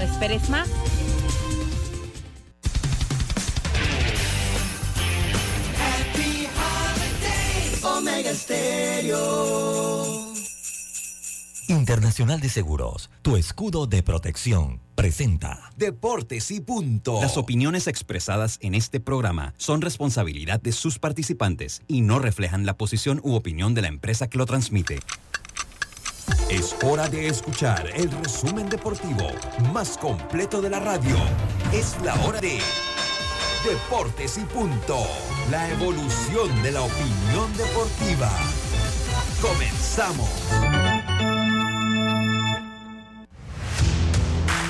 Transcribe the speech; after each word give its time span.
No 0.00 0.06
esperes 0.06 0.48
más. 0.48 0.66
Omega 7.82 8.32
Stereo. 8.32 10.32
Internacional 11.68 12.40
de 12.40 12.48
Seguros, 12.48 13.10
tu 13.20 13.36
escudo 13.36 13.86
de 13.86 14.02
protección, 14.02 14.80
presenta 14.94 15.70
Deportes 15.76 16.50
y 16.50 16.60
punto. 16.60 17.20
Las 17.20 17.36
opiniones 17.36 17.86
expresadas 17.86 18.56
en 18.62 18.74
este 18.74 19.00
programa 19.00 19.52
son 19.58 19.82
responsabilidad 19.82 20.62
de 20.62 20.72
sus 20.72 20.98
participantes 20.98 21.82
y 21.88 22.00
no 22.00 22.20
reflejan 22.20 22.64
la 22.64 22.78
posición 22.78 23.20
u 23.22 23.34
opinión 23.34 23.74
de 23.74 23.82
la 23.82 23.88
empresa 23.88 24.30
que 24.30 24.38
lo 24.38 24.46
transmite. 24.46 25.00
Es 26.50 26.74
hora 26.82 27.08
de 27.08 27.28
escuchar 27.28 27.88
el 27.94 28.10
resumen 28.10 28.68
deportivo 28.68 29.30
más 29.72 29.96
completo 29.96 30.60
de 30.60 30.68
la 30.68 30.80
radio. 30.80 31.14
Es 31.72 31.96
la 32.02 32.16
hora 32.24 32.40
de 32.40 32.58
Deportes 33.64 34.36
y 34.36 34.40
punto. 34.40 34.98
La 35.48 35.70
evolución 35.70 36.62
de 36.64 36.72
la 36.72 36.82
opinión 36.82 37.56
deportiva. 37.56 38.32
Comenzamos. 39.40 40.28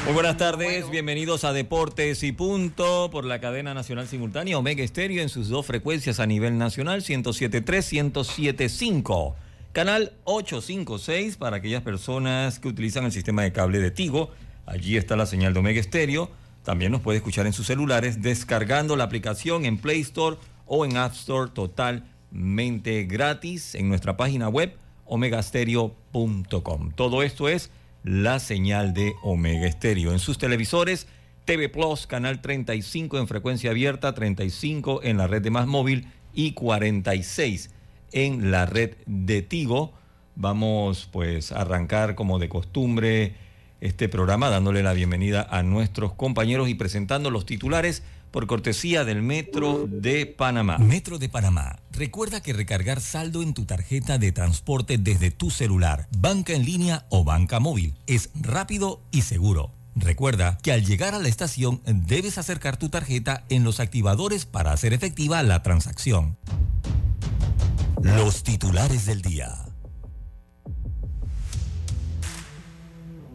Muy 0.04 0.12
buenas 0.12 0.36
tardes, 0.36 0.90
bienvenidos 0.90 1.44
a 1.44 1.54
Deportes 1.54 2.22
y 2.24 2.32
Punto 2.32 3.08
por 3.10 3.24
la 3.24 3.40
cadena 3.40 3.72
nacional 3.72 4.06
simultánea 4.06 4.58
Omega 4.58 4.82
Estéreo 4.82 5.22
en 5.22 5.30
sus 5.30 5.48
dos 5.48 5.64
frecuencias 5.64 6.20
a 6.20 6.26
nivel 6.26 6.58
nacional, 6.58 7.00
107.3, 7.00 8.12
107.5. 8.12 9.34
Canal 9.72 10.14
856 10.24 11.36
para 11.36 11.58
aquellas 11.58 11.82
personas 11.82 12.58
que 12.58 12.66
utilizan 12.66 13.04
el 13.04 13.12
sistema 13.12 13.42
de 13.42 13.52
cable 13.52 13.78
de 13.78 13.92
Tigo. 13.92 14.32
Allí 14.66 14.96
está 14.96 15.14
la 15.14 15.26
señal 15.26 15.54
de 15.54 15.60
Omega 15.60 15.78
Estéreo. 15.78 16.28
También 16.64 16.90
nos 16.90 17.02
puede 17.02 17.18
escuchar 17.18 17.46
en 17.46 17.52
sus 17.52 17.68
celulares 17.68 18.20
descargando 18.20 18.96
la 18.96 19.04
aplicación 19.04 19.64
en 19.64 19.78
Play 19.78 20.00
Store 20.00 20.38
o 20.66 20.84
en 20.84 20.96
App 20.96 21.12
Store 21.12 21.52
totalmente 21.52 23.04
gratis 23.04 23.76
en 23.76 23.88
nuestra 23.88 24.16
página 24.16 24.48
web 24.48 24.76
omegastereo.com. 25.04 26.90
Todo 26.96 27.22
esto 27.22 27.48
es 27.48 27.70
la 28.02 28.40
señal 28.40 28.92
de 28.92 29.12
Omega 29.22 29.68
Estéreo. 29.68 30.10
En 30.10 30.18
sus 30.18 30.36
televisores, 30.36 31.06
TV 31.44 31.68
Plus, 31.68 32.08
canal 32.08 32.40
35 32.40 33.18
en 33.18 33.28
frecuencia 33.28 33.70
abierta, 33.70 34.14
35 34.14 35.04
en 35.04 35.16
la 35.16 35.28
red 35.28 35.42
de 35.42 35.50
Más 35.50 35.68
Móvil 35.68 36.08
y 36.34 36.54
46 36.54 37.70
en 38.12 38.50
la 38.50 38.66
red 38.66 38.96
de 39.06 39.42
Tigo. 39.42 39.92
Vamos 40.36 41.08
pues 41.10 41.52
a 41.52 41.62
arrancar 41.62 42.14
como 42.14 42.38
de 42.38 42.48
costumbre 42.48 43.34
este 43.80 44.08
programa 44.08 44.50
dándole 44.50 44.82
la 44.82 44.92
bienvenida 44.92 45.46
a 45.50 45.62
nuestros 45.62 46.12
compañeros 46.12 46.68
y 46.68 46.74
presentando 46.74 47.30
los 47.30 47.46
titulares 47.46 48.02
por 48.30 48.46
cortesía 48.46 49.04
del 49.04 49.22
Metro 49.22 49.86
de 49.88 50.26
Panamá. 50.26 50.78
Metro 50.78 51.18
de 51.18 51.28
Panamá. 51.28 51.80
Recuerda 51.92 52.42
que 52.42 52.52
recargar 52.52 53.00
saldo 53.00 53.42
en 53.42 53.54
tu 53.54 53.64
tarjeta 53.64 54.18
de 54.18 54.32
transporte 54.32 54.98
desde 54.98 55.30
tu 55.30 55.50
celular, 55.50 56.06
banca 56.16 56.52
en 56.52 56.64
línea 56.64 57.06
o 57.08 57.24
banca 57.24 57.58
móvil 57.58 57.94
es 58.06 58.30
rápido 58.34 59.00
y 59.10 59.22
seguro. 59.22 59.72
Recuerda 59.96 60.58
que 60.62 60.72
al 60.72 60.84
llegar 60.84 61.14
a 61.14 61.18
la 61.18 61.28
estación 61.28 61.80
debes 61.84 62.38
acercar 62.38 62.76
tu 62.76 62.88
tarjeta 62.88 63.44
en 63.48 63.64
los 63.64 63.80
activadores 63.80 64.46
para 64.46 64.72
hacer 64.72 64.92
efectiva 64.92 65.42
la 65.42 65.62
transacción. 65.62 66.36
Los 68.02 68.42
titulares 68.42 69.06
del 69.06 69.20
día. 69.22 69.54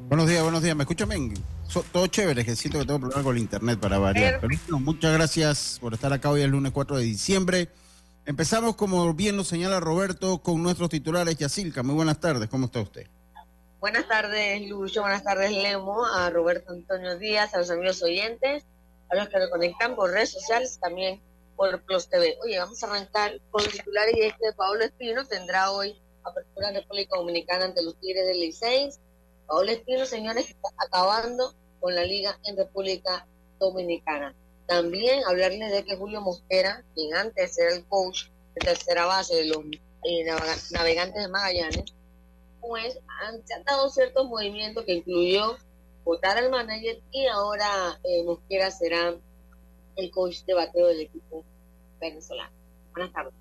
Buenos 0.08 0.28
días, 0.28 0.44
buenos 0.44 0.62
días. 0.64 0.76
¿Me 0.76 0.84
escuchan 0.84 1.10
bien? 1.10 1.34
So- 1.68 1.84
todo 1.92 2.08
chévere, 2.08 2.46
que 2.46 2.56
siento 2.56 2.80
que 2.80 2.86
tengo 2.86 3.00
problemas 3.00 3.24
con 3.24 3.36
el 3.36 3.42
internet 3.42 3.80
para 3.80 3.98
variar. 3.98 4.40
Pero 4.40 4.58
bueno, 4.70 4.80
muchas 4.80 5.14
gracias 5.14 5.78
por 5.82 5.94
estar 5.94 6.12
acá 6.14 6.30
hoy 6.30 6.42
el 6.42 6.52
lunes 6.52 6.72
4 6.72 6.98
de 6.98 7.04
diciembre. 7.04 7.70
Empezamos, 8.26 8.76
como 8.76 9.14
bien 9.14 9.38
lo 9.38 9.44
señala 9.44 9.80
Roberto, 9.80 10.40
con 10.40 10.62
nuestros 10.64 10.90
titulares. 10.90 11.38
Yacilca, 11.38 11.84
muy 11.84 11.96
buenas 11.96 12.20
tardes. 12.20 12.50
¿Cómo 12.50 12.66
está 12.68 12.82
usted? 12.82 13.08
Buenas 13.80 14.08
tardes, 14.08 14.68
Lucho. 14.68 15.02
Buenas 15.02 15.24
tardes, 15.24 15.52
Lemo. 15.52 16.06
A 16.06 16.30
Roberto 16.32 16.72
Antonio 16.74 17.18
Díaz, 17.20 17.54
a 17.54 17.60
los 17.60 17.70
amigos 17.70 18.02
oyentes, 18.02 18.64
a 19.12 19.16
los 19.16 19.30
que 19.30 19.38
nos 19.38 19.50
conectan 19.50 19.96
por 19.96 20.12
redes 20.12 20.32
sociales, 20.32 20.80
también 20.82 21.22
por 21.56 21.82
Plus 21.84 22.08
TV. 22.10 22.38
Oye, 22.44 22.58
vamos 22.60 22.82
a 22.84 22.88
arrancar 22.88 23.40
con 23.52 23.64
los 23.64 23.72
titulares 23.74 24.16
y 24.18 24.22
este 24.22 24.48
de 24.48 24.54
Pablo 24.54 24.84
Espino 24.84 25.26
tendrá 25.26 25.72
hoy 25.72 26.00
apertura 26.24 26.70
en 26.70 26.76
República 26.76 27.18
Dominicana 27.18 27.66
ante 27.66 27.84
los 27.84 27.96
Tigres 28.00 28.26
del 28.28 28.40
Licey. 28.40 28.90
Pablo 29.48 29.72
Espino, 29.72 30.06
señores, 30.06 30.50
está 30.50 30.70
acabando 30.78 31.54
con 31.80 31.94
la 31.96 32.04
liga 32.04 32.38
en 32.44 32.58
República 32.58 33.28
Dominicana. 33.60 34.34
También 34.66 35.24
hablarles 35.26 35.72
de 35.72 35.84
que 35.86 35.96
Julio 35.96 36.22
Mosquera, 36.22 36.84
quien 36.96 37.14
antes 37.16 37.58
era 37.60 37.76
el 37.76 37.86
coach 37.86 38.26
de 38.56 38.66
tercera 38.66 39.06
base 39.06 39.36
de 39.36 39.46
los 39.46 39.60
eh, 40.04 40.24
navega- 40.26 40.72
navegantes 40.72 41.22
de 41.22 41.28
Magallanes, 41.30 41.86
pues 42.62 42.98
han, 43.22 43.46
se 43.46 43.54
dado 43.64 43.90
ciertos 43.90 44.26
movimientos 44.28 44.84
que 44.86 44.94
incluyó 44.94 45.56
votar 46.04 46.38
al 46.40 46.50
manager 46.50 47.00
y 47.12 47.28
ahora 47.28 48.00
eh, 48.04 48.24
Mosquera 48.24 48.72
será 48.72 49.16
el 49.96 50.12
coach 50.12 50.44
de 50.46 50.54
bateo 50.54 50.88
del 50.88 51.02
equipo 51.02 51.46
venezolano. 52.00 52.52
Buenas 52.92 53.14
tardes. 53.14 53.34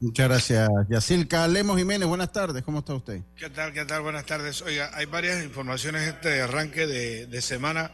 Muchas 0.00 0.28
gracias, 0.28 0.68
Yacilca. 0.88 1.48
Lemos 1.48 1.76
Jiménez, 1.76 2.06
buenas 2.06 2.30
tardes. 2.32 2.62
¿Cómo 2.62 2.78
está 2.78 2.94
usted? 2.94 3.20
¿Qué 3.36 3.50
tal? 3.50 3.72
¿Qué 3.72 3.84
tal? 3.84 4.02
Buenas 4.02 4.26
tardes. 4.26 4.62
Oiga, 4.62 4.90
hay 4.94 5.06
varias 5.06 5.42
informaciones 5.42 6.06
este 6.06 6.40
arranque 6.40 6.86
de, 6.86 7.26
de 7.26 7.42
semana 7.42 7.92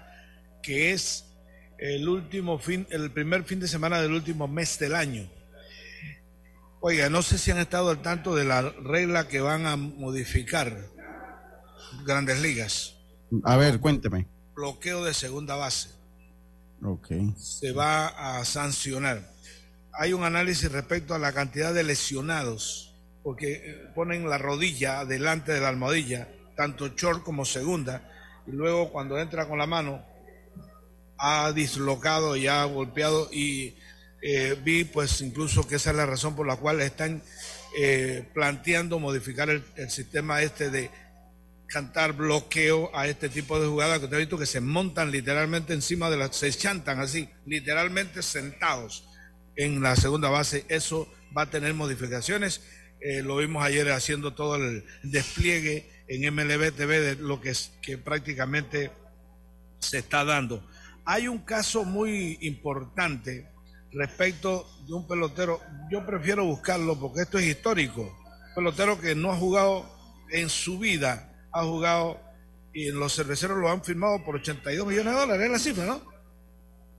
que 0.63 0.93
es 0.93 1.25
el 1.79 2.09
último 2.09 2.59
fin, 2.59 2.87
el 2.91 3.11
primer 3.11 3.45
fin 3.45 3.61
de 3.61 3.69
semana 3.69 4.01
del 4.03 4.13
último 4.13 4.47
mes 4.49 4.79
del 4.79 4.95
año. 4.95 5.29
Oiga, 6.81 7.09
no 7.09 7.23
sé 7.23 7.39
si 7.39 7.51
han 7.51 7.59
estado 7.59 7.89
al 7.89 8.03
tanto 8.03 8.35
de 8.35 8.45
la 8.45 8.61
regla 8.61 9.27
que 9.27 9.41
van 9.41 9.67
a 9.67 9.77
modificar 9.77 10.91
Grandes 12.05 12.43
Ligas. 12.43 12.97
A 13.45 13.57
ver, 13.57 13.81
cuénteme. 13.81 14.29
Bloqueo 14.55 15.03
de 15.03 15.15
segunda 15.15 15.57
base. 15.57 15.94
Ok. 16.85 17.09
se 17.37 17.73
va 17.73 18.39
a 18.39 18.45
sancionar. 18.45 19.33
Hay 19.93 20.13
un 20.13 20.25
análisis 20.25 20.71
respecto 20.71 21.15
a 21.15 21.19
la 21.19 21.33
cantidad 21.33 21.73
de 21.73 21.83
lesionados, 21.83 22.95
porque 23.23 23.53
eh, 23.53 23.91
ponen 23.95 24.29
la 24.29 24.39
rodilla 24.39 25.05
delante 25.05 25.53
de 25.53 25.61
la 25.61 25.69
almohadilla, 25.69 26.29
tanto 26.57 26.89
short 26.89 27.23
como 27.23 27.45
segunda, 27.45 28.11
y 28.47 28.53
luego 28.53 28.93
cuando 28.93 29.19
entra 29.19 29.49
con 29.49 29.59
la 29.59 29.67
mano 29.67 30.05
ha 31.17 31.53
dislocado 31.53 32.37
y 32.37 32.49
ha 32.49 32.65
golpeado 32.65 33.29
y 33.33 33.77
eh, 34.21 34.59
vi 34.63 34.85
pues 34.85 35.21
incluso 35.23 35.67
que 35.67 35.77
esa 35.77 35.91
es 35.91 35.97
la 35.97 36.07
razón 36.07 36.37
por 36.37 36.47
la 36.47 36.57
cual 36.57 36.81
están 36.81 37.23
eh, 37.79 38.29
planteando 38.35 38.99
modificar 38.99 39.49
el, 39.49 39.65
el 39.77 39.91
sistema 39.91 40.43
este 40.43 40.71
de 40.71 40.91
cantar 41.75 42.13
bloqueo 42.13 42.89
a 42.95 43.09
este 43.09 43.29
tipo 43.29 43.59
de 43.59 43.67
jugadas 43.67 43.99
que 43.99 44.07
te 44.07 44.15
he 44.15 44.21
visto 44.21 44.39
que 44.39 44.47
se 44.47 44.61
montan 44.61 45.11
literalmente 45.11 45.75
encima 45.75 46.09
de 46.09 46.17
las, 46.17 46.37
se 46.37 46.53
chantan 46.53 47.01
así, 47.01 47.29
literalmente 47.47 48.23
sentados 48.23 49.09
en 49.57 49.83
la 49.83 49.97
segunda 49.97 50.29
base. 50.29 50.65
Eso 50.69 51.13
va 51.37 51.43
a 51.43 51.51
tener 51.51 51.75
modificaciones. 51.75 52.63
Eh, 53.01 53.23
lo 53.23 53.39
vimos 53.39 53.65
ayer 53.65 53.91
haciendo 53.91 54.35
todo 54.35 54.55
el 54.55 54.85
despliegue 55.03 55.91
en 56.07 56.33
MLB 56.33 56.71
TV 56.77 57.01
de 57.01 57.17
lo 57.17 57.41
que, 57.41 57.51
es, 57.51 57.73
que 57.83 57.99
prácticamente 57.99 58.93
se 59.81 59.99
está 59.99 60.25
dando. 60.25 60.65
Hay 61.05 61.27
un 61.27 61.39
caso 61.39 61.85
muy 61.85 62.39
importante 62.43 63.51
respecto 63.91 64.65
de 64.87 64.95
un 64.95 65.09
pelotero. 65.09 65.61
Yo 65.91 66.07
prefiero 66.07 66.45
buscarlo 66.45 67.01
porque 67.01 67.23
esto 67.23 67.37
es 67.37 67.47
histórico. 67.47 68.03
Un 68.03 68.55
pelotero 68.55 69.01
que 69.01 69.17
no 69.17 69.33
ha 69.33 69.37
jugado 69.37 69.93
en 70.31 70.49
su 70.49 70.79
vida 70.79 71.33
ha 71.55 71.63
jugado 71.65 72.21
y 72.73 72.91
los 72.91 73.15
cerveceros 73.15 73.57
lo 73.59 73.71
han 73.71 73.83
firmado 73.85 74.23
por 74.25 74.37
82 74.37 74.87
millones 74.87 75.15
de 75.15 75.21
dólares, 75.21 75.47
es 75.47 75.53
la 75.53 75.59
cifra, 75.59 75.87
¿no? 75.87 76.03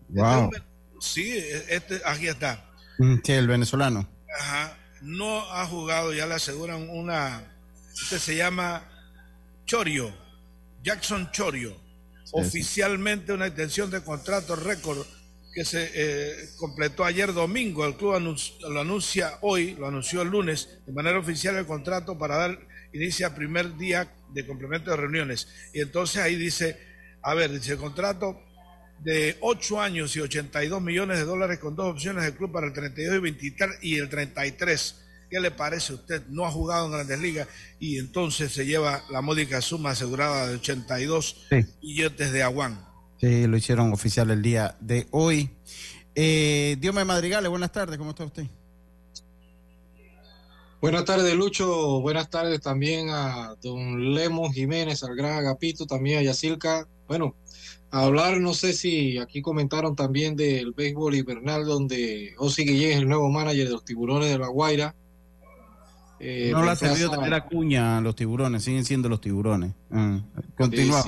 Wow. 0.09 0.51
Sí, 1.00 1.38
este, 1.69 2.01
aquí 2.06 2.27
está. 2.27 2.63
Mm, 3.00 3.15
Sí, 3.24 3.31
el 3.33 3.47
venezolano. 3.47 4.07
Ajá. 4.39 4.77
No 5.01 5.39
ha 5.51 5.65
jugado, 5.68 6.13
ya 6.13 6.25
le 6.25 6.35
aseguran 6.35 6.88
una. 6.89 7.44
Este 7.94 8.18
se 8.19 8.35
llama 8.35 8.83
Chorio, 9.65 10.13
Jackson 10.83 11.29
Chorio. 11.31 11.75
Oficialmente 12.31 13.33
una 13.33 13.47
extensión 13.47 13.91
de 13.91 14.01
contrato 14.03 14.56
récord 14.56 15.06
que 15.53 15.63
se 15.63 15.91
eh, 15.94 16.50
completó 16.57 17.06
ayer 17.06 17.33
domingo. 17.33 17.85
El 17.85 17.95
club 17.95 18.13
anunci- 18.15 18.57
lo 18.62 18.81
anuncia 18.81 19.38
hoy, 19.41 19.75
lo 19.75 19.88
anunció 19.88 20.21
el 20.21 20.29
lunes, 20.29 20.79
de 20.85 20.91
manera 20.94 21.19
oficial 21.19 21.56
el 21.56 21.65
contrato 21.65 22.18
para 22.18 22.38
dar 22.38 22.59
inicio 22.95 23.27
al 23.27 23.36
primer 23.36 23.77
día 23.77 24.12
de 24.33 24.45
complemento 24.45 24.92
de 24.92 24.97
reuniones. 24.97 25.47
Y 25.74 25.81
entonces 25.81 26.21
ahí 26.21 26.36
dice, 26.36 26.77
a 27.21 27.33
ver, 27.33 27.51
dice 27.51 27.74
el 27.74 27.77
contrato 27.77 28.39
de 29.00 29.38
8 29.42 29.81
años 29.81 30.15
y 30.15 30.21
82 30.21 30.81
millones 30.81 31.18
de 31.18 31.25
dólares 31.25 31.59
con 31.59 31.75
dos 31.75 31.94
opciones 31.94 32.24
del 32.24 32.33
club 32.33 32.51
para 32.51 32.68
el 32.68 32.74
32 32.74 33.18
y 33.18 33.19
23 33.19 33.69
y 33.81 33.97
el 33.97 34.09
33. 34.09 35.01
¿Qué 35.30 35.39
le 35.39 35.51
parece 35.51 35.94
a 35.94 35.95
usted? 35.95 36.24
No 36.30 36.45
ha 36.45 36.51
jugado 36.51 36.86
en 36.86 36.92
Grandes 36.94 37.19
Ligas 37.19 37.47
y 37.80 37.97
entonces 37.97 38.51
se 38.51 38.65
lleva 38.65 39.03
la 39.12 39.21
módica 39.21 39.59
suma 39.62 39.91
asegurada 39.91 40.48
de 40.48 40.56
82 40.56 41.48
billetes 41.81 42.31
de 42.31 42.44
aguán. 42.44 42.86
Sí, 43.19 43.48
lo 43.48 43.57
hicieron 43.57 43.91
oficial 43.91 44.30
el 44.30 44.41
día 44.41 44.77
de 44.80 45.07
hoy. 45.12 45.50
Eh, 46.13 46.77
Dios 46.80 46.94
me 46.94 47.03
madrigale, 47.03 47.48
buenas 47.48 47.71
tardes, 47.71 47.98
¿cómo 47.98 48.12
está 48.12 48.24
usted? 48.24 48.45
Buenas 50.85 51.05
tardes, 51.05 51.35
Lucho. 51.35 51.99
Buenas 52.01 52.29
tardes 52.29 52.61
también 52.61 53.09
a 53.09 53.55
don 53.59 54.13
Lemos 54.13 54.53
Jiménez, 54.53 55.03
al 55.03 55.15
gran 55.15 55.33
Agapito, 55.39 55.87
también 55.87 56.19
a 56.19 56.21
Yacilca. 56.21 56.87
Bueno, 57.07 57.33
a 57.89 58.03
hablar, 58.03 58.39
no 58.39 58.53
sé 58.53 58.71
si 58.71 59.17
aquí 59.17 59.41
comentaron 59.41 59.95
también 59.95 60.35
del 60.35 60.73
béisbol 60.73 61.15
invernal, 61.15 61.65
donde 61.65 62.35
Osi 62.37 62.65
Guillén 62.65 62.91
es 62.91 62.97
el 62.97 63.09
nuevo 63.09 63.31
manager 63.31 63.65
de 63.65 63.71
los 63.71 63.83
tiburones 63.83 64.29
de 64.29 64.37
La 64.37 64.47
Guaira. 64.47 64.93
Eh, 66.19 66.51
no 66.51 66.63
le 66.63 66.69
ha 66.69 66.75
servido 66.75 67.09
tener 67.09 67.33
a 67.33 67.47
cuña 67.47 67.97
a 67.97 68.01
los 68.01 68.15
tiburones, 68.15 68.61
siguen 68.61 68.85
siendo 68.85 69.09
los 69.09 69.19
tiburones. 69.19 69.73
Ah, 69.89 70.19
continúa. 70.55 71.03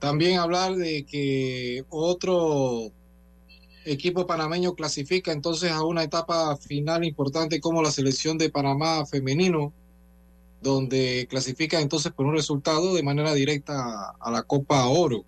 También 0.00 0.40
hablar 0.40 0.74
de 0.74 1.04
que 1.04 1.84
otro 1.88 2.90
equipo 3.86 4.26
panameño 4.26 4.74
clasifica 4.74 5.32
entonces 5.32 5.70
a 5.70 5.84
una 5.84 6.02
etapa 6.02 6.56
final 6.56 7.04
importante 7.04 7.60
como 7.60 7.82
la 7.82 7.92
selección 7.92 8.36
de 8.36 8.50
Panamá 8.50 9.06
femenino, 9.06 9.72
donde 10.60 11.26
clasifica 11.30 11.80
entonces 11.80 12.12
por 12.12 12.26
un 12.26 12.34
resultado 12.34 12.94
de 12.94 13.04
manera 13.04 13.32
directa 13.32 14.10
a 14.18 14.30
la 14.30 14.42
Copa 14.42 14.86
Oro, 14.88 15.24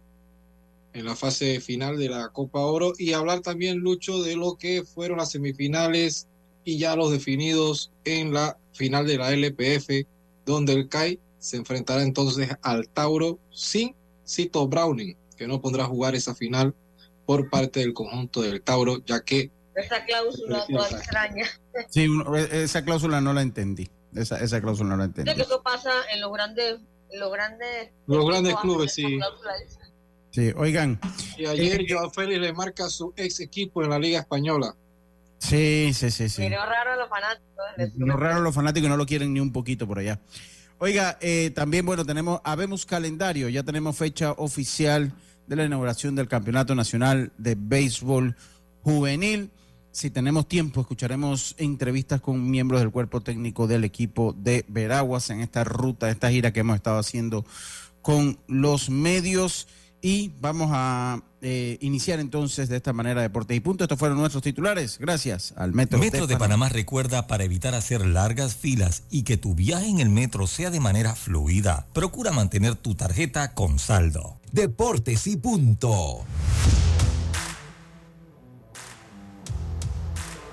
en 0.92 1.04
la 1.04 1.14
fase 1.14 1.60
final 1.60 1.96
de 1.98 2.08
la 2.08 2.30
Copa 2.30 2.60
Oro, 2.60 2.92
y 2.98 3.12
hablar 3.12 3.40
también, 3.40 3.78
Lucho, 3.78 4.22
de 4.22 4.34
lo 4.34 4.56
que 4.56 4.82
fueron 4.82 5.18
las 5.18 5.30
semifinales 5.30 6.26
y 6.64 6.78
ya 6.78 6.96
los 6.96 7.12
definidos 7.12 7.92
en 8.04 8.34
la 8.34 8.58
final 8.72 9.06
de 9.06 9.18
la 9.18 9.32
LPF, 9.32 10.06
donde 10.44 10.72
el 10.72 10.88
CAI 10.88 11.20
se 11.38 11.56
enfrentará 11.56 12.02
entonces 12.02 12.50
al 12.62 12.88
Tauro 12.88 13.38
sin 13.52 13.94
Cito 14.26 14.66
Browning, 14.66 15.16
que 15.36 15.46
no 15.46 15.60
pondrá 15.60 15.84
a 15.84 15.88
jugar 15.88 16.16
esa 16.16 16.34
final 16.34 16.74
por 17.28 17.50
parte 17.50 17.80
del 17.80 17.92
conjunto 17.92 18.40
del 18.40 18.62
Tauro, 18.62 19.04
ya 19.04 19.20
que... 19.20 19.50
Esa 19.74 20.02
cláusula 20.06 20.64
toda 20.66 20.88
extraña. 20.88 21.46
Sí, 21.90 22.08
e, 22.34 22.62
esa 22.62 22.82
cláusula 22.82 23.20
no 23.20 23.34
la 23.34 23.42
entendí. 23.42 23.86
Esa, 24.14 24.40
esa 24.40 24.62
cláusula 24.62 24.88
no 24.88 24.96
la 24.96 25.04
entendí. 25.04 25.34
que 25.34 25.42
eso 25.42 25.62
pasa 25.62 25.90
en 26.10 26.22
los 26.22 26.32
grandes... 26.32 26.80
Los 27.12 27.30
grandes, 27.30 27.90
los 28.06 28.26
grandes 28.26 28.56
clubes, 28.56 28.94
sí. 28.94 29.18
Sí, 30.30 30.54
oigan. 30.56 30.98
Y 31.36 31.44
ayer 31.44 31.82
eh, 31.82 31.86
Joao 31.86 32.10
Félix 32.10 32.40
le 32.40 32.52
marca 32.54 32.86
a 32.86 32.88
su 32.88 33.12
ex 33.14 33.40
equipo 33.40 33.84
en 33.84 33.90
la 33.90 33.98
Liga 33.98 34.20
Española. 34.20 34.74
Sí, 35.38 35.92
sí, 35.92 36.10
sí, 36.10 36.30
sí. 36.30 36.40
Pero 36.48 36.64
raro 36.64 36.92
a 36.92 36.96
los 36.96 37.10
fanáticos. 37.10 37.96
No 37.96 38.16
raro 38.16 38.36
a 38.36 38.40
los 38.40 38.54
fanáticos 38.54 38.86
y 38.86 38.90
no 38.90 38.96
lo 38.96 39.04
quieren 39.04 39.34
ni 39.34 39.40
un 39.40 39.52
poquito 39.52 39.86
por 39.86 39.98
allá. 39.98 40.18
Oiga, 40.78 41.18
eh, 41.20 41.50
también, 41.54 41.84
bueno, 41.84 42.06
tenemos, 42.06 42.40
habemos 42.42 42.86
calendario, 42.86 43.50
ya 43.50 43.64
tenemos 43.64 43.98
fecha 43.98 44.32
oficial 44.32 45.12
de 45.48 45.56
la 45.56 45.64
inauguración 45.64 46.14
del 46.14 46.28
Campeonato 46.28 46.74
Nacional 46.74 47.32
de 47.38 47.56
Béisbol 47.58 48.36
Juvenil. 48.82 49.50
Si 49.90 50.10
tenemos 50.10 50.46
tiempo, 50.46 50.82
escucharemos 50.82 51.54
entrevistas 51.58 52.20
con 52.20 52.50
miembros 52.50 52.80
del 52.80 52.90
cuerpo 52.90 53.22
técnico 53.22 53.66
del 53.66 53.84
equipo 53.84 54.34
de 54.38 54.64
Veraguas 54.68 55.30
en 55.30 55.40
esta 55.40 55.64
ruta, 55.64 56.10
esta 56.10 56.30
gira 56.30 56.52
que 56.52 56.60
hemos 56.60 56.76
estado 56.76 56.98
haciendo 56.98 57.44
con 58.02 58.38
los 58.46 58.90
medios. 58.90 59.66
Y 60.00 60.32
vamos 60.40 60.70
a 60.72 61.20
eh, 61.40 61.76
iniciar 61.80 62.20
entonces 62.20 62.68
de 62.68 62.76
esta 62.76 62.92
manera 62.92 63.22
Deportes 63.22 63.56
y 63.56 63.60
Punto. 63.60 63.82
Estos 63.82 63.98
fueron 63.98 64.18
nuestros 64.18 64.44
titulares. 64.44 64.98
Gracias 65.00 65.52
al 65.56 65.72
Metro, 65.72 65.98
metro 65.98 66.28
de, 66.28 66.36
Panamá. 66.36 66.68
recuerda 66.68 67.26
para 67.26 67.42
evitar 67.42 67.74
hacer 67.74 68.06
largas 68.06 68.54
filas 68.54 69.02
y 69.10 69.22
que 69.22 69.36
tu 69.36 69.54
viaje 69.54 69.88
en 69.88 69.98
el 69.98 70.10
metro 70.10 70.46
sea 70.46 70.70
de 70.70 70.78
manera 70.78 71.16
fluida. 71.16 71.88
Procura 71.94 72.30
mantener 72.30 72.76
tu 72.76 72.94
tarjeta 72.94 73.54
con 73.54 73.80
saldo. 73.80 74.37
Deportes 74.52 75.26
y 75.26 75.36
Punto. 75.36 76.24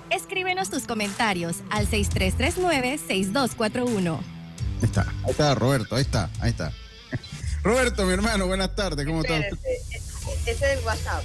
Escríbenos 0.09 0.69
tus 0.69 0.85
comentarios 0.85 1.57
al 1.69 1.87
6339-6241. 1.89 4.17
Ahí 4.17 4.23
está, 4.83 5.01
ahí 5.23 5.31
está 5.31 5.55
Roberto, 5.55 5.95
ahí 5.95 6.01
está, 6.01 6.29
ahí 6.39 6.51
está. 6.51 6.71
Roberto, 7.63 8.05
mi 8.05 8.13
hermano, 8.13 8.47
buenas 8.47 8.75
tardes, 8.75 9.05
¿cómo 9.05 9.21
estás? 9.21 9.43
Ese 10.45 10.51
es 10.51 10.61
el 10.61 10.79
WhatsApp. 10.85 11.23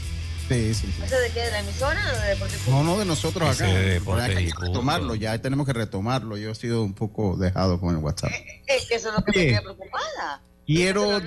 Sí, 0.49 0.75
sí, 0.75 0.93
sí. 0.96 1.02
¿Ese 1.05 1.14
de 1.16 1.31
qué? 1.31 1.40
¿De 1.40 1.50
la 1.52 1.61
emisora 1.61 2.00
o 2.12 2.16
de 2.20 2.26
Deporte 2.28 2.55
No, 2.69 2.82
no, 2.82 2.99
de 2.99 3.05
nosotros 3.05 3.49
acá. 3.49 3.64
hay 3.66 4.00
que 4.49 4.52
retomarlo, 4.58 5.14
ya 5.14 5.38
tenemos 5.40 5.64
que 5.64 5.73
retomarlo. 5.73 6.37
Yo 6.37 6.50
he 6.50 6.55
sido 6.56 6.82
un 6.82 6.93
poco 6.94 7.37
dejado 7.37 7.78
con 7.78 7.90
el 7.94 8.02
WhatsApp. 8.02 8.32
Es 8.66 8.87
que 8.87 8.96
eso 8.96 9.11
es 9.11 9.14
lo 9.14 9.23
que 9.25 9.31
me 9.31 9.38
tiene 9.44 9.62
preocupada. 9.62 10.43
Quiero. 10.75 11.20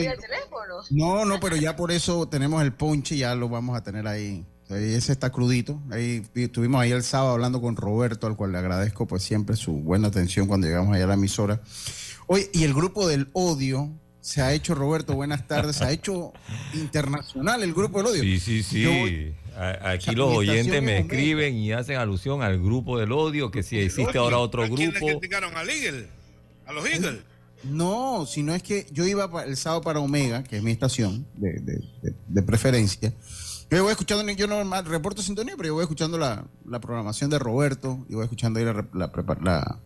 No, 0.89 1.25
no, 1.25 1.39
pero 1.39 1.55
ya 1.57 1.75
por 1.75 1.91
eso 1.91 2.27
tenemos 2.27 2.63
el 2.63 2.73
ponche, 2.73 3.17
ya 3.17 3.35
lo 3.35 3.49
vamos 3.49 3.77
a 3.77 3.83
tener 3.83 4.07
ahí. 4.07 4.45
Ese 4.69 5.11
está 5.11 5.31
crudito. 5.31 5.81
Ahí 5.91 6.25
estuvimos 6.35 6.81
ahí 6.81 6.91
el 6.91 7.03
sábado 7.03 7.33
hablando 7.33 7.61
con 7.61 7.75
Roberto, 7.75 8.25
al 8.25 8.37
cual 8.37 8.53
le 8.53 8.57
agradezco 8.57 9.05
pues 9.05 9.21
siempre 9.21 9.55
su 9.55 9.73
buena 9.73 10.07
atención 10.07 10.47
cuando 10.47 10.67
llegamos 10.67 10.95
allá 10.95 11.03
a 11.03 11.07
la 11.07 11.13
emisora. 11.15 11.61
Oye, 12.27 12.49
y 12.53 12.63
el 12.63 12.73
grupo 12.73 13.07
del 13.07 13.27
odio, 13.33 13.91
se 14.21 14.41
ha 14.41 14.53
hecho, 14.53 14.73
Roberto, 14.73 15.13
buenas 15.13 15.45
tardes, 15.45 15.75
se 15.75 15.83
ha 15.83 15.91
hecho 15.91 16.31
internacional 16.73 17.61
el 17.61 17.73
grupo 17.73 17.97
del 17.97 18.07
odio. 18.07 18.23
Sí, 18.23 18.39
sí, 18.39 18.63
sí. 18.63 19.35
Aquí 19.83 20.15
los 20.15 20.33
oyentes 20.33 20.81
me 20.81 20.99
escriben 20.99 21.55
y 21.55 21.73
hacen 21.73 21.97
alusión 21.97 22.41
al 22.41 22.59
grupo 22.59 22.97
del 22.97 23.11
odio, 23.11 23.51
que 23.51 23.61
si 23.61 23.77
existe 23.77 24.17
ahora 24.17 24.37
otro 24.37 24.63
grupo. 24.63 25.05
¿A 25.05 25.11
criticaron 25.11 25.55
al 25.57 25.69
Eagle? 25.69 26.07
¿A 26.65 26.71
los 26.71 26.85
Eagles? 26.85 27.19
No, 27.63 28.25
sino 28.25 28.53
es 28.53 28.61
que 28.63 28.87
yo 28.91 29.05
iba 29.05 29.29
el 29.43 29.55
sábado 29.57 29.81
para 29.81 29.99
Omega, 29.99 30.43
que 30.43 30.57
es 30.57 30.63
mi 30.63 30.71
estación 30.71 31.25
de, 31.35 32.41
preferencia. 32.43 33.13
Yo 33.69 33.83
voy 33.83 33.91
escuchando, 33.91 34.29
yo 34.33 34.47
no 34.47 34.81
reporto 34.83 35.21
sintonía, 35.21 35.55
pero 35.55 35.67
yo 35.67 35.73
voy 35.75 35.83
escuchando 35.83 36.17
la, 36.17 36.45
programación 36.81 37.29
de 37.29 37.39
Roberto 37.39 38.05
y 38.09 38.15
voy 38.15 38.23
escuchando 38.23 38.59
ahí 38.59 38.65
la, 38.65 38.85
la, 38.93 39.79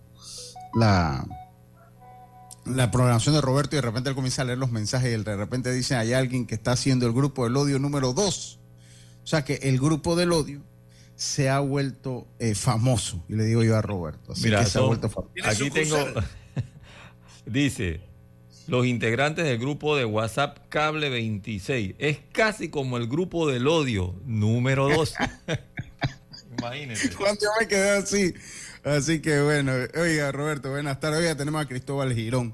la 0.76 1.28
la 2.68 2.92
programación 2.92 3.36
de 3.36 3.42
Roberto 3.42 3.76
y 3.76 3.78
de 3.78 3.82
repente 3.82 4.10
él 4.10 4.16
comienza 4.16 4.42
a 4.42 4.46
leer 4.46 4.58
los 4.58 4.72
mensajes 4.72 5.18
y 5.18 5.24
de 5.24 5.36
repente 5.36 5.72
dice 5.72 5.96
hay 5.96 6.14
alguien 6.14 6.46
que 6.46 6.56
está 6.56 6.74
haciendo 6.74 7.06
el 7.06 7.14
grupo 7.14 7.46
del 7.46 7.56
odio 7.56 7.80
número 7.80 8.14
dos. 8.14 8.60
O 9.24 9.28
sea 9.28 9.44
que 9.44 9.56
el 9.64 9.80
grupo 9.80 10.16
del 10.16 10.32
odio 10.32 10.62
se 11.16 11.50
ha 11.50 11.60
vuelto 11.60 12.28
eh, 12.40 12.56
famoso. 12.56 13.24
Y 13.28 13.36
le 13.36 13.44
digo 13.46 13.64
yo 13.64 13.76
a 13.76 13.82
Roberto. 13.82 14.34
Mira, 14.42 14.66
se 14.66 14.78
ha 14.78 14.82
vuelto 14.82 15.10
famoso. 15.10 15.34
Aquí 15.44 15.70
tengo, 15.70 15.98
dice, 17.48 18.02
los 18.68 18.86
integrantes 18.86 19.46
del 19.46 19.58
grupo 19.58 19.96
de 19.96 20.06
WhatsApp 20.06 20.60
Cable 20.70 21.10
26. 21.10 21.96
Es 21.98 22.20
casi 22.32 22.70
como 22.70 22.98
el 22.98 23.08
grupo 23.08 23.48
del 23.48 23.68
odio 23.68 24.16
número 24.26 24.90
dos. 24.90 25.16
Imagínense. 26.58 27.14
Cuando 27.16 27.42
yo 27.42 27.50
me 27.60 27.68
quedé 27.68 27.98
así. 27.98 28.34
Así 28.84 29.22
que 29.22 29.42
bueno, 29.42 29.72
oiga 30.00 30.32
Roberto, 30.32 30.70
buenas 30.70 31.00
tardes. 31.00 31.20
Oiga, 31.20 31.36
tenemos 31.36 31.62
a 31.62 31.68
Cristóbal 31.68 32.14
Girón 32.14 32.54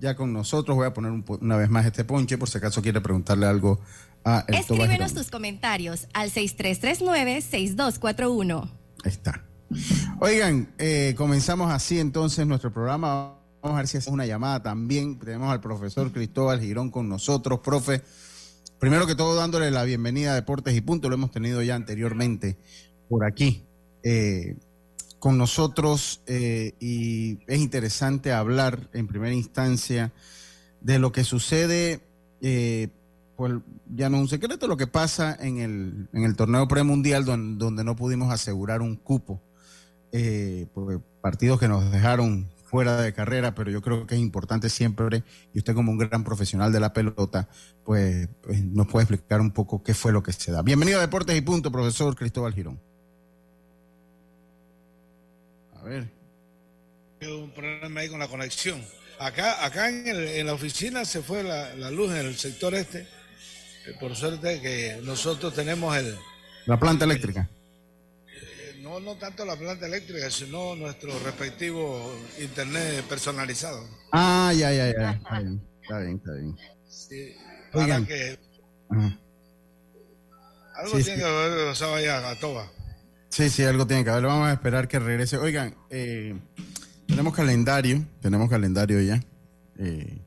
ya 0.00 0.16
con 0.16 0.32
nosotros. 0.32 0.76
Voy 0.76 0.86
a 0.86 0.94
poner 0.94 1.12
una 1.40 1.56
vez 1.56 1.68
más 1.70 1.86
este 1.86 2.04
ponche 2.04 2.38
por 2.38 2.48
si 2.48 2.58
acaso 2.58 2.82
quiere 2.82 3.00
preguntarle 3.00 3.46
algo 3.46 3.80
a 4.24 4.44
el 4.48 4.56
Escríbenos 4.56 5.14
tus 5.14 5.30
comentarios 5.30 6.08
al 6.12 6.30
6339-6241. 6.30 8.70
Ahí 9.04 9.10
está. 9.10 9.44
Oigan, 10.20 10.74
eh, 10.78 11.14
comenzamos 11.16 11.70
así 11.70 12.00
entonces 12.00 12.44
nuestro 12.46 12.72
programa. 12.72 13.37
Vamos 13.62 13.76
a 13.76 13.80
ver 13.80 13.88
si 13.88 13.98
hacemos 13.98 14.14
una 14.14 14.26
llamada 14.26 14.62
también. 14.62 15.18
Tenemos 15.18 15.50
al 15.50 15.60
profesor 15.60 16.12
Cristóbal 16.12 16.60
Girón 16.60 16.90
con 16.90 17.08
nosotros, 17.08 17.60
profe. 17.60 18.02
Primero 18.78 19.06
que 19.06 19.16
todo, 19.16 19.34
dándole 19.34 19.70
la 19.70 19.82
bienvenida 19.84 20.32
a 20.32 20.34
Deportes 20.34 20.76
y 20.76 20.80
Punto. 20.80 21.08
Lo 21.08 21.16
hemos 21.16 21.32
tenido 21.32 21.62
ya 21.62 21.74
anteriormente 21.74 22.56
por 23.08 23.24
aquí. 23.24 23.64
Eh, 24.04 24.56
con 25.18 25.36
nosotros 25.36 26.22
eh, 26.26 26.74
y 26.78 27.38
es 27.46 27.58
interesante 27.58 28.32
hablar 28.32 28.88
en 28.92 29.08
primera 29.08 29.34
instancia 29.34 30.12
de 30.80 30.98
lo 30.98 31.10
que 31.10 31.24
sucede, 31.24 32.00
eh, 32.40 32.88
pues 33.36 33.54
ya 33.94 34.08
no 34.10 34.18
es 34.18 34.22
un 34.22 34.28
secreto, 34.28 34.68
lo 34.68 34.76
que 34.76 34.86
pasa 34.86 35.36
en 35.40 35.58
el, 35.58 36.08
en 36.12 36.24
el 36.24 36.36
torneo 36.36 36.68
premundial 36.68 37.24
donde, 37.24 37.58
donde 37.64 37.84
no 37.84 37.96
pudimos 37.96 38.32
asegurar 38.32 38.80
un 38.80 38.96
cupo, 38.96 39.40
eh, 40.12 40.66
partidos 41.20 41.58
que 41.58 41.68
nos 41.68 41.90
dejaron 41.90 42.48
fuera 42.68 43.00
de 43.00 43.14
carrera, 43.14 43.54
pero 43.54 43.70
yo 43.70 43.80
creo 43.80 44.06
que 44.06 44.14
es 44.14 44.20
importante 44.20 44.68
siempre, 44.68 45.24
y 45.54 45.58
usted 45.58 45.74
como 45.74 45.90
un 45.90 45.98
gran 45.98 46.22
profesional 46.22 46.70
de 46.70 46.80
la 46.80 46.92
pelota, 46.92 47.48
pues, 47.82 48.28
pues 48.42 48.62
nos 48.62 48.86
puede 48.86 49.04
explicar 49.04 49.40
un 49.40 49.52
poco 49.52 49.82
qué 49.82 49.94
fue 49.94 50.12
lo 50.12 50.22
que 50.22 50.32
se 50.32 50.52
da. 50.52 50.60
Bienvenido 50.62 50.98
a 50.98 51.00
Deportes 51.00 51.36
y 51.36 51.40
Punto, 51.40 51.72
profesor 51.72 52.14
Cristóbal 52.14 52.52
Girón. 52.52 52.78
A 55.76 55.82
ver. 55.84 56.10
Un 57.22 57.50
problema 57.52 58.00
ahí 58.00 58.08
con 58.10 58.18
la 58.18 58.28
conexión. 58.28 58.84
Acá, 59.18 59.64
acá 59.64 59.88
en, 59.88 60.46
la 60.46 60.52
oficina 60.52 61.04
se 61.06 61.22
fue 61.22 61.42
la, 61.42 61.90
luz 61.90 62.12
en 62.12 62.26
el 62.26 62.36
sector 62.36 62.74
este. 62.74 63.08
Por 63.98 64.14
suerte 64.14 64.60
que 64.60 65.00
nosotros 65.02 65.54
tenemos 65.54 65.96
el... 65.96 66.14
La 66.66 66.78
planta 66.78 67.06
eléctrica. 67.06 67.48
No, 68.82 69.00
no 69.00 69.16
tanto 69.16 69.44
la 69.44 69.56
planta 69.56 69.86
eléctrica, 69.86 70.30
sino 70.30 70.74
nuestro 70.76 71.18
respectivo 71.20 72.14
internet 72.40 73.04
personalizado. 73.08 73.84
Ah, 74.12 74.52
ya, 74.56 74.72
ya, 74.72 74.92
ya. 74.92 75.10
Está 75.12 75.98
bien, 76.00 76.16
está 76.16 76.32
bien. 76.32 76.56
Sí, 76.88 77.34
para 77.72 78.04
que 78.04 78.38
Algo 80.74 80.98
tiene 81.02 81.16
que 81.16 81.24
haber 81.24 81.68
pasado 81.68 81.94
allá 81.94 82.30
a 82.30 82.38
Toba. 82.38 82.70
Sí, 83.30 83.50
sí, 83.50 83.64
algo 83.64 83.86
tiene 83.86 84.04
que 84.04 84.10
haber. 84.10 84.24
Vamos 84.24 84.48
a 84.48 84.52
esperar 84.52 84.88
que 84.88 84.98
regrese. 84.98 85.36
Oigan, 85.36 85.74
eh, 85.90 86.34
tenemos 87.06 87.34
calendario, 87.34 88.04
tenemos 88.20 88.48
calendario 88.48 89.00
ya. 89.00 89.22
Eh, 89.78 90.18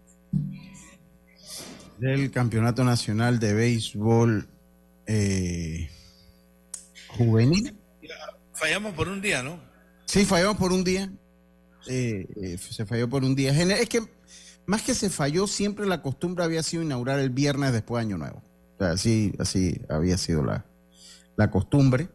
del 2.00 2.31
Campeonato 2.31 2.84
Nacional 2.84 3.39
de 3.39 3.53
Béisbol 3.53 4.48
eh, 5.05 5.89
Juvenil. 7.08 7.80
Fallamos 8.61 8.93
por 8.93 9.09
un 9.09 9.21
día, 9.21 9.41
¿no? 9.41 9.59
Sí, 10.05 10.23
fallamos 10.23 10.57
por 10.57 10.71
un 10.71 10.83
día. 10.83 11.11
se 11.83 12.85
falló 12.85 13.09
por 13.09 13.23
un 13.23 13.33
día. 13.33 13.51
Es 13.73 13.89
que 13.89 14.03
más 14.67 14.83
que 14.83 14.93
se 14.93 15.09
falló, 15.09 15.47
siempre 15.47 15.87
la 15.87 16.03
costumbre 16.03 16.43
había 16.43 16.61
sido 16.61 16.83
inaugurar 16.83 17.19
el 17.19 17.31
viernes 17.31 17.73
después 17.73 17.99
de 17.99 18.07
Año 18.07 18.19
Nuevo. 18.19 18.43
O 18.75 18.77
sea, 18.77 18.91
así, 18.91 19.33
así 19.39 19.81
había 19.89 20.15
sido 20.19 20.43
la, 20.43 20.63
la 21.37 21.49
costumbre. 21.49 22.09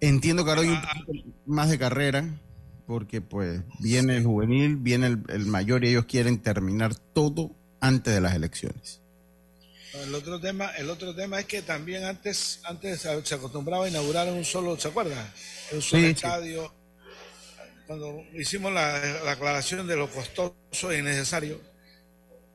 Entiendo 0.00 0.44
que 0.44 0.50
ahora 0.50 0.62
hay 0.62 0.70
un 0.70 0.82
poquito 0.82 1.28
más 1.46 1.70
de 1.70 1.78
carrera, 1.78 2.40
porque 2.88 3.20
pues 3.20 3.62
viene 3.78 4.16
el 4.16 4.24
juvenil, 4.24 4.78
viene 4.78 5.18
el, 5.28 5.46
mayor 5.46 5.84
y 5.84 5.90
ellos 5.90 6.06
quieren 6.06 6.38
terminar 6.38 6.96
todo 6.96 7.54
antes 7.78 8.12
de 8.12 8.20
las 8.20 8.34
elecciones. 8.34 9.00
El 9.94 10.14
otro 10.14 10.40
tema, 10.40 10.70
el 10.76 10.88
otro 10.88 11.14
tema 11.14 11.40
es 11.40 11.46
que 11.46 11.60
también 11.60 12.04
antes, 12.04 12.60
antes 12.64 13.00
se 13.00 13.34
acostumbraba 13.34 13.84
a 13.84 13.88
inaugurar 13.88 14.26
en 14.26 14.34
un 14.34 14.44
solo, 14.44 14.78
¿se 14.78 14.88
acuerdan? 14.88 15.18
En 15.70 15.76
un 15.76 15.82
solo 15.82 16.06
estadio. 16.06 16.74
Cuando 17.86 18.24
hicimos 18.32 18.72
la, 18.72 19.30
aclaración 19.30 19.86
de 19.86 19.96
lo 19.96 20.10
costoso 20.10 20.90
e 20.90 20.98
innecesario, 20.98 21.60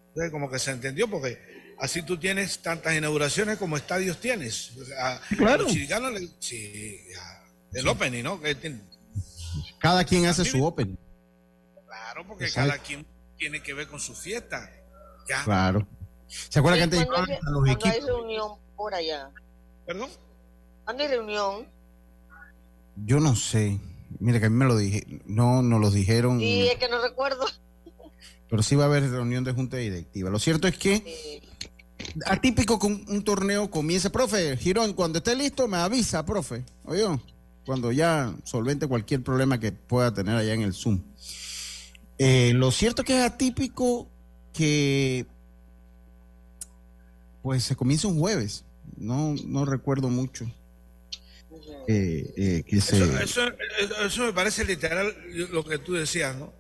entonces 0.08 0.32
como 0.32 0.50
que 0.50 0.58
se 0.58 0.72
entendió 0.72 1.08
porque 1.08 1.40
así 1.78 2.02
tú 2.02 2.18
tienes 2.18 2.60
tantas 2.60 2.96
inauguraciones 2.96 3.58
como 3.58 3.78
estadios 3.78 4.20
tienes. 4.20 4.72
claro. 5.38 5.64
los 5.66 5.74
sí, 6.40 7.04
el 7.74 7.88
opening, 7.88 8.24
¿no? 8.24 8.42
Cada 9.78 10.04
quien 10.06 10.26
hace 10.26 10.44
su 10.44 10.66
opening. 10.66 10.98
Claro, 11.86 12.26
porque 12.26 12.52
cada 12.52 12.80
quien 12.80 13.06
tiene 13.38 13.62
que 13.62 13.76
ver 13.76 13.88
con 13.88 14.00
su 14.00 14.16
fiesta. 14.16 14.72
Claro. 15.44 15.88
¿Se 16.28 16.60
acuerda 16.60 16.78
que 16.78 16.84
antes 16.84 17.00
a 17.02 17.50
los 17.50 17.68
equipos? 17.68 17.92
hay 17.92 18.02
reunión 18.02 18.52
por 18.76 18.94
allá? 18.94 19.30
¿Perdón? 19.86 20.10
¿Cuándo 20.84 21.04
hay 21.04 21.10
reunión? 21.10 21.68
Yo 23.06 23.20
no 23.20 23.36
sé. 23.36 23.80
Mire, 24.20 24.40
que 24.40 24.48
a 24.48 24.50
mí 24.50 24.56
me 24.56 24.66
lo 24.66 24.78
dije. 24.78 25.06
No, 25.26 25.62
nos 25.62 25.80
lo 25.80 25.92
dijeron. 25.92 26.40
Sí, 26.40 26.68
es 26.68 26.78
que 26.78 26.90
no 26.90 27.02
recuerdo. 27.02 27.46
Pero 28.50 28.64
sí 28.64 28.76
va 28.76 28.86
a 28.86 28.88
haber 28.88 29.10
reunión 29.10 29.44
de 29.44 29.52
junta 29.54 29.78
directiva. 29.78 30.30
Lo 30.30 30.40
cierto 30.40 30.68
es 30.68 30.78
que. 30.78 31.42
Atípico 32.26 32.80
que 32.80 32.88
un, 32.88 33.06
un, 33.10 33.24
torneo 33.24 33.70
comience. 33.70 34.10
Profe, 34.10 34.56
Girón, 34.58 34.94
cuando 34.94 35.18
esté 35.18 35.36
listo, 35.36 35.68
me 35.68 35.78
avisa, 35.78 36.26
profe. 36.26 36.64
Oye 36.86 37.06
cuando 37.68 37.92
ya 37.92 38.34
solvente 38.46 38.88
cualquier 38.88 39.22
problema 39.22 39.60
que 39.60 39.74
pueda 39.74 40.14
tener 40.14 40.38
allá 40.38 40.54
en 40.54 40.62
el 40.62 40.74
Zoom. 40.74 41.02
Eh, 42.18 42.54
lo 42.56 42.72
cierto 42.72 43.02
es 43.02 43.06
que 43.06 43.20
es 43.20 43.26
atípico 43.26 44.08
que 44.54 45.28
pues 47.48 47.64
se 47.64 47.78
comienza 47.78 48.10
un 48.10 48.20
jueves. 48.20 48.66
No, 48.98 49.34
no 49.46 49.64
recuerdo 49.64 50.10
mucho. 50.10 50.52
Eh, 51.88 52.34
eh, 52.36 52.64
que 52.68 52.76
eso, 52.76 52.98
eso, 54.06 54.26
me 54.26 54.34
parece 54.34 54.66
literal 54.66 55.16
lo 55.54 55.64
que 55.64 55.78
tú 55.78 55.94
decías, 55.94 56.36
¿no? 56.36 56.54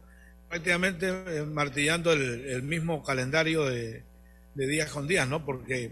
Prácticamente 0.48 1.12
martillando 1.44 2.13
el, 2.13 2.63
mismo 2.63 3.03
calendario 3.03 3.65
de, 3.65 4.06
días 4.56 4.89
con 4.89 5.10
días, 5.10 5.27
¿no? 5.27 5.44
Porque 5.44 5.91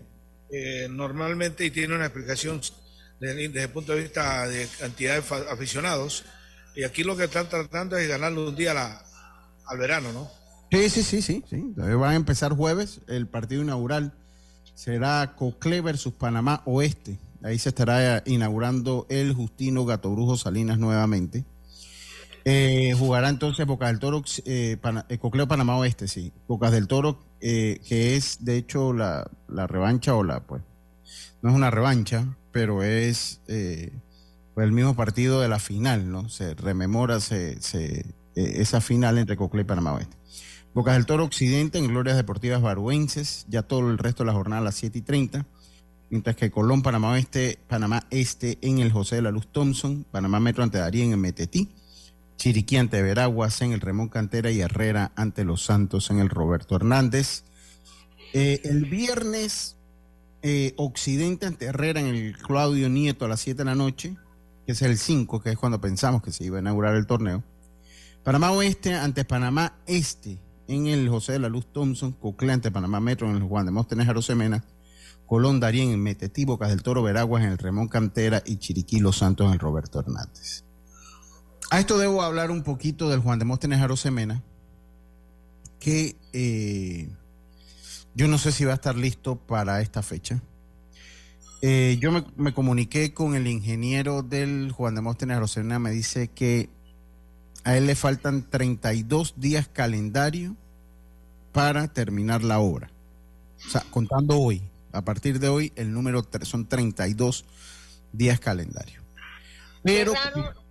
normalmente, 0.91 1.65
y 1.65 1.71
tiene 1.71 1.93
una 1.93 2.05
explicación 2.05 2.61
desde, 3.19 3.63
el 3.63 3.69
punto 3.69 3.91
de 3.91 4.03
vista 4.03 4.47
de 4.47 4.65
cantidad 4.79 5.21
de 5.21 5.35
aficionados. 5.51 6.23
Y 6.73 6.85
aquí 6.85 7.03
lo 7.03 7.17
que 7.17 7.25
están 7.25 7.49
tratando 7.49 7.97
es 7.97 8.07
ganarle 8.07 8.47
un 8.47 8.55
día 8.55 8.71
al 9.65 9.77
verano, 9.77 10.13
¿no? 10.13 10.31
Sí, 10.71 10.89
sí, 10.89 11.03
sí, 11.03 11.21
sí, 11.21 11.43
sí. 11.49 11.73
Va 11.75 12.11
a 12.11 12.15
empezar 12.15 12.53
jueves 12.53 13.01
el 13.09 13.27
partido 13.27 13.61
inaugural. 13.61 14.13
Será 14.75 15.33
Cocle 15.35 15.81
versus 15.81 16.13
Panamá 16.13 16.61
Oeste. 16.65 17.17
Ahí 17.43 17.57
se 17.57 17.69
estará 17.69 18.21
inaugurando 18.25 19.07
el 19.09 19.33
Justino 19.33 19.85
Gatobrujo 19.85 20.37
Salinas 20.37 20.77
nuevamente. 20.77 21.43
Eh, 22.43 22.93
jugará 22.97 23.29
entonces 23.29 23.65
Bocas 23.65 23.89
del 23.89 23.99
Toro, 23.99 24.23
eh, 24.45 24.77
eh, 25.09 25.17
Cocleo 25.17 25.47
Panamá 25.47 25.77
Oeste, 25.77 26.07
sí. 26.07 26.31
Bocas 26.47 26.71
del 26.71 26.87
Toro, 26.87 27.19
que 27.39 28.15
es 28.15 28.45
de 28.45 28.57
hecho 28.57 28.93
la, 28.93 29.27
revancha 29.47 30.15
o 30.15 30.23
la, 30.23 30.41
pues, 30.41 30.61
no 31.41 31.49
es 31.49 31.55
una 31.55 31.71
revancha, 31.71 32.35
pero 32.51 32.83
es 32.83 33.41
eh, 33.47 33.91
el 34.55 34.71
mismo 34.71 34.95
partido 34.95 35.41
de 35.41 35.49
la 35.49 35.59
final, 35.59 36.09
¿no? 36.11 36.29
Se 36.29 36.53
rememora 36.55 37.19
se, 37.19 37.61
se, 37.61 37.99
eh, 38.35 38.53
esa 38.55 38.81
final 38.81 39.17
entre 39.17 39.35
Coclé 39.35 39.61
y 39.61 39.65
Panamá 39.65 39.93
Oeste. 39.93 40.15
Bocas 40.75 40.95
del 40.95 41.05
Toro 41.05 41.23
Occidente 41.23 41.77
en 41.77 41.87
Glorias 41.87 42.17
Deportivas 42.17 42.61
Baruenses, 42.61 43.45
ya 43.47 43.63
todo 43.63 43.89
el 43.89 43.97
resto 43.97 44.23
de 44.23 44.27
la 44.27 44.33
jornada 44.33 44.61
a 44.61 44.65
las 44.65 44.75
7 44.75 44.97
y 44.97 45.01
30. 45.03 45.45
Mientras 46.09 46.35
que 46.35 46.51
Colón, 46.51 46.81
Panamá 46.81 47.11
Oeste, 47.11 47.59
Panamá 47.69 48.05
Este 48.09 48.57
en 48.61 48.79
el 48.79 48.91
José 48.91 49.15
de 49.15 49.21
la 49.21 49.31
Luz 49.31 49.47
Thompson, 49.53 50.05
Panamá 50.11 50.41
Metro 50.41 50.63
ante 50.63 50.77
Darien 50.77 51.13
en 51.13 51.21
Metetí, 51.21 51.69
Chiriquí 52.35 52.75
ante 52.75 53.01
Veraguas 53.01 53.61
en 53.61 53.71
el 53.71 53.79
Remón 53.79 54.09
Cantera 54.09 54.51
y 54.51 54.59
Herrera 54.59 55.13
ante 55.15 55.45
Los 55.45 55.63
Santos 55.63 56.09
en 56.09 56.19
el 56.19 56.27
Roberto 56.27 56.75
Hernández. 56.75 57.45
Eh, 58.33 58.59
el 58.65 58.83
viernes 58.83 59.77
eh, 60.41 60.73
Occidente 60.75 61.45
ante 61.45 61.67
Herrera 61.67 62.01
en 62.01 62.07
el 62.07 62.37
Claudio 62.37 62.89
Nieto 62.89 63.23
a 63.23 63.29
las 63.29 63.39
7 63.39 63.59
de 63.59 63.63
la 63.63 63.75
noche, 63.75 64.17
que 64.65 64.73
es 64.73 64.81
el 64.81 64.97
5, 64.97 65.39
que 65.39 65.51
es 65.51 65.57
cuando 65.57 65.79
pensamos 65.79 66.21
que 66.21 66.33
se 66.33 66.43
iba 66.43 66.57
a 66.57 66.61
inaugurar 66.61 66.95
el 66.95 67.07
torneo. 67.07 67.45
Panamá 68.25 68.51
Oeste 68.51 68.93
ante 68.93 69.23
Panamá 69.23 69.77
Este 69.87 70.37
en 70.67 70.87
el 70.87 71.09
José 71.09 71.33
de 71.33 71.39
la 71.39 71.49
Luz 71.49 71.67
Thompson, 71.71 72.11
Coclé 72.13 72.53
ante 72.53 72.71
Panamá 72.71 72.99
Metro 72.99 73.29
en 73.29 73.35
el 73.35 73.43
Juan 73.43 73.65
de 73.65 73.71
Móstenes 73.71 74.07
Arosemena, 74.07 74.63
Colón 75.25 75.59
Darien 75.59 75.91
en 75.91 76.01
Metetí, 76.01 76.45
Bocas 76.45 76.69
del 76.69 76.83
Toro 76.83 77.03
Veraguas 77.03 77.43
en 77.43 77.51
el 77.51 77.57
Remón 77.57 77.87
Cantera 77.87 78.43
y 78.45 78.57
Chiriquí 78.57 78.99
Los 78.99 79.17
Santos 79.17 79.47
en 79.47 79.53
el 79.53 79.59
Roberto 79.59 79.99
Hernández. 79.99 80.63
A 81.71 81.79
esto 81.79 81.97
debo 81.97 82.21
hablar 82.21 82.51
un 82.51 82.63
poquito 82.63 83.09
del 83.09 83.21
Juan 83.21 83.39
de 83.39 83.45
Móstenes 83.45 83.81
Arosemena, 83.81 84.43
que 85.79 86.15
eh, 86.33 87.09
yo 88.13 88.27
no 88.27 88.37
sé 88.37 88.51
si 88.51 88.65
va 88.65 88.71
a 88.71 88.75
estar 88.75 88.95
listo 88.95 89.35
para 89.35 89.81
esta 89.81 90.01
fecha. 90.01 90.41
Eh, 91.61 91.97
yo 91.99 92.11
me, 92.11 92.53
comuniqué 92.53 93.13
con 93.13 93.35
el 93.35 93.47
ingeniero 93.47 94.21
del 94.21 94.71
Juan 94.71 94.93
de 94.93 95.01
Móstenes 95.01 95.39
Rosena, 95.39 95.79
me 95.79 95.89
dice 95.89 96.27
que 96.27 96.69
a 97.65 97.75
él 97.75 97.87
le 97.87 97.95
faltan 97.95 98.49
32 98.49 99.33
días 99.35 99.67
calendario 99.67 100.55
para 101.51 101.87
terminar 101.87 102.43
la 102.43 102.59
obra. 102.59 102.91
O 103.65 103.69
sea, 103.69 103.83
contando 103.89 104.39
hoy, 104.39 104.61
a 104.93 105.01
partir 105.01 105.39
de 105.39 105.49
hoy, 105.49 105.73
el 105.75 105.91
número 105.91 106.25
son 106.43 106.67
32 106.67 107.43
días 108.13 108.39
calendario. 108.39 109.01
Pero, 109.83 110.13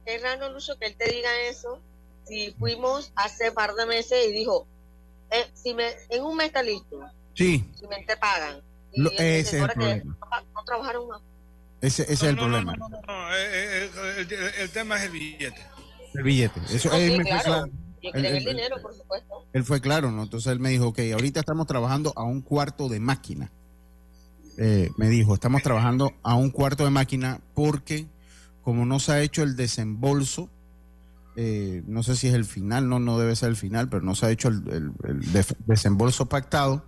es 0.06 0.22
raro, 0.22 0.52
Lucho, 0.52 0.78
que 0.78 0.86
él 0.86 0.96
te 0.96 1.12
diga 1.12 1.28
eso. 1.48 1.80
Si 2.26 2.52
fuimos 2.58 3.12
hace 3.16 3.52
par 3.52 3.74
de 3.74 3.86
meses 3.86 4.26
y 4.28 4.32
dijo, 4.32 4.66
eh, 5.30 5.50
si 5.52 5.74
me, 5.74 5.88
en 6.10 6.22
un 6.22 6.36
mes 6.36 6.46
está 6.46 6.62
listo, 6.62 7.00
Sí. 7.34 7.64
Si 7.74 8.06
te 8.06 8.16
pagan. 8.16 8.62
ese 9.18 9.40
es 9.40 9.52
el 9.54 9.68
problema. 9.68 10.16
No, 10.54 10.64
trabajaron 10.64 11.08
más. 11.08 11.20
Ese, 11.80 12.10
es 12.10 12.22
el 12.22 12.36
problema. 12.36 12.76
No, 12.76 12.88
no, 12.88 13.34
el, 13.34 14.70
tema 14.70 14.96
es 14.96 15.02
el 15.02 15.10
billete. 15.10 15.73
El 16.14 16.22
billete. 16.22 16.60
Eso 16.70 16.92
él 16.92 17.22
claro. 17.22 17.66
el 18.02 18.44
dinero, 18.44 18.76
por 18.80 18.94
supuesto. 18.94 19.46
Él 19.52 19.64
fue 19.64 19.80
claro, 19.80 20.10
¿no? 20.10 20.22
Entonces 20.22 20.52
él 20.52 20.60
me 20.60 20.70
dijo, 20.70 20.88
ok, 20.88 21.00
ahorita 21.12 21.40
estamos 21.40 21.66
trabajando 21.66 22.12
a 22.16 22.22
un 22.22 22.40
cuarto 22.40 22.88
de 22.88 23.00
máquina. 23.00 23.50
Eh, 24.56 24.90
me 24.96 25.08
dijo, 25.08 25.34
estamos 25.34 25.62
trabajando 25.62 26.12
a 26.22 26.36
un 26.36 26.50
cuarto 26.50 26.84
de 26.84 26.90
máquina 26.90 27.40
porque 27.54 28.06
como 28.62 28.86
no 28.86 29.00
se 29.00 29.12
ha 29.12 29.20
hecho 29.20 29.42
el 29.42 29.56
desembolso, 29.56 30.48
no 31.36 32.02
sé 32.04 32.14
si 32.14 32.28
es 32.28 32.34
el 32.34 32.44
final, 32.44 32.88
no, 32.88 33.00
no 33.00 33.18
debe 33.18 33.34
ser 33.34 33.48
el 33.48 33.56
final, 33.56 33.88
pero 33.88 34.02
no 34.02 34.14
se 34.14 34.26
ha 34.26 34.30
hecho 34.30 34.48
el 34.48 34.92
desembolso 35.66 36.26
pactado, 36.26 36.84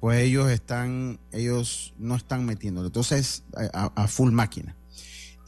pues 0.00 0.20
ellos 0.22 0.50
están, 0.50 1.18
ellos 1.32 1.94
no 1.98 2.14
están 2.14 2.44
metiéndolo. 2.46 2.86
Entonces, 2.86 3.44
a, 3.72 4.06
full 4.06 4.30
máquina. 4.30 4.76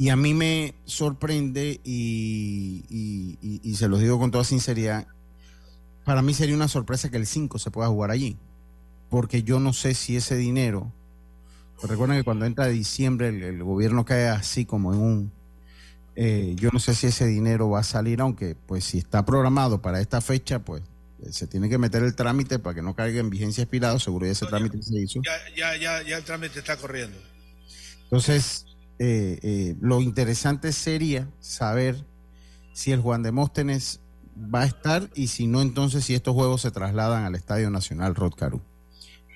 Y 0.00 0.08
a 0.08 0.16
mí 0.16 0.32
me 0.32 0.72
sorprende 0.86 1.78
y, 1.84 3.36
se 3.74 3.86
los 3.86 4.00
digo 4.00 4.18
con 4.18 4.30
toda 4.30 4.44
sinceridad, 4.44 5.06
para 6.06 6.22
mí 6.22 6.32
sería 6.32 6.56
una 6.56 6.68
sorpresa 6.68 7.10
que 7.10 7.18
el 7.18 7.26
5 7.26 7.58
se 7.58 7.70
pueda 7.70 7.88
jugar 7.88 8.10
allí, 8.10 8.38
porque 9.10 9.42
yo 9.42 9.60
no 9.60 9.74
sé 9.74 9.92
si 9.92 10.16
ese 10.16 10.36
dinero, 10.36 10.90
pues 11.76 11.90
recuerden 11.90 12.16
que 12.16 12.24
cuando 12.24 12.46
entra 12.46 12.68
diciembre 12.68 13.28
el, 13.28 13.62
gobierno 13.62 14.06
cae 14.06 14.28
así 14.28 14.64
como 14.64 14.94
en 14.94 15.00
un, 15.00 15.32
eh, 16.16 16.54
yo 16.56 16.70
no 16.72 16.78
sé 16.78 16.94
si 16.94 17.08
ese 17.08 17.26
dinero 17.26 17.68
va 17.68 17.80
a 17.80 17.82
salir, 17.84 18.22
aunque 18.22 18.56
pues 18.66 18.84
si 18.84 18.96
está 18.96 19.26
programado 19.26 19.82
para 19.82 20.00
esta 20.00 20.22
fecha, 20.22 20.60
pues 20.60 20.82
se 21.30 21.46
tiene 21.46 21.68
que 21.68 21.76
meter 21.76 22.02
el 22.02 22.14
trámite 22.14 22.58
para 22.58 22.74
que 22.74 22.80
no 22.80 22.96
caiga 22.96 23.20
en 23.20 23.28
vigencia 23.28 23.64
expirado, 23.64 23.98
seguro 23.98 24.24
ya 24.24 24.32
ese 24.32 24.46
trámite 24.46 24.82
se 24.82 24.98
hizo. 24.98 25.20
Ya, 25.22 25.36
ya, 25.54 25.76
ya, 25.76 26.08
ya 26.08 26.16
el 26.16 26.24
trámite 26.24 26.60
está 26.60 26.78
corriendo. 26.78 27.18
Entonces, 28.04 28.64
eh, 29.02 29.38
eh, 29.42 29.76
lo 29.80 30.02
interesante 30.02 30.72
sería 30.72 31.26
saber 31.40 32.04
si 32.74 32.92
el 32.92 33.00
Juan 33.00 33.22
Demóstenes 33.22 34.00
va 34.36 34.60
a 34.60 34.66
estar 34.66 35.08
y 35.14 35.28
si 35.28 35.46
no, 35.46 35.62
entonces 35.62 36.04
si 36.04 36.14
estos 36.14 36.34
juegos 36.34 36.60
se 36.60 36.70
trasladan 36.70 37.24
al 37.24 37.34
Estadio 37.34 37.70
Nacional 37.70 38.14
Rod 38.14 38.34
Caru. 38.34 38.60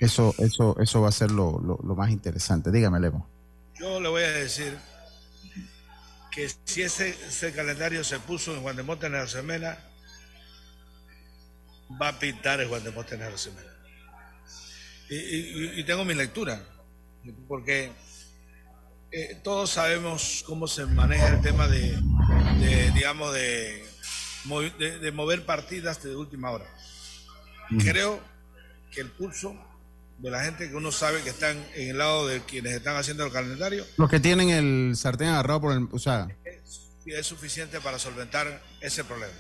Eso, 0.00 0.34
eso, 0.36 0.78
eso 0.78 1.00
va 1.00 1.08
a 1.08 1.12
ser 1.12 1.30
lo, 1.30 1.58
lo, 1.60 1.94
más 1.94 2.10
interesante. 2.10 2.70
Dígame, 2.70 3.00
Lemo. 3.00 3.26
Yo 3.80 3.98
le 4.00 4.10
voy 4.10 4.22
a 4.22 4.32
decir 4.32 4.76
que 6.30 6.50
si 6.64 6.82
ese, 6.82 7.16
ese 7.26 7.52
calendario 7.52 8.04
se 8.04 8.20
puso 8.20 8.54
en 8.54 8.60
Juan 8.60 8.76
Demóstenes 8.76 9.22
Arcemena, 9.22 9.78
va 12.00 12.08
a 12.08 12.18
pintar 12.18 12.60
el 12.60 12.68
Juan 12.68 12.84
Demóstenes 12.84 13.28
Arcemena. 13.28 13.70
Y, 15.08 15.14
y, 15.14 15.80
y, 15.80 15.84
tengo 15.84 16.04
mi 16.04 16.12
lectura, 16.12 16.62
porque 17.48 17.92
eh, 19.16 19.40
todos 19.44 19.70
sabemos 19.70 20.42
cómo 20.44 20.66
se 20.66 20.86
maneja 20.86 21.28
el 21.28 21.40
tema 21.40 21.68
de, 21.68 21.96
digamos, 22.94 23.32
de, 23.32 23.84
de, 25.00 25.12
mover 25.12 25.46
partidas 25.46 26.02
de 26.02 26.16
última 26.16 26.50
hora. 26.50 26.66
Creo 27.78 28.20
que 28.90 29.02
el 29.02 29.10
pulso 29.10 29.56
de 30.18 30.30
la 30.30 30.42
gente 30.42 30.68
que 30.68 30.74
uno 30.74 30.90
sabe 30.90 31.22
que 31.22 31.30
están 31.30 31.56
en 31.76 31.90
el 31.90 31.98
lado 31.98 32.26
de 32.26 32.40
quienes 32.40 32.72
están 32.72 32.96
haciendo 32.96 33.24
el 33.24 33.30
calendario. 33.30 33.84
Los 33.98 34.10
que 34.10 34.18
tienen 34.18 34.50
el 34.50 34.96
sartén 34.96 35.28
agarrado 35.28 35.60
por 35.60 35.72
el. 35.76 35.88
O 35.92 35.98
sea. 36.00 36.26
Es, 37.06 37.26
suficiente 37.26 37.80
para 37.80 38.00
solventar 38.00 38.62
ese 38.80 39.04
problema. 39.04 39.32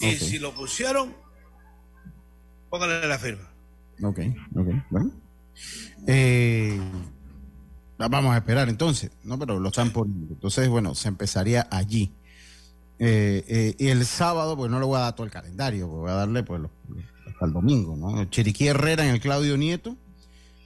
Y 0.00 0.14
si 0.16 0.38
lo 0.38 0.54
pusieron, 0.54 1.14
pónganle 2.70 3.06
la 3.06 3.18
firma. 3.18 3.52
Ok, 4.02 4.20
ok, 4.56 4.68
bueno. 4.88 5.10
Eh, 6.06 6.80
vamos 8.08 8.34
a 8.34 8.38
esperar 8.38 8.68
entonces, 8.68 9.10
¿no? 9.24 9.38
Pero 9.38 9.58
lo 9.58 9.68
están 9.68 9.90
poniendo. 9.90 10.34
Entonces, 10.34 10.68
bueno, 10.68 10.94
se 10.94 11.08
empezaría 11.08 11.66
allí. 11.70 12.12
Eh, 12.98 13.44
eh, 13.48 13.74
y 13.78 13.88
el 13.88 14.06
sábado, 14.06 14.56
pues 14.56 14.70
no 14.70 14.78
le 14.78 14.86
voy 14.86 14.96
a 14.96 15.00
dar 15.00 15.14
todo 15.14 15.26
el 15.26 15.32
calendario, 15.32 15.88
pues 15.88 16.00
voy 16.02 16.10
a 16.10 16.14
darle 16.14 16.42
pues 16.44 16.62
hasta 17.26 17.46
el 17.46 17.52
domingo, 17.52 17.96
¿no? 17.96 18.24
Chiriquí 18.26 18.68
Herrera 18.68 19.04
en 19.04 19.14
el 19.14 19.20
Claudio 19.20 19.56
Nieto, 19.56 19.96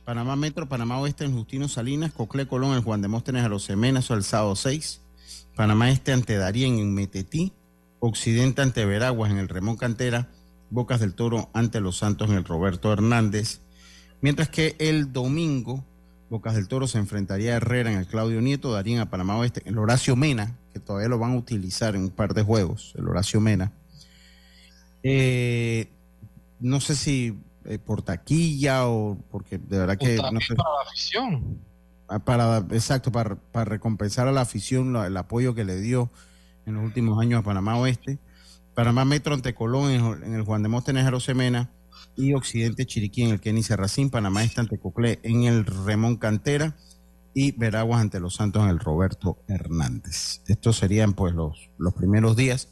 Panamá 0.05 0.37
Metro, 0.37 0.69
Panamá 0.69 1.01
Oeste 1.01 1.25
en 1.25 1.33
Justino 1.33 1.67
Salinas, 1.67 2.13
Coclé 2.13 2.47
Colón 2.47 2.77
en 2.77 2.83
Juan 2.83 3.01
Demóstenes 3.01 3.45
a 3.45 3.49
los 3.49 3.65
Semenas 3.65 4.11
el 4.11 4.23
sábado 4.23 4.55
6, 4.55 5.01
Panamá 5.55 5.91
Este 5.91 6.13
ante 6.13 6.37
Darien 6.37 6.79
en 6.79 6.93
Metetí, 6.93 7.53
Occidente 8.01 8.61
ante 8.61 8.85
Veraguas 8.85 9.31
en 9.31 9.39
el 9.39 9.49
Remón 9.49 9.77
Cantera, 9.77 10.29
Bocas 10.69 11.01
del 11.01 11.15
Toro 11.15 11.49
ante 11.55 11.81
Los 11.81 11.97
Santos 11.97 12.29
en 12.29 12.37
el 12.37 12.45
Roberto 12.45 12.93
Hernández, 12.93 13.63
mientras 14.21 14.51
que 14.51 14.77
el 14.79 15.13
domingo 15.13 15.85
Bocas 16.29 16.55
del 16.55 16.67
Toro 16.67 16.89
se 16.89 16.99
enfrentaría 16.99 17.53
a 17.53 17.57
Herrera 17.57 17.93
en 17.93 17.99
el 17.99 18.07
Claudio 18.07 18.41
Nieto, 18.41 18.73
Darín 18.73 18.99
a 18.99 19.11
Panamá 19.11 19.39
Oeste, 19.39 19.63
el 19.65 19.79
Horacio 19.79 20.17
Mena, 20.17 20.57
que 20.73 20.81
todavía 20.81 21.09
lo 21.09 21.19
van 21.19 21.33
a 21.33 21.37
utilizar 21.37 21.95
en 21.95 22.03
un 22.03 22.11
par 22.11 22.35
de 22.35 22.43
juegos, 22.43 22.95
el 22.99 23.09
Horacio 23.09 23.41
Mena. 23.41 23.73
Eh, 25.05 25.89
no 26.59 26.81
sé 26.81 26.97
si 26.97 27.39
eh, 27.65 27.79
por 27.79 28.03
taquilla 28.03 28.89
o 28.89 29.19
porque 29.31 29.59
de 29.59 29.79
verdad 29.79 29.97
que... 29.97 30.17
para 30.17 30.33
la 30.33 30.39
afición. 30.89 31.61
Ah, 32.09 32.19
para, 32.19 32.59
exacto, 32.71 33.13
para, 33.13 33.39
recompensar 33.65 34.29
a 34.29 34.33
la 34.33 34.41
afición 34.41 34.97
el 34.97 35.17
apoyo 35.17 35.55
que 35.55 35.65
le 35.65 35.81
dio 35.81 36.11
en 36.65 36.75
los 36.75 36.85
últimos 36.85 37.21
años 37.21 37.41
a 37.41 37.43
Panamá 37.43 37.79
Oeste. 37.79 38.19
Panamá 38.75 39.05
Metro 39.05 39.33
ante 39.33 39.55
Colón 39.55 39.91
en, 39.91 40.35
el 40.35 40.43
Juan 40.43 40.63
de 40.63 40.69
Móstenes 40.69 41.23
Semena 41.23 41.71
y 42.17 42.35
Occidente 42.35 42.87
Chiriquí 42.87 43.23
en 43.23 43.31
el 43.31 43.41
Kenny 43.41 43.63
Serracín, 43.63 44.11
Panamá 44.11 44.43
está 44.45 44.63
ante 44.63 44.79
Coclé 44.79 45.21
en 45.23 45.45
el 45.45 45.67
Remón 45.67 46.17
Cantera 46.17 46.77
y 47.35 47.53
Veraguas 47.53 48.01
ante 48.01 48.21
Los 48.21 48.37
Santos 48.37 48.63
en 48.63 48.71
el 48.71 48.79
Roberto 48.79 49.39
Hernández. 49.47 50.41
Estos 50.47 50.79
serían 50.79 51.13
pues 51.15 51.35
los, 51.35 51.71
los 51.79 51.93
primeros 51.95 52.37
días. 52.37 52.69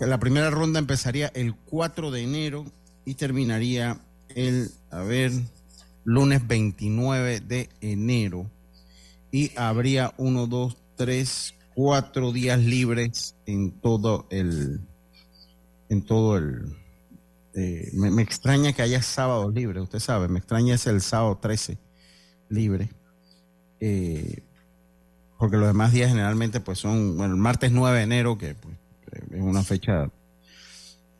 la 0.00 0.18
primera 0.18 0.50
ronda 0.50 0.78
empezaría 0.78 1.28
el 1.34 1.54
4 1.54 2.10
de 2.10 2.22
enero 2.22 2.64
y 3.04 3.14
terminaría 3.14 4.00
el, 4.30 4.70
a 4.90 5.00
ver, 5.00 5.32
lunes 6.04 6.46
29 6.46 7.40
de 7.40 7.68
enero. 7.80 8.50
Y 9.30 9.52
habría 9.56 10.14
uno, 10.16 10.46
dos, 10.46 10.76
tres, 10.96 11.54
cuatro 11.74 12.32
días 12.32 12.60
libres 12.60 13.34
en 13.46 13.72
todo 13.72 14.26
el, 14.30 14.80
en 15.88 16.02
todo 16.02 16.38
el, 16.38 16.76
eh, 17.54 17.90
me, 17.92 18.22
extraña 18.22 18.72
que 18.72 18.82
haya 18.82 19.02
sábados 19.02 19.54
libres, 19.54 19.82
usted 19.82 20.00
sabe, 20.00 20.28
me 20.28 20.38
extraña 20.38 20.74
es 20.74 20.86
el 20.86 21.00
sábado 21.00 21.38
13 21.40 21.78
libre. 22.48 22.90
Eh, 23.80 24.42
porque 25.38 25.56
los 25.56 25.66
demás 25.66 25.92
días 25.92 26.08
generalmente 26.08 26.60
pues 26.60 26.78
son, 26.78 27.16
bueno, 27.16 27.34
el 27.34 27.40
martes 27.40 27.70
9 27.70 27.98
de 27.98 28.04
enero, 28.04 28.38
que 28.38 28.54
pues, 28.54 28.76
es 29.30 29.40
una 29.40 29.62
fecha, 29.62 30.10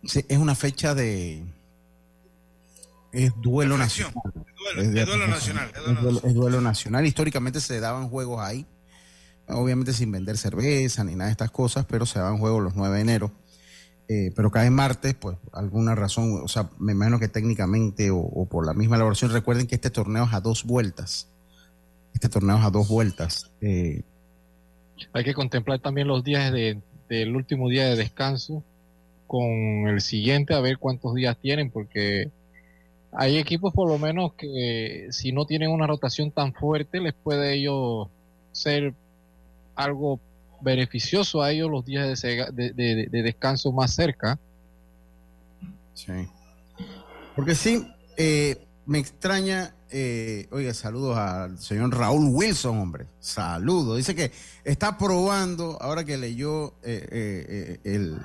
es 0.03 0.39
una 0.39 0.55
fecha 0.55 0.95
de, 0.95 1.45
es 3.15 3.33
duelo 3.41 3.79
nacional. 3.79 4.15
Es 4.77 4.93
duelo, 4.93 5.27
nacional. 5.29 5.71
Es 6.25 6.35
duelo, 6.35 6.61
nacional. 6.61 7.07
Históricamente 7.07 7.61
se 7.61 7.79
daban 7.79 8.09
juegos 8.09 8.41
ahí, 8.41 8.67
obviamente 9.47 9.93
sin 9.93 10.11
vender 10.11 10.37
cerveza 10.37 11.05
ni 11.05 11.15
nada 11.15 11.27
de 11.27 11.33
estas 11.33 11.51
cosas, 11.51 11.87
pero 11.87 12.07
se 12.07 12.19
daban 12.19 12.39
juegos 12.39 12.63
los 12.63 12.75
9 12.75 12.97
de 12.97 13.01
enero. 13.01 13.33
Eh, 14.07 14.33
pero 14.37 14.51
cae 14.51 14.71
martes, 14.71 15.15
pues 15.15 15.37
alguna 15.53 15.95
razón, 15.95 16.41
o 16.43 16.49
sea, 16.49 16.69
me 16.79 16.93
imagino 16.93 17.19
que 17.19 17.29
técnicamente 17.29 18.11
o, 18.11 18.47
por 18.51 18.67
la 18.67 18.75
misma 18.75 18.97
elaboración, 18.97 19.33
recuerden 19.33 19.67
que 19.67 19.77
este 19.77 19.91
torneo 19.91 20.25
es 20.25 20.33
a 20.35 20.41
dos 20.41 20.65
vueltas. 20.65 21.29
Este 22.13 22.29
torneo 22.29 22.59
es 22.59 22.65
a 22.65 22.71
dos 22.71 22.89
vueltas. 22.89 23.51
Eh, 23.61 24.03
Hay 25.13 25.25
que 25.25 25.33
contemplar 25.33 25.79
también 25.81 26.07
los 26.07 26.23
días 26.23 26.53
de, 26.53 26.81
del 27.09 27.35
último 27.35 27.69
día 27.69 27.87
de 27.87 27.97
descanso 27.97 28.63
con 29.27 29.89
el 29.89 30.01
siguiente, 30.03 30.55
a 30.55 30.61
ver 30.61 30.79
cuántos 30.79 31.15
días 31.15 31.37
tienen, 31.39 31.71
porque 31.71 32.31
hay 33.11 33.39
equipos 33.39 33.73
por 33.73 33.89
lo 33.89 33.99
menos 33.99 34.35
que 34.35 35.09
si 35.11 35.33
no 35.33 35.47
tienen 35.47 35.71
una 35.71 35.87
rotación 35.87 36.31
tan 36.31 36.53
fuerte, 36.53 37.01
les 37.01 37.15
puede 37.15 37.55
ellos 37.55 38.09
ser 38.53 38.93
algo 39.77 40.21
beneficioso 40.65 41.43
a 41.43 41.53
ellos 41.53 41.71
los 41.71 41.85
días 41.85 42.21
de, 42.23 43.09
descanso 43.11 43.71
más 43.73 43.95
cerca. 43.95 44.39
Sí. 45.95 46.29
Porque 47.37 47.55
sí, 47.55 47.87
eh, 48.17 48.67
me 48.87 48.99
extraña, 48.99 49.75
eh, 49.91 50.49
oiga, 50.51 50.75
saludos 50.75 51.17
al 51.17 51.59
señor 51.59 51.97
Raúl 51.97 52.31
Wilson, 52.33 52.79
hombre. 52.79 53.07
Saludos. 53.21 53.99
Dice 53.99 54.15
que 54.15 54.33
está 54.65 54.99
probando, 54.99 55.79
ahora 55.81 56.05
que 56.05 56.17
leyó, 56.17 56.75
eh, 56.83 57.79
el, 57.85 58.21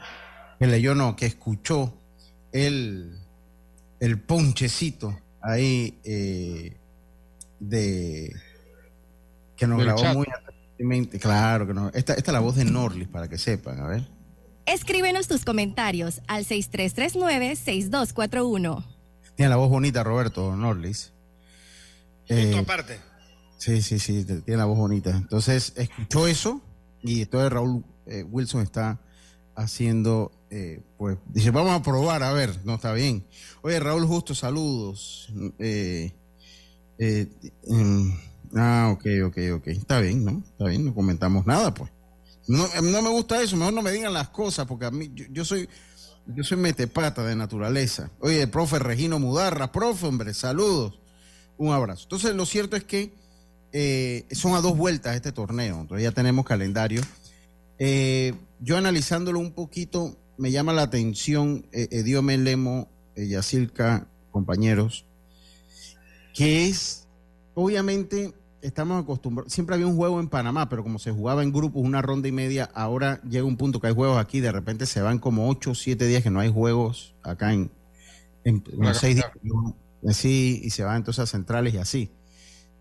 que 0.58 0.68
leyó, 0.68 0.96
no, 0.96 1.16
que 1.16 1.28
escuchó 1.28 1.94
el, 2.52 3.20
el 4.00 4.20
ponchecito 4.22 5.20
ahí 5.42 6.00
de 7.60 8.36
que 9.60 9.68
nos 9.68 9.84
grabó 9.84 10.04
muy 10.14 10.28
Claro 11.20 11.68
que 11.68 11.74
no. 11.74 11.90
Esta, 11.90 12.14
esta 12.14 12.32
es 12.32 12.34
la 12.34 12.40
voz 12.40 12.56
de 12.56 12.64
Norlis, 12.66 13.08
para 13.08 13.28
que 13.28 13.38
sepan, 13.38 13.80
a 13.80 13.88
ver. 13.88 14.08
Escríbenos 14.66 15.28
tus 15.28 15.46
comentarios 15.46 16.22
al 16.28 16.46
6339-6241. 16.46 18.84
Tiene 19.36 19.50
la 19.50 19.58
voz 19.58 19.70
bonita, 19.70 20.04
Roberto 20.04 20.56
Norlis. 20.56 21.12
Eh, 22.28 22.56
aparte. 22.58 23.00
Sí, 23.58 23.82
sí, 23.82 24.00
sí, 24.00 24.24
tiene 24.24 24.58
la 24.58 24.66
voz 24.66 24.78
bonita. 24.78 25.10
Entonces, 25.10 25.74
escuchó 25.76 26.28
eso 26.28 26.62
y 27.02 27.24
entonces 27.24 27.52
Raúl 27.52 27.84
eh, 28.06 28.24
Wilson 28.24 28.62
está 28.62 29.00
haciendo, 29.56 30.32
eh, 30.50 30.82
pues, 30.98 31.18
dice, 31.28 31.52
vamos 31.52 31.74
a 31.74 31.84
probar, 31.84 32.24
a 32.24 32.32
ver, 32.32 32.58
no 32.64 32.76
está 32.76 32.94
bien. 32.94 33.26
Oye, 33.62 33.80
Raúl 33.80 34.06
Justo, 34.06 34.34
saludos. 34.34 35.34
Eh, 35.60 36.14
eh, 36.98 37.28
em, 37.64 38.18
Ah, 38.56 38.90
ok, 38.94 39.06
ok, 39.28 39.38
ok. 39.56 39.68
Está 39.68 40.00
bien, 40.00 40.26
¿no? 40.26 40.44
Está 40.52 40.66
bien, 40.66 40.86
no 40.86 40.94
comentamos 40.94 41.46
nada, 41.46 41.74
pues. 41.74 41.92
No, 42.48 42.68
no 42.82 43.02
me 43.02 43.10
gusta 43.10 43.42
eso, 43.42 43.56
mejor 43.56 43.74
no 43.74 43.84
me 43.84 43.92
digan 43.92 44.12
las 44.14 44.30
cosas, 44.30 44.66
porque 44.66 44.86
a 44.86 44.92
mí, 44.92 45.12
yo, 45.32 45.46
soy, 45.46 45.70
yo 46.26 46.44
soy 46.44 46.58
metepata 46.58 47.24
de 47.24 47.36
naturaleza. 47.36 48.10
Oye, 48.20 48.42
el 48.42 48.50
profe 48.50 48.80
Regino 48.80 49.20
Mudarra, 49.20 49.72
profe, 49.72 50.08
hombre, 50.08 50.34
saludos. 50.34 51.00
Un 51.58 51.74
abrazo. 51.74 52.04
Entonces, 52.04 52.34
lo 52.34 52.46
cierto 52.48 52.76
es 52.76 52.84
que 52.86 53.14
eh, 53.72 54.26
son 54.32 54.56
a 54.56 54.62
dos 54.62 54.76
vueltas 54.76 55.16
este 55.16 55.32
torneo, 55.32 55.82
entonces 55.82 56.04
ya 56.04 56.12
tenemos 56.12 56.44
calendario. 56.46 57.02
Eh, 57.78 58.34
yo 58.60 58.78
analizándolo 58.78 59.40
un 59.40 59.52
poquito, 59.52 60.18
me 60.38 60.52
llama 60.52 60.74
la 60.74 60.82
atención, 60.82 61.68
eh, 61.72 61.88
Ediome 61.92 62.38
Lemo, 62.38 62.90
eh, 63.16 63.40
compañeros, 64.32 65.06
que 66.34 66.68
es, 66.68 67.08
obviamente, 67.54 68.34
estamos 68.62 69.02
acostumbrados, 69.02 69.54
siempre 69.54 69.76
había 69.76 69.88
un 69.88 69.96
juego 69.96 70.20
en 70.20 70.28
Panamá, 70.28 70.70
pero 70.70 70.84
como 70.84 71.00
se 71.00 71.12
jugaba 71.12 71.44
en 71.44 71.52
grupos, 71.52 71.82
una 71.84 72.02
ronda 72.02 72.28
y 72.28 72.32
media, 72.32 72.70
ahora 72.74 73.22
llega 73.24 73.46
un 73.46 73.58
punto 73.58 73.80
que 73.80 73.88
hay 73.88 73.94
juegos 73.94 74.18
aquí, 74.18 74.40
de 74.40 74.52
repente 74.52 74.86
se 74.86 75.02
van 75.02 75.20
como 75.20 75.50
ocho 75.50 75.72
o 75.72 75.76
siete 75.76 76.06
días 76.08 76.24
que 76.24 76.30
no 76.30 76.40
hay 76.40 76.52
juegos 76.52 77.16
acá 77.24 77.54
en, 77.54 77.72
en, 78.44 78.64
seis 78.94 79.16
días, 79.16 79.32
así, 80.08 80.62
y 80.64 80.70
se 80.72 80.84
van 80.84 80.98
entonces 80.98 81.24
a 81.24 81.28
centrales 81.28 81.74
y 81.74 81.78
así. 81.78 82.12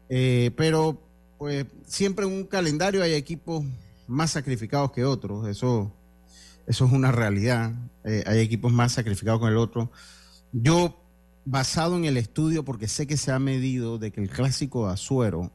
Eh, 0.08 0.50
pero 0.56 1.00
pues 1.38 1.66
siempre 1.86 2.26
en 2.26 2.32
un 2.32 2.44
calendario 2.44 3.02
hay 3.02 3.14
equipos 3.14 3.64
más 4.06 4.30
sacrificados 4.32 4.92
que 4.92 5.04
otros, 5.04 5.46
eso, 5.48 5.92
eso 6.66 6.86
es 6.86 6.92
una 6.92 7.12
realidad, 7.12 7.72
eh, 8.04 8.24
hay 8.26 8.40
equipos 8.40 8.72
más 8.72 8.92
sacrificados 8.92 9.40
con 9.40 9.50
el 9.50 9.58
otro. 9.58 9.90
Yo, 10.52 10.98
basado 11.44 11.96
en 11.96 12.06
el 12.06 12.16
estudio, 12.16 12.64
porque 12.64 12.88
sé 12.88 13.06
que 13.06 13.16
se 13.16 13.32
ha 13.32 13.38
medido 13.38 13.98
de 13.98 14.10
que 14.10 14.20
el 14.20 14.30
clásico 14.30 14.86
de 14.86 14.94
Azuero 14.94 15.52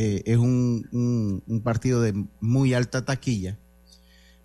eh, 0.00 0.22
es 0.26 0.36
un, 0.36 1.42
un, 1.44 1.60
partido 1.60 2.00
de 2.00 2.14
muy 2.40 2.72
alta 2.72 3.04
taquilla, 3.04 3.58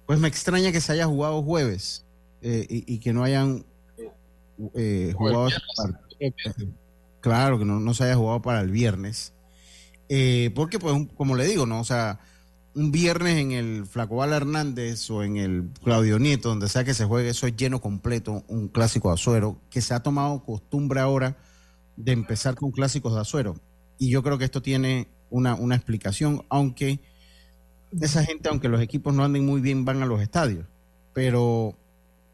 pues 0.07 0.17
me 0.17 0.27
extraña 0.27 0.71
que 0.71 0.81
se 0.81 0.93
haya 0.93 1.05
jugado 1.05 1.43
jueves 1.43 2.07
eh, 2.41 2.65
y, 2.67 2.97
que 2.97 3.13
no 3.13 3.23
hayan 3.23 3.63
jugado... 5.13 5.49
Claro, 7.21 7.59
que 7.59 7.65
no, 7.65 7.79
no, 7.79 7.93
se 7.93 8.05
haya 8.05 8.15
jugado 8.15 8.41
para 8.41 8.61
el 8.61 8.71
viernes. 8.71 9.33
porque, 10.55 10.79
pues, 10.79 11.07
como 11.15 11.35
le 11.35 11.45
digo, 11.45 11.67
¿no? 11.67 11.81
O 11.81 11.83
sea, 11.83 12.19
un 12.73 12.91
viernes 12.91 13.37
en 13.37 13.51
el 13.51 13.85
Flacobal 13.85 14.33
Hernández 14.33 15.07
o 15.11 15.21
en 15.21 15.37
el 15.37 15.69
Claudio 15.83 16.17
Nieto, 16.17 16.49
donde 16.49 16.67
sea 16.67 16.83
que 16.83 16.95
se 16.95 17.05
juegue, 17.05 17.29
eso 17.29 17.45
es 17.45 17.55
lleno 17.55 17.79
completo, 17.79 18.43
un 18.47 18.69
clásico 18.69 19.09
de 19.09 19.13
Azuero, 19.13 19.61
que 19.69 19.81
se 19.81 19.93
ha 19.93 19.99
tomado 20.01 20.43
costumbre 20.43 20.99
ahora 20.99 21.37
de 21.95 22.11
empezar 22.11 22.55
con 22.55 22.71
clásicos 22.71 23.13
de 23.13 23.21
Azuero. 23.21 23.55
Y 23.99 24.09
yo 24.09 24.23
creo 24.23 24.39
que 24.39 24.45
esto 24.45 24.63
tiene 24.63 25.07
una, 25.33 25.55
una 25.55 25.75
explicación, 25.75 26.45
aunque 26.49 26.99
esa 27.99 28.23
gente, 28.23 28.49
aunque 28.49 28.69
los 28.69 28.81
equipos 28.81 29.13
no 29.13 29.23
anden 29.23 29.45
muy 29.45 29.61
bien, 29.61 29.83
van 29.83 30.01
a 30.01 30.05
los 30.05 30.21
estadios. 30.21 30.65
Pero 31.13 31.75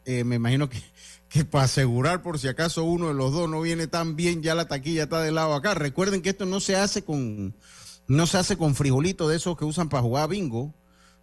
eh, 0.06 0.24
me 0.24 0.36
imagino 0.36 0.70
que, 0.70 0.82
que 1.30 1.46
para 1.46 1.66
asegurar 1.66 2.22
por 2.22 2.40
si 2.40 2.48
acaso 2.48 2.84
uno 2.84 3.08
de 3.08 3.14
los 3.14 3.32
dos 3.32 3.50
no 3.50 3.62
viene 3.62 3.88
tan 3.88 4.16
bien, 4.16 4.44
ya 4.44 4.54
la 4.54 4.68
taquilla 4.68 5.04
está 5.04 5.22
de 5.22 5.32
lado 5.32 5.54
acá. 5.54 5.74
Recuerden 5.74 6.22
que 6.22 6.30
esto 6.30 6.46
no 6.46 6.60
se 6.60 6.76
hace 6.76 7.04
con 7.04 7.56
no 8.08 8.26
se 8.26 8.38
hace 8.38 8.58
con 8.58 8.76
frijolitos 8.76 9.30
de 9.30 9.38
esos 9.38 9.56
que 9.56 9.66
usan 9.66 9.88
para 9.88 10.04
jugar 10.04 10.28
bingo. 10.28 10.74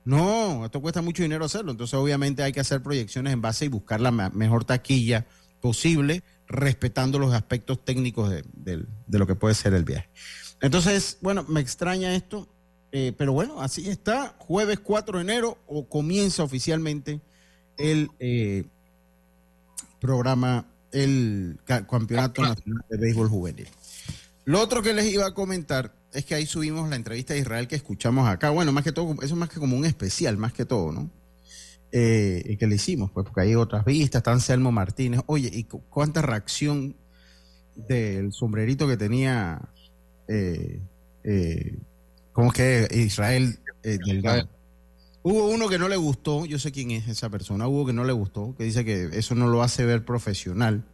No, 0.05 0.65
esto 0.65 0.81
cuesta 0.81 1.03
mucho 1.03 1.25
dinero 1.25 1.45
hacerlo. 1.45 1.73
Entonces, 1.73 1.95
obviamente, 1.95 2.45
hay 2.45 2.53
que 2.53 2.61
hacer 2.61 2.81
proyecciones 2.81 3.33
en 3.33 3.43
base 3.43 3.65
y 3.65 3.69
buscar 3.69 4.01
la 4.01 4.13
mejor 4.13 4.65
taquilla 4.65 5.27
posible, 5.61 6.23
respetando 6.47 7.19
los 7.19 7.35
aspectos 7.35 7.85
técnicos 7.85 8.31
de, 8.31 8.87
lo 9.09 9.27
que 9.27 9.35
puede 9.35 9.57
ser 9.57 9.75
el 9.75 9.83
viaje. 9.83 10.09
Entonces, 10.61 11.19
bueno, 11.21 11.45
me 11.49 11.61
extraña 11.61 12.15
esto, 12.15 12.49
eh, 12.93 13.13
pero 13.17 13.33
bueno, 13.33 13.61
así 13.61 13.89
está. 13.89 14.35
Jueves 14.39 14.81
4 14.81 15.19
de 15.19 15.25
enero 15.25 15.59
o 15.67 15.87
comienza 15.87 16.43
oficialmente 16.43 17.21
el 17.77 18.11
eh, 18.19 18.65
programa, 20.01 20.67
el 20.93 21.59
Campeonato 21.65 22.43
Nacional 22.43 22.85
de 22.89 22.97
Béisbol 22.97 23.29
Juvenil. 23.29 23.69
Lo 24.45 24.61
otro 24.61 24.83
que 24.83 24.95
les 24.95 25.13
iba 25.13 25.27
a 25.27 25.35
comentar 25.35 25.93
es 26.13 26.25
que 26.25 26.35
ahí 26.35 26.47
subimos 26.47 26.89
la 26.89 26.97
entrevista 26.97 27.35
de 27.35 27.41
Israel 27.41 27.69
que 27.69 27.77
escuchamos 27.77 28.29
acá. 28.29 28.51
Bueno, 28.51 28.73
más 28.73 28.85
que 28.85 28.93
todo, 28.93 29.13
eso 29.15 29.35
es 29.35 29.35
más 29.35 29.51
que 29.51 29.61
como 29.61 29.77
un 29.77 29.85
especial, 29.85 30.37
más 30.37 30.53
que 30.53 30.65
todo, 30.65 30.93
¿no? 30.93 31.11
Eh, 31.93 32.57
que 32.59 32.67
le 32.67 32.77
hicimos, 32.77 33.11
pues, 33.11 33.25
porque 33.25 33.43
hay 33.43 33.55
otras 33.55 33.85
vistas, 33.85 34.21
está 34.21 34.33
Anselmo 34.33 34.73
Martínez. 34.73 35.21
Oye, 35.27 35.51
¿y 35.53 35.65
cuánta 35.65 36.23
reacción 36.23 36.97
del 37.75 38.33
sombrerito 38.33 38.89
que 38.89 38.97
tenía, 38.97 39.61
eh, 40.29 40.81
eh, 41.25 41.79
¿cómo 42.33 42.49
es 42.49 42.55
que 42.55 42.89
Israel 42.93 43.59
eh, 43.83 43.99
Delgado? 44.05 44.49
Hubo 45.23 45.49
uno 45.49 45.69
que 45.69 45.79
no 45.79 45.89
le 45.89 45.97
gustó, 45.97 46.47
yo 46.47 46.59
sé 46.59 46.71
quién 46.71 46.93
es 46.93 47.09
esa 47.09 47.29
persona, 47.31 47.67
hubo 47.67 47.85
que 47.85 47.93
no 47.93 48.05
le 48.05 48.13
gustó, 48.13 48.55
que 48.57 48.65
dice 48.65 48.85
que 48.85 49.11
eso 49.13 49.35
no 49.35 49.49
lo 49.49 49.63
hace 49.63 49.85
ver 49.85 50.05
profesional. 50.05 50.85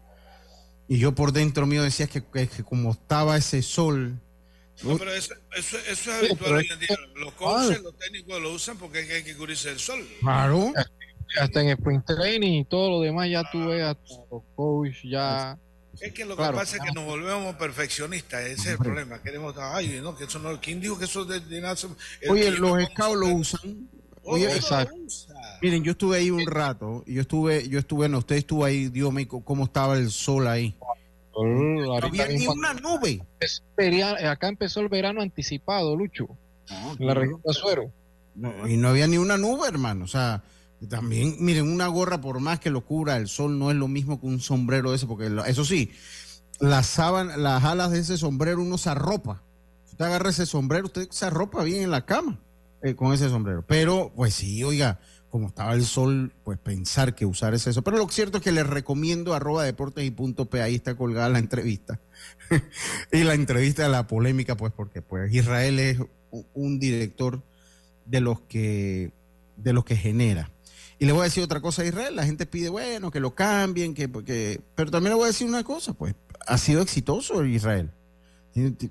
Y 0.88 0.98
yo 0.98 1.14
por 1.14 1.32
dentro 1.32 1.66
mío 1.66 1.82
decía 1.82 2.06
que 2.06 2.22
como 2.64 2.92
estaba 2.92 3.36
ese 3.36 3.62
sol 3.62 4.18
no, 4.84 4.98
pero 4.98 5.12
eso, 5.12 5.34
eso, 5.56 5.76
es 5.78 6.08
habitual 6.08 6.54
hoy 6.54 6.68
en 6.70 6.78
día. 6.80 6.96
Los 7.14 7.32
coaches, 7.34 7.82
los 7.82 7.96
técnicos 7.96 8.40
lo 8.40 8.52
usan 8.52 8.76
porque 8.78 8.98
hay 8.98 9.22
que 9.22 9.36
cubrirse 9.36 9.70
el 9.70 9.78
sol. 9.78 10.04
Claro. 10.20 10.72
Hasta 11.40 11.62
en 11.62 11.68
sprint 11.68 12.04
training 12.04 12.60
y 12.60 12.64
todo 12.64 12.90
lo 12.90 13.00
demás 13.00 13.28
ya 13.30 13.42
tú 13.50 13.66
ves 13.66 13.82
a 13.82 13.96
los 14.30 14.42
coaches 14.54 15.02
ya. 15.04 15.58
Es 16.00 16.12
que 16.12 16.24
lo 16.24 16.36
que 16.36 16.42
pasa 16.42 16.76
es 16.76 16.82
que 16.82 16.92
nos 16.92 17.04
volvemos 17.04 17.54
perfeccionistas, 17.56 18.42
ese 18.42 18.52
es 18.52 18.66
el 18.66 18.78
problema. 18.78 19.20
Queremos, 19.22 19.54
ay, 19.58 20.00
no, 20.02 20.16
que 20.16 20.24
eso 20.24 20.38
no, 20.38 20.60
¿quién 20.60 20.80
dijo 20.80 20.98
que 20.98 21.04
eso 21.04 21.24
de, 21.24 21.40
de 21.40 21.62
Oye, 22.28 22.50
los 22.52 22.84
scouts 22.84 23.18
lo 23.18 23.28
usan. 23.28 23.88
Oye, 24.24 24.44
exacto. 24.54 24.94
Miren, 25.60 25.82
yo 25.82 25.92
estuve 25.92 26.18
ahí 26.18 26.30
un 26.30 26.46
rato, 26.46 27.04
yo 27.06 27.20
estuve, 27.20 27.68
yo 27.68 27.78
estuve, 27.78 28.08
no, 28.08 28.18
usted 28.18 28.36
estuvo 28.36 28.64
ahí, 28.64 28.88
Dios 28.88 29.12
mío, 29.12 29.28
cómo 29.28 29.64
estaba 29.64 29.96
el 29.96 30.10
sol 30.10 30.46
ahí. 30.46 30.74
No 31.34 31.94
había 31.96 32.28
ni 32.28 32.46
una 32.46 32.74
nube. 32.74 33.22
Acá 34.26 34.48
empezó 34.48 34.80
el 34.80 34.88
verano 34.88 35.20
anticipado, 35.22 35.96
Lucho. 35.96 36.28
en 36.98 37.06
la 37.06 37.14
región 37.14 37.40
de 37.44 37.50
Azuero. 37.50 37.92
y 38.68 38.76
no 38.76 38.88
había 38.88 39.06
ni 39.06 39.18
una 39.18 39.36
nube, 39.36 39.68
hermano. 39.68 40.04
O 40.04 40.08
sea, 40.08 40.42
también, 40.88 41.36
miren, 41.38 41.72
una 41.72 41.86
gorra, 41.86 42.20
por 42.20 42.40
más 42.40 42.60
que 42.60 42.70
lo 42.70 42.84
cubra 42.84 43.16
el 43.16 43.28
sol, 43.28 43.58
no 43.58 43.70
es 43.70 43.76
lo 43.76 43.88
mismo 43.88 44.20
que 44.20 44.26
un 44.26 44.40
sombrero 44.40 44.94
ese, 44.94 45.06
porque 45.06 45.30
eso 45.46 45.64
sí, 45.64 45.92
las 46.58 46.86
sábanas, 46.86 47.38
las 47.38 47.64
alas 47.64 47.90
de 47.90 48.00
ese 48.00 48.16
sombrero 48.16 48.62
uno 48.62 48.78
se 48.78 48.90
arropa. 48.90 49.42
Usted 49.90 50.04
agarra 50.04 50.30
ese 50.30 50.46
sombrero, 50.46 50.86
usted 50.86 51.08
se 51.10 51.26
arropa 51.26 51.62
bien 51.62 51.82
en 51.82 51.90
la 51.90 52.06
cama 52.06 52.40
eh, 52.82 52.94
con 52.94 53.12
ese 53.12 53.28
sombrero. 53.28 53.64
Pero, 53.66 54.12
pues 54.14 54.34
sí, 54.34 54.64
oiga, 54.64 54.98
como 55.32 55.48
estaba 55.48 55.72
el 55.72 55.84
sol, 55.84 56.32
pues 56.44 56.58
pensar 56.58 57.14
que 57.14 57.26
usar 57.26 57.54
es 57.54 57.66
eso. 57.66 57.82
Pero 57.82 57.96
lo 57.96 58.08
cierto 58.08 58.38
es 58.38 58.44
que 58.44 58.52
les 58.52 58.66
recomiendo 58.66 59.34
arroba 59.34 59.64
deportes 59.64 60.04
y 60.04 60.10
punto 60.10 60.50
P, 60.50 60.60
ahí 60.60 60.74
está 60.74 60.94
colgada 60.94 61.28
la 61.28 61.38
entrevista. 61.38 62.00
y 63.12 63.22
la 63.24 63.34
entrevista 63.34 63.88
la 63.88 64.06
polémica, 64.06 64.56
pues 64.56 64.72
porque 64.72 65.00
pues 65.00 65.32
Israel 65.32 65.78
es 65.78 65.98
un 66.54 66.78
director 66.78 67.42
de 68.04 68.20
los 68.20 68.40
que, 68.42 69.12
de 69.56 69.72
los 69.72 69.84
que 69.84 69.96
genera. 69.96 70.50
Y 70.98 71.06
le 71.06 71.12
voy 71.12 71.22
a 71.22 71.24
decir 71.24 71.42
otra 71.42 71.60
cosa 71.60 71.82
a 71.82 71.86
Israel, 71.86 72.14
la 72.14 72.24
gente 72.24 72.46
pide, 72.46 72.68
bueno, 72.68 73.10
que 73.10 73.20
lo 73.20 73.34
cambien, 73.34 73.94
que, 73.94 74.08
porque, 74.08 74.60
pero 74.74 74.90
también 74.90 75.10
le 75.10 75.16
voy 75.16 75.24
a 75.24 75.28
decir 75.28 75.48
una 75.48 75.64
cosa, 75.64 75.92
pues 75.94 76.14
ha 76.46 76.58
sido 76.58 76.82
exitoso 76.82 77.44
Israel. 77.44 77.90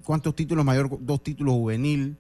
¿Cuántos 0.03 0.35
títulos 0.35 0.65
mayor? 0.65 0.89
Dos 0.99 1.23
títulos 1.23 1.53
juvenil, 1.53 2.17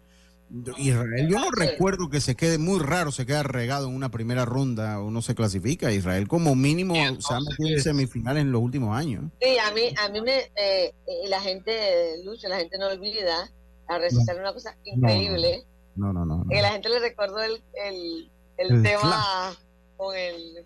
Israel, 0.77 1.29
yo 1.29 1.39
no 1.39 1.49
recuerdo 1.51 2.09
que 2.09 2.19
se 2.19 2.35
quede 2.35 2.57
muy 2.57 2.79
raro, 2.79 3.11
se 3.11 3.25
queda 3.25 3.41
regado 3.41 3.87
en 3.87 3.95
una 3.95 4.11
primera 4.11 4.43
ronda 4.43 4.99
o 4.99 5.09
no 5.09 5.21
se 5.21 5.33
clasifica. 5.33 5.91
Israel 5.91 6.27
como 6.27 6.55
mínimo 6.55 6.93
se 6.93 7.33
ha 7.33 7.39
metido 7.39 7.77
en 7.77 7.81
semifinales 7.81 8.41
en 8.41 8.51
los 8.51 8.61
últimos 8.61 8.95
años. 8.95 9.23
Sí, 9.41 9.57
a 9.57 9.71
mí, 9.71 9.93
a 9.97 10.09
mí 10.09 10.21
me, 10.21 10.51
eh, 10.55 10.93
la 11.29 11.39
gente, 11.39 12.21
Lucho, 12.25 12.49
la 12.49 12.57
gente 12.57 12.77
no 12.77 12.87
olvida 12.87 13.49
a 13.87 13.97
resaltar 13.97 14.39
una 14.39 14.53
cosa 14.53 14.75
increíble. 14.83 15.65
No, 15.95 16.11
no, 16.11 16.25
no. 16.25 16.45
Que 16.49 16.61
la 16.61 16.71
gente 16.71 16.89
le 16.89 16.99
recordó 16.99 17.41
el, 17.41 17.63
el, 17.85 18.29
el, 18.57 18.83
tema 18.83 19.55
con 20.01 20.15
el, 20.15 20.65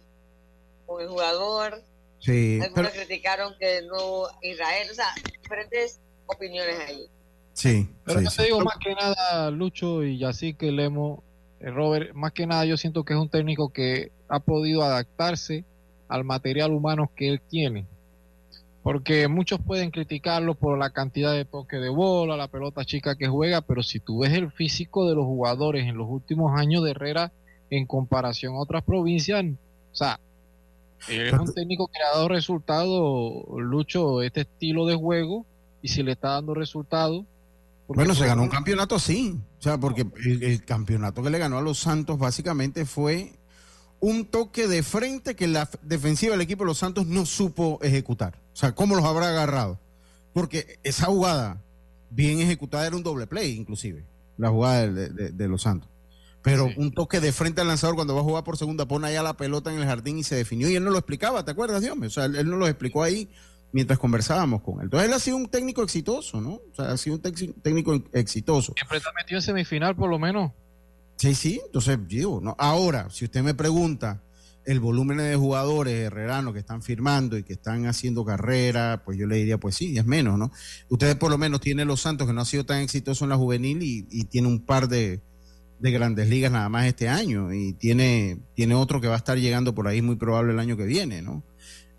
con 0.86 1.02
el 1.02 1.10
jugador. 1.10 1.84
Sí. 2.20 2.62
Algunos 2.62 2.92
criticaron 2.92 3.54
que 3.60 3.82
no 3.82 4.28
Israel, 4.42 4.88
o 4.90 4.94
sea, 4.94 5.08
diferentes 5.42 6.00
opiniones 6.26 6.80
ahí. 6.88 7.10
Sí. 7.52 7.90
Pero 8.06 8.22
yo 8.22 8.30
te 8.30 8.44
digo 8.44 8.62
más 8.62 8.78
que 8.78 8.96
nada, 8.96 9.52
Lucho 9.52 10.06
y 10.06 10.24
así 10.24 10.54
que 10.54 10.72
Lemo, 10.72 11.22
eh, 11.60 11.70
Robert, 11.70 12.14
más 12.14 12.32
que 12.32 12.48
nada 12.48 12.64
yo 12.66 12.78
siento 12.78 13.04
que 13.04 13.14
es 13.14 13.20
un 13.20 13.30
técnico 13.30 13.74
que 13.74 14.12
ha 14.30 14.40
podido 14.40 14.84
adaptarse 14.84 15.66
al 16.08 16.24
material 16.24 16.72
humano 16.72 17.12
que 17.14 17.28
él 17.28 17.42
tiene. 17.42 17.86
Porque 18.84 19.28
muchos 19.28 19.60
pueden 19.60 19.92
criticarlo 19.92 20.56
por 20.56 20.78
la 20.78 20.92
cantidad 20.92 21.34
de 21.34 21.44
toque 21.44 21.78
de 21.78 21.90
bola, 21.90 22.38
la 22.38 22.48
pelota 22.48 22.86
chica 22.86 23.16
que 23.16 23.28
juega, 23.28 23.60
pero 23.62 23.84
si 23.84 24.00
tú 24.00 24.20
ves 24.20 24.32
el 24.32 24.52
físico 24.52 25.10
de 25.10 25.16
los 25.16 25.26
jugadores 25.26 25.88
en 25.88 25.98
los 25.98 26.08
últimos 26.08 26.58
años 26.58 26.84
de 26.84 26.92
Herrera 26.92 27.34
en 27.70 27.86
comparación 27.86 28.56
a 28.56 28.60
otras 28.60 28.84
provincias, 28.84 29.44
o 29.44 29.96
sea, 29.96 30.20
es 31.08 31.34
un 31.34 31.54
técnico 31.54 31.88
que 31.88 32.02
ha 32.02 32.16
dado 32.16 32.28
resultados, 32.28 33.44
Lucho, 33.58 34.22
este 34.22 34.42
estilo 34.42 34.86
de 34.86 34.96
juego, 34.96 35.46
y 35.82 35.90
si 35.90 36.04
le 36.04 36.14
está 36.14 36.30
dando 36.30 36.54
resultados, 36.54 37.26
bueno, 37.88 38.16
se 38.16 38.26
ganó 38.26 38.42
un 38.42 38.50
campeonato 38.50 38.98
sí, 38.98 39.40
o 39.60 39.62
sea, 39.62 39.78
porque 39.78 40.08
el, 40.26 40.66
campeonato 40.66 41.22
que 41.22 41.30
le 41.30 41.38
ganó 41.38 41.60
a 41.60 41.62
los 41.62 41.78
Santos 41.78 42.18
básicamente 42.18 42.86
fue 42.86 43.34
un 44.00 44.26
toque 44.26 44.68
de 44.68 44.82
frente 44.82 45.36
que 45.36 45.48
la 45.48 45.70
defensiva 45.84 46.32
del 46.32 46.42
equipo 46.42 46.64
de 46.64 46.70
los 46.70 46.80
Santos 46.80 47.06
no 47.06 47.26
supo 47.26 47.80
ejecutar. 47.82 48.40
O 48.54 48.56
sea, 48.56 48.74
¿cómo 48.74 48.96
los 48.96 49.06
habrá 49.06 49.30
agarrado? 49.30 49.80
Porque 50.34 50.80
esa 50.84 51.06
jugada 51.06 51.62
bien 52.10 52.40
ejecutada 52.40 52.88
era 52.88 52.96
un 52.96 53.04
doble 53.04 53.28
play, 53.28 53.56
inclusive, 53.56 54.04
la 54.38 54.50
jugada 54.50 54.88
de, 54.88 55.48
los 55.48 55.62
Santos. 55.62 55.90
Pero 56.46 56.70
un 56.78 56.94
toque 56.94 57.20
de 57.20 57.34
frente 57.34 57.60
al 57.60 57.68
lanzador 57.68 57.96
cuando 57.96 58.16
va 58.16 58.22
a 58.22 58.24
jugar 58.24 58.44
por 58.44 58.56
segunda, 58.56 58.88
pone 58.88 59.08
allá 59.08 59.22
la 59.22 59.36
pelota 59.36 59.74
en 59.74 59.80
el 59.80 59.86
jardín 59.86 60.20
y 60.20 60.24
se 60.24 60.36
definió. 60.36 60.70
Y 60.70 60.76
él 60.76 60.84
no 60.84 60.92
lo 60.92 60.98
explicaba, 60.98 61.44
¿te 61.44 61.52
acuerdas, 61.52 61.82
Dios? 61.82 61.98
O 62.00 62.10
sea, 62.10 62.26
él, 62.26 62.38
él 62.38 62.50
no 62.50 62.56
lo 62.56 62.68
explicó 62.68 63.04
ahí 63.04 63.30
mientras 63.76 64.00
conversábamos 64.00 64.62
con 64.62 64.76
él. 64.76 64.86
Entonces 64.86 65.10
él 65.10 65.14
ha 65.14 65.20
sido 65.20 65.36
un 65.36 65.48
técnico 65.48 65.84
exitoso, 65.84 66.40
¿no? 66.40 66.62
O 66.72 66.76
sea, 66.76 66.92
ha 66.92 66.98
sido 66.98 67.18
un 67.18 67.22
técnico 67.22 68.02
exitoso. 68.14 68.74
Siempre 68.74 69.00
está 69.00 69.12
metido 69.12 69.40
en 69.40 69.42
semifinal, 69.42 69.96
por 69.98 70.10
lo 70.10 70.18
menos. 70.18 70.54
Sí, 71.18 71.36
sí, 71.36 71.62
entonces 71.66 71.98
digo, 72.08 72.40
¿no? 72.42 72.56
Ahora, 72.58 73.10
si 73.10 73.26
usted 73.26 73.42
me 73.42 73.54
pregunta 73.54 74.22
el 74.66 74.80
volumen 74.80 75.18
de 75.18 75.36
jugadores 75.36 76.08
herreranos 76.08 76.54
que 76.54 76.60
están 76.60 76.82
firmando 76.82 77.38
y 77.38 77.44
que 77.44 77.54
están 77.54 77.86
haciendo 77.86 78.24
carrera, 78.26 79.02
pues 79.04 79.18
yo 79.18 79.28
le 79.28 79.36
diría, 79.36 79.58
pues 79.58 79.76
sí, 79.76 79.98
es 79.98 80.06
menos, 80.06 80.38
¿no? 80.38 80.52
Ustedes 80.90 81.16
por 81.16 81.30
lo 81.30 81.38
menos 81.38 81.62
tienen 81.62 81.88
los 81.88 82.02
Santos, 82.02 82.28
que 82.28 82.34
no 82.34 82.42
ha 82.42 82.46
sido 82.46 82.66
tan 82.66 82.80
exitoso 82.80 83.26
en 83.26 83.30
la 83.30 83.38
juvenil 83.38 83.80
y, 83.82 84.24
tiene 84.26 84.48
un 84.48 84.66
par 84.66 84.88
de, 84.88 85.22
grandes 85.80 86.30
ligas 86.30 86.52
nada 86.52 86.70
más 86.70 86.86
este 86.86 87.10
año 87.10 87.54
y 87.54 87.74
tiene, 87.74 88.40
tiene 88.56 88.76
otro 88.76 89.02
que 89.02 89.08
va 89.08 89.16
a 89.16 89.18
estar 89.18 89.38
llegando 89.38 89.76
por 89.76 89.88
ahí 89.88 90.02
muy 90.02 90.16
probable 90.16 90.54
el 90.54 90.60
año 90.60 90.78
que 90.78 90.86
viene, 90.86 91.22
¿no? 91.22 91.44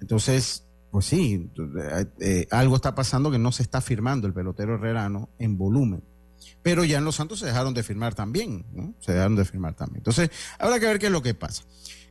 Entonces, 0.01 0.65
pues 0.91 1.07
sí, 1.07 1.51
eh, 1.59 2.07
eh, 2.21 2.47
algo 2.51 2.77
está 2.77 2.95
pasando 2.95 3.31
que 3.31 3.39
no 3.39 3.53
se 3.53 3.63
está 3.63 3.81
firmando 3.81 4.27
el 4.27 4.33
pelotero 4.33 4.75
herrerano 4.75 5.29
en 5.39 5.59
volumen. 5.59 6.03
Pero 6.63 6.85
ya 6.85 6.99
en 6.99 7.05
los 7.05 7.17
Santos 7.17 7.39
se 7.39 7.47
dejaron 7.47 7.75
de 7.75 7.83
firmar 7.83 8.15
también, 8.15 8.67
¿no? 8.73 8.95
Se 9.01 9.13
dejaron 9.13 9.37
de 9.37 9.45
firmar 9.45 9.75
también. 9.75 9.99
Entonces, 9.99 10.31
habrá 10.59 10.81
que 10.81 10.87
ver 10.87 10.99
qué 10.99 11.07
es 11.07 11.13
lo 11.13 11.23
que 11.23 11.35
pasa. 11.35 11.65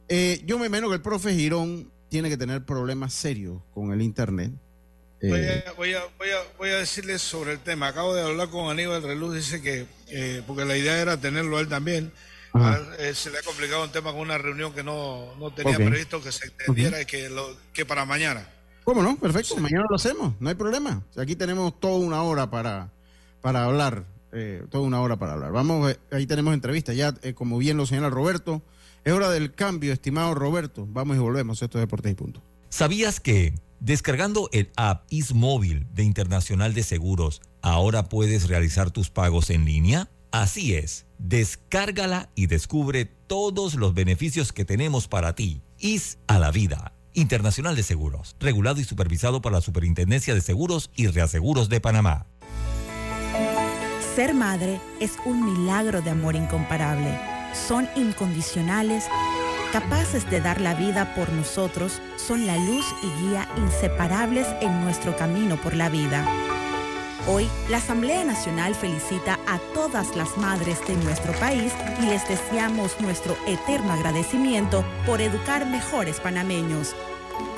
Eh, 0.08 0.42
yo 0.46 0.60
me 0.60 0.68
imagino 0.68 0.90
que 0.90 0.96
el 0.96 1.02
profe 1.02 1.34
Girón 1.36 1.92
tiene 2.10 2.30
que 2.30 2.38
tener 2.38 2.66
problemas 2.66 3.14
serios 3.14 3.62
con 3.74 3.92
el 3.92 4.02
Internet. 4.02 4.54
Eh, 5.22 5.64
voy, 5.78 5.94
a, 5.94 6.04
voy, 6.58 6.70
a, 6.70 6.76
decirles 6.78 7.22
sobre 7.22 7.54
el 7.54 7.60
tema. 7.60 7.88
Acabo 7.88 8.14
de 8.14 8.22
hablar 8.22 8.50
con 8.50 8.70
Aníbal 8.70 9.02
Reluz, 9.02 9.36
dice 9.36 9.62
que, 9.62 9.86
eh, 10.08 10.44
porque 10.46 10.66
la 10.66 10.78
idea 10.78 11.00
era 11.00 11.20
tenerlo 11.20 11.60
él 11.60 11.68
también, 11.68 12.12
se 13.14 13.32
le 13.32 13.40
ha 13.40 13.42
complicado 13.44 13.84
un 13.84 13.92
tema 13.92 14.12
con 14.12 14.22
una 14.22 14.38
reunión 14.38 14.74
que 14.74 14.84
no, 14.84 15.34
tenía 15.56 15.78
previsto 15.78 16.22
que 16.22 16.32
se 16.32 16.48
entendiera 16.48 17.02
y 17.02 17.06
que, 17.06 17.30
lo, 17.30 17.56
que 17.74 17.86
para 17.86 18.06
mañana. 18.06 18.48
¿Cómo 18.84 19.02
no? 19.02 19.18
Perfecto, 19.18 19.58
mañana 19.58 19.86
lo 19.90 19.96
hacemos, 19.96 20.34
no 20.40 20.50
hay 20.50 20.56
problema. 20.56 21.02
aquí 21.18 21.36
tenemos 21.36 21.80
toda 21.80 21.98
una 21.98 22.22
hora 22.22 22.50
para, 22.50 22.92
para 23.42 23.66
hablar, 23.66 24.04
toda 24.70 24.84
una 24.84 25.02
hora 25.02 25.16
para 25.18 25.34
hablar. 25.34 25.52
Vamos, 25.52 25.98
ahí 26.12 26.28
tenemos 26.28 26.54
entrevista, 26.54 26.94
ya 26.94 27.14
como 27.34 27.58
bien 27.58 27.78
lo 27.78 27.86
señala 27.86 28.10
Roberto. 28.10 28.62
Es 29.06 29.14
hora 29.14 29.30
del 29.30 29.54
cambio, 29.54 29.94
estimado 29.94 30.34
Roberto. 30.34 30.88
Vamos 30.90 31.16
y 31.16 31.20
volvemos. 31.20 31.62
Esto 31.62 31.78
es 31.78 31.84
Deportes 31.84 32.12
y 32.12 32.16
Punto. 32.16 32.42
¿Sabías 32.70 33.20
que 33.20 33.54
descargando 33.86 34.50
el 34.52 34.72
app 34.76 35.06
Ismóvil 35.12 35.88
de 35.94 36.04
Internacional 36.04 36.74
de 36.74 36.82
Seguros, 36.82 37.42
ahora 37.62 38.10
puedes 38.10 38.48
realizar 38.48 38.90
tus 38.90 39.12
pagos 39.12 39.52
en 39.52 39.64
línea? 39.64 40.10
Así 40.32 40.74
es. 40.74 41.06
Descárgala 41.20 42.30
y 42.34 42.48
descubre 42.48 43.06
todos 43.06 43.76
los 43.76 43.94
beneficios 43.94 44.52
que 44.52 44.66
tenemos 44.66 45.08
para 45.08 45.36
ti. 45.36 45.62
Is 45.78 46.18
a 46.26 46.40
la 46.40 46.50
vida. 46.50 46.94
Internacional 47.14 47.76
de 47.76 47.84
Seguros, 47.84 48.36
regulado 48.40 48.82
y 48.82 48.84
supervisado 48.84 49.42
por 49.42 49.52
la 49.52 49.62
Superintendencia 49.62 50.34
de 50.34 50.42
Seguros 50.42 50.90
y 50.96 51.08
Reaseguros 51.08 51.70
de 51.70 51.80
Panamá. 51.80 52.26
Ser 54.16 54.34
madre 54.34 54.82
es 55.00 55.14
un 55.26 55.46
milagro 55.46 56.02
de 56.02 56.10
amor 56.10 56.36
incomparable 56.36 57.36
son 57.56 57.88
incondicionales, 57.96 59.06
capaces 59.72 60.30
de 60.30 60.42
dar 60.42 60.62
la 60.62 60.74
vida 60.74 61.14
por 61.16 61.32
nosotros, 61.32 62.02
son 62.16 62.46
la 62.46 62.58
luz 62.58 62.86
y 63.02 63.08
guía 63.22 63.48
inseparables 63.58 64.48
en 64.62 64.82
nuestro 64.84 65.16
camino 65.16 65.58
por 65.58 65.76
la 65.76 65.90
vida. 65.90 66.26
Hoy, 67.28 67.50
la 67.70 67.78
Asamblea 67.78 68.24
Nacional 68.24 68.76
felicita 68.76 69.40
a 69.48 69.58
todas 69.74 70.16
las 70.16 70.38
madres 70.38 70.86
de 70.88 70.96
nuestro 70.98 71.34
país 71.34 71.74
y 72.02 72.06
les 72.06 72.28
deseamos 72.28 73.02
nuestro 73.02 73.36
eterno 73.48 73.94
agradecimiento 73.94 74.86
por 75.08 75.22
educar 75.22 75.66
mejores 75.66 76.20
panameños. 76.20 76.96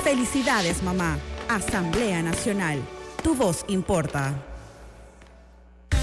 Felicidades, 0.04 0.84
mamá. 0.84 1.17
Asamblea 1.50 2.22
Nacional. 2.24 2.80
Tu 3.24 3.36
voz 3.36 3.65
importa. 3.67 4.47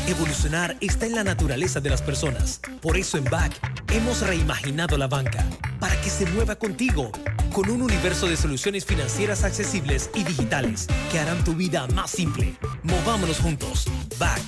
Evolucionar 0.07 0.77
está 0.83 1.07
en 1.07 1.15
la 1.15 1.25
naturaleza 1.25 1.81
de 1.81 1.89
las 1.89 2.03
personas. 2.03 2.61
Por 2.83 2.99
eso 2.99 3.17
en 3.17 3.25
BAC 3.25 3.55
hemos 3.91 4.21
reimaginado 4.21 4.99
la 4.99 5.07
banca 5.07 5.47
para 5.81 5.99
que 6.03 6.11
se 6.11 6.27
mueva 6.27 6.57
contigo 6.57 7.11
con 7.55 7.71
un 7.71 7.81
universo 7.81 8.27
de 8.29 8.37
soluciones 8.37 8.85
financieras 8.85 9.45
accesibles 9.45 10.11
y 10.15 10.25
digitales 10.25 10.89
que 11.11 11.19
harán 11.19 11.43
tu 11.43 11.55
vida 11.55 11.87
más 11.95 12.11
simple. 12.11 12.55
Movámonos 12.83 13.39
juntos. 13.39 13.87
BAC. 14.19 14.43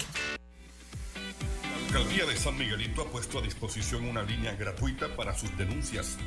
La 1.91 2.01
Alcaldía 2.01 2.27
de 2.27 2.37
San 2.37 2.59
Miguelito 2.59 3.01
ha 3.01 3.07
puesto 3.07 3.39
a 3.39 3.43
disposición 3.43 4.07
una 4.07 4.23
línea 4.25 4.55
gratuita 4.57 5.17
para 5.17 5.35
sus 5.35 5.57
denuncias. 5.57 6.19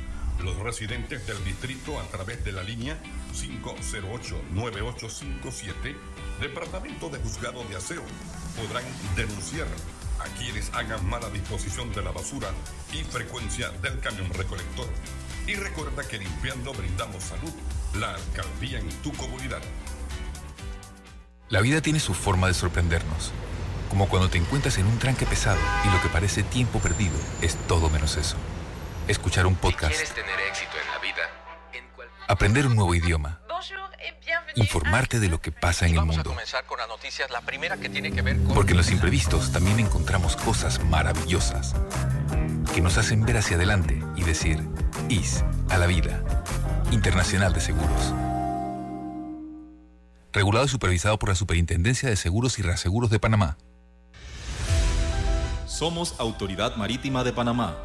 Los 0.42 0.56
residentes 0.56 1.24
del 1.28 1.44
distrito 1.44 2.00
a 2.00 2.08
través 2.08 2.42
de 2.44 2.50
la 2.50 2.64
línea 2.64 2.98
508-9857, 4.54 5.94
Departamento 6.40 7.10
de 7.10 7.18
Juzgado 7.18 7.62
de 7.68 7.76
Aseo 7.76 8.02
podrán 8.56 8.84
denunciar 9.16 9.66
a 10.18 10.24
quienes 10.38 10.70
hagan 10.74 11.08
mala 11.08 11.30
disposición 11.30 11.92
de 11.92 12.02
la 12.02 12.10
basura 12.10 12.48
y 12.92 13.02
frecuencia 13.04 13.70
del 13.82 13.98
camión 14.00 14.30
recolector. 14.30 14.88
Y 15.46 15.54
recuerda 15.54 16.06
que 16.06 16.18
limpiando 16.18 16.72
brindamos 16.72 17.24
salud, 17.24 17.52
la 17.94 18.14
alcaldía 18.14 18.78
en 18.78 18.88
tu 19.02 19.12
comunidad. 19.12 19.62
La 21.48 21.60
vida 21.60 21.80
tiene 21.80 21.98
su 21.98 22.14
forma 22.14 22.46
de 22.46 22.54
sorprendernos, 22.54 23.32
como 23.88 24.08
cuando 24.08 24.28
te 24.28 24.38
encuentras 24.38 24.78
en 24.78 24.86
un 24.86 24.98
tranque 24.98 25.26
pesado 25.26 25.60
y 25.84 25.90
lo 25.90 26.00
que 26.02 26.08
parece 26.08 26.42
tiempo 26.42 26.78
perdido 26.78 27.16
es 27.40 27.56
todo 27.66 27.90
menos 27.90 28.16
eso. 28.16 28.36
Escuchar 29.08 29.46
un 29.46 29.56
podcast. 29.56 29.92
quieres 29.92 30.14
tener 30.14 30.38
éxito 30.48 30.76
en 30.80 30.92
la 30.92 30.98
vida, 31.00 31.22
aprender 32.28 32.66
un 32.66 32.76
nuevo 32.76 32.94
idioma 32.94 33.40
informarte 34.54 35.20
de 35.20 35.28
lo 35.28 35.40
que 35.40 35.52
pasa 35.52 35.86
en 35.86 35.96
el 35.96 36.04
mundo. 36.04 36.34
Porque 38.54 38.72
en 38.72 38.76
los 38.76 38.90
imprevistos 38.90 39.52
también 39.52 39.80
encontramos 39.80 40.36
cosas 40.36 40.82
maravillosas 40.84 41.74
que 42.74 42.80
nos 42.80 42.98
hacen 42.98 43.24
ver 43.24 43.36
hacia 43.36 43.56
adelante 43.56 44.02
y 44.16 44.22
decir, 44.22 44.66
IS 45.08 45.44
a 45.68 45.78
la 45.78 45.86
vida. 45.86 46.22
Internacional 46.92 47.52
de 47.52 47.60
Seguros. 47.60 48.14
Regulado 50.32 50.66
y 50.66 50.68
supervisado 50.68 51.18
por 51.18 51.28
la 51.28 51.34
Superintendencia 51.34 52.08
de 52.08 52.16
Seguros 52.16 52.58
y 52.58 52.62
Reaseguros 52.62 53.10
de 53.10 53.18
Panamá. 53.18 53.58
Somos 55.66 56.14
Autoridad 56.18 56.76
Marítima 56.76 57.24
de 57.24 57.32
Panamá, 57.32 57.76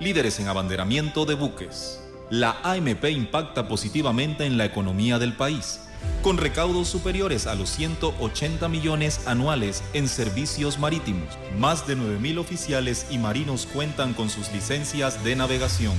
líderes 0.00 0.40
en 0.40 0.48
abanderamiento 0.48 1.24
de 1.24 1.34
buques. 1.34 2.00
La 2.30 2.56
AMP 2.62 3.04
impacta 3.04 3.68
positivamente 3.68 4.44
en 4.44 4.58
la 4.58 4.64
economía 4.64 5.18
del 5.18 5.36
país 5.36 5.80
con 6.22 6.38
recaudos 6.38 6.88
superiores 6.88 7.46
a 7.46 7.54
los 7.54 7.68
180 7.70 8.68
millones 8.68 9.20
anuales 9.26 9.82
en 9.92 10.08
servicios 10.08 10.78
marítimos. 10.78 11.28
Más 11.58 11.86
de 11.86 11.96
9.000 11.96 12.38
oficiales 12.38 13.06
y 13.10 13.18
marinos 13.18 13.66
cuentan 13.66 14.14
con 14.14 14.30
sus 14.30 14.50
licencias 14.52 15.22
de 15.22 15.36
navegación. 15.36 15.94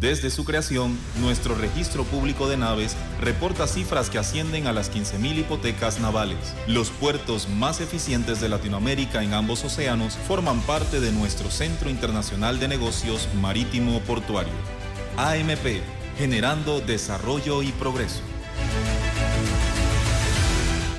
Desde 0.00 0.30
su 0.30 0.44
creación, 0.44 0.96
nuestro 1.20 1.56
registro 1.56 2.04
público 2.04 2.48
de 2.48 2.56
naves 2.56 2.96
reporta 3.20 3.66
cifras 3.66 4.10
que 4.10 4.18
ascienden 4.18 4.68
a 4.68 4.72
las 4.72 4.92
15.000 4.92 5.38
hipotecas 5.38 5.98
navales. 5.98 6.54
Los 6.68 6.90
puertos 6.90 7.48
más 7.48 7.80
eficientes 7.80 8.40
de 8.40 8.48
Latinoamérica 8.48 9.24
en 9.24 9.34
ambos 9.34 9.64
océanos 9.64 10.16
forman 10.28 10.60
parte 10.60 11.00
de 11.00 11.10
nuestro 11.10 11.50
Centro 11.50 11.90
Internacional 11.90 12.60
de 12.60 12.68
Negocios 12.68 13.28
Marítimo 13.40 13.98
Portuario. 14.00 14.52
AMP, 15.16 15.80
generando 16.16 16.80
desarrollo 16.80 17.64
y 17.64 17.72
progreso. 17.72 18.22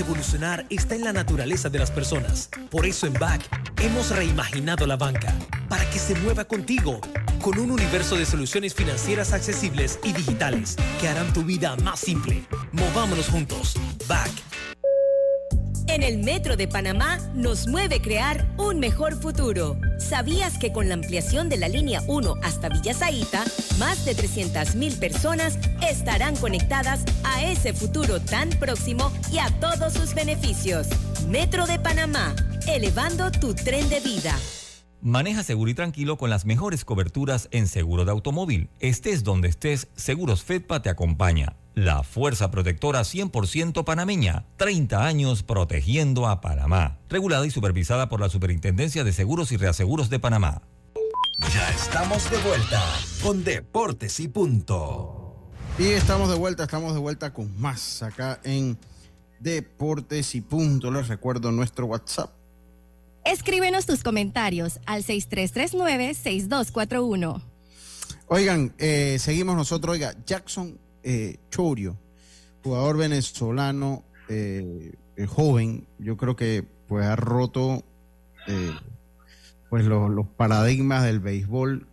Evolucionar 0.00 0.64
está 0.70 0.94
en 0.94 1.04
la 1.04 1.12
naturaleza 1.12 1.68
de 1.68 1.78
las 1.78 1.90
personas. 1.90 2.48
Por 2.70 2.86
eso 2.86 3.06
en 3.06 3.12
BAC 3.12 3.42
hemos 3.82 4.08
reimaginado 4.08 4.86
la 4.86 4.96
banca 4.96 5.34
para 5.68 5.84
que 5.90 5.98
se 5.98 6.14
mueva 6.14 6.46
contigo 6.46 7.02
con 7.42 7.58
un 7.58 7.70
universo 7.70 8.16
de 8.16 8.24
soluciones 8.24 8.74
financieras 8.74 9.34
accesibles 9.34 9.98
y 10.02 10.14
digitales 10.14 10.76
que 11.02 11.08
harán 11.08 11.30
tu 11.34 11.42
vida 11.42 11.76
más 11.84 12.00
simple. 12.00 12.42
Movámonos 12.72 13.28
juntos. 13.28 13.74
BAC 14.08 14.30
en 15.94 16.02
el 16.04 16.18
Metro 16.18 16.56
de 16.56 16.68
Panamá 16.68 17.18
nos 17.34 17.66
mueve 17.66 18.00
crear 18.00 18.46
un 18.56 18.78
mejor 18.78 19.20
futuro. 19.20 19.76
¿Sabías 19.98 20.56
que 20.56 20.72
con 20.72 20.88
la 20.88 20.94
ampliación 20.94 21.48
de 21.48 21.56
la 21.56 21.68
línea 21.68 22.00
1 22.06 22.36
hasta 22.42 22.68
Villa 22.68 22.94
Zaita, 22.94 23.44
más 23.78 24.04
de 24.04 24.16
300.000 24.16 24.98
personas 24.98 25.58
estarán 25.88 26.36
conectadas 26.36 27.04
a 27.24 27.42
ese 27.42 27.72
futuro 27.72 28.20
tan 28.20 28.50
próximo 28.50 29.12
y 29.32 29.38
a 29.38 29.48
todos 29.58 29.94
sus 29.94 30.14
beneficios? 30.14 30.86
Metro 31.28 31.66
de 31.66 31.78
Panamá, 31.78 32.34
elevando 32.68 33.30
tu 33.32 33.54
tren 33.54 33.88
de 33.88 34.00
vida. 34.00 34.38
Maneja 35.02 35.42
seguro 35.42 35.70
y 35.70 35.74
tranquilo 35.74 36.18
con 36.18 36.30
las 36.30 36.44
mejores 36.44 36.84
coberturas 36.84 37.48
en 37.50 37.66
seguro 37.66 38.04
de 38.04 38.12
automóvil. 38.12 38.68
Estés 38.78 39.24
donde 39.24 39.48
estés, 39.48 39.88
Seguros 39.96 40.44
Fedpa 40.44 40.82
te 40.82 40.90
acompaña. 40.90 41.56
La 41.74 42.02
fuerza 42.02 42.50
protectora 42.50 43.00
100% 43.00 43.84
panameña. 43.84 44.44
30 44.56 45.04
años 45.04 45.42
protegiendo 45.42 46.28
a 46.28 46.40
Panamá. 46.40 46.98
Regulada 47.08 47.46
y 47.46 47.50
supervisada 47.50 48.08
por 48.08 48.20
la 48.20 48.28
Superintendencia 48.28 49.04
de 49.04 49.12
Seguros 49.12 49.52
y 49.52 49.56
Reaseguros 49.56 50.10
de 50.10 50.18
Panamá. 50.18 50.62
Ya 51.54 51.70
estamos 51.70 52.30
de 52.30 52.38
vuelta 52.38 52.82
con 53.22 53.44
Deportes 53.44 54.20
y 54.20 54.28
Punto. 54.28 55.48
Y 55.78 55.86
estamos 55.86 56.28
de 56.28 56.36
vuelta, 56.36 56.64
estamos 56.64 56.92
de 56.92 57.00
vuelta 57.00 57.32
con 57.32 57.58
más 57.60 58.02
acá 58.02 58.40
en 58.44 58.76
Deportes 59.38 60.34
y 60.34 60.40
Punto. 60.40 60.90
Les 60.90 61.08
recuerdo 61.08 61.50
nuestro 61.50 61.86
WhatsApp 61.86 62.30
Escríbenos 63.24 63.86
tus 63.86 64.02
comentarios 64.02 64.80
al 64.86 65.04
6339-6241. 65.04 67.42
Oigan, 68.28 68.74
eh, 68.78 69.18
seguimos 69.20 69.56
nosotros. 69.56 69.92
Oiga, 69.92 70.14
Jackson 70.24 70.78
eh, 71.02 71.36
Chorio, 71.50 71.96
jugador 72.62 72.96
venezolano, 72.96 74.04
eh, 74.28 74.94
joven, 75.28 75.86
yo 75.98 76.16
creo 76.16 76.36
que 76.36 76.64
pues 76.86 77.04
ha 77.04 77.16
roto 77.16 77.84
pues 79.68 79.84
los, 79.84 80.26
paradigmas 80.36 81.04
del 81.04 81.20
béisbol 81.20 81.86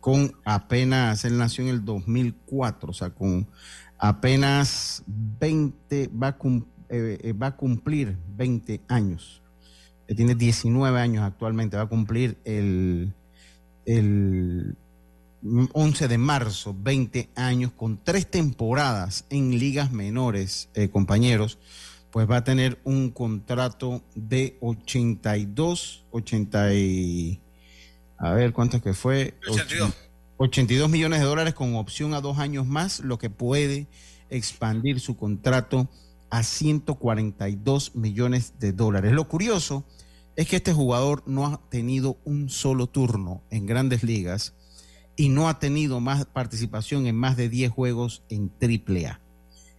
con 0.00 0.32
apenas, 0.44 1.24
él 1.24 1.38
nació 1.38 1.64
en 1.64 1.70
el 1.70 1.84
2004, 1.84 2.90
o 2.90 2.94
sea, 2.94 3.10
con 3.10 3.46
apenas 3.98 5.04
20, 5.06 6.08
va 6.08 6.36
va 7.40 7.46
a 7.46 7.56
cumplir 7.56 8.16
20 8.36 8.80
años. 8.88 9.42
Tiene 10.16 10.34
19 10.34 10.98
años 10.98 11.22
actualmente, 11.22 11.76
va 11.76 11.84
a 11.84 11.88
cumplir 11.88 12.38
el, 12.44 13.14
el 13.84 14.76
11 15.42 16.08
de 16.08 16.18
marzo, 16.18 16.76
20 16.78 17.30
años, 17.34 17.72
con 17.72 17.98
tres 18.02 18.30
temporadas 18.30 19.24
en 19.30 19.58
ligas 19.58 19.90
menores, 19.90 20.68
eh, 20.74 20.88
compañeros, 20.90 21.58
pues 22.10 22.28
va 22.30 22.38
a 22.38 22.44
tener 22.44 22.78
un 22.84 23.10
contrato 23.10 24.02
de 24.14 24.58
82, 24.60 26.04
80 26.10 26.74
y, 26.74 27.40
a 28.18 28.32
ver 28.32 28.52
cuánto 28.52 28.82
que 28.82 28.92
fue. 28.94 29.34
82. 29.48 29.94
82 30.36 30.88
millones 30.88 31.20
de 31.20 31.26
dólares 31.26 31.54
con 31.54 31.74
opción 31.76 32.14
a 32.14 32.20
dos 32.20 32.38
años 32.38 32.66
más, 32.66 33.00
lo 33.00 33.18
que 33.18 33.28
puede 33.28 33.86
expandir 34.30 35.00
su 35.00 35.16
contrato 35.16 35.88
a 36.30 36.42
142 36.42 37.94
millones 37.94 38.54
de 38.58 38.72
dólares. 38.72 39.12
Lo 39.12 39.28
curioso 39.28 39.84
es 40.36 40.48
que 40.48 40.56
este 40.56 40.72
jugador 40.72 41.22
no 41.26 41.46
ha 41.46 41.60
tenido 41.68 42.16
un 42.24 42.48
solo 42.48 42.86
turno 42.86 43.42
en 43.50 43.66
grandes 43.66 44.02
ligas 44.02 44.54
y 45.20 45.28
no 45.28 45.50
ha 45.50 45.58
tenido 45.58 46.00
más 46.00 46.24
participación 46.24 47.06
en 47.06 47.14
más 47.14 47.36
de 47.36 47.50
10 47.50 47.70
juegos 47.70 48.22
en 48.30 48.50
AAA. 48.58 49.20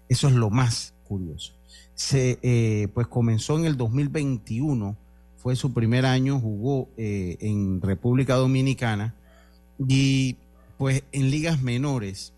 Eso 0.07 0.27
es 0.27 0.35
lo 0.35 0.51
más 0.51 0.93
curioso. 1.03 1.53
Se, 1.95 2.37
eh, 2.43 2.89
pues 2.93 3.07
comenzó 3.07 3.57
en 3.57 3.65
el 3.65 3.75
2021, 3.75 4.95
fue 5.37 5.55
su 5.55 5.73
primer 5.73 6.05
año, 6.05 6.39
jugó 6.39 6.89
eh, 6.95 7.37
en 7.39 7.81
República 7.81 8.35
Dominicana 8.35 9.15
y 9.79 10.35
pues 10.77 11.01
en 11.11 11.31
ligas 11.31 11.59
menores 11.63 12.33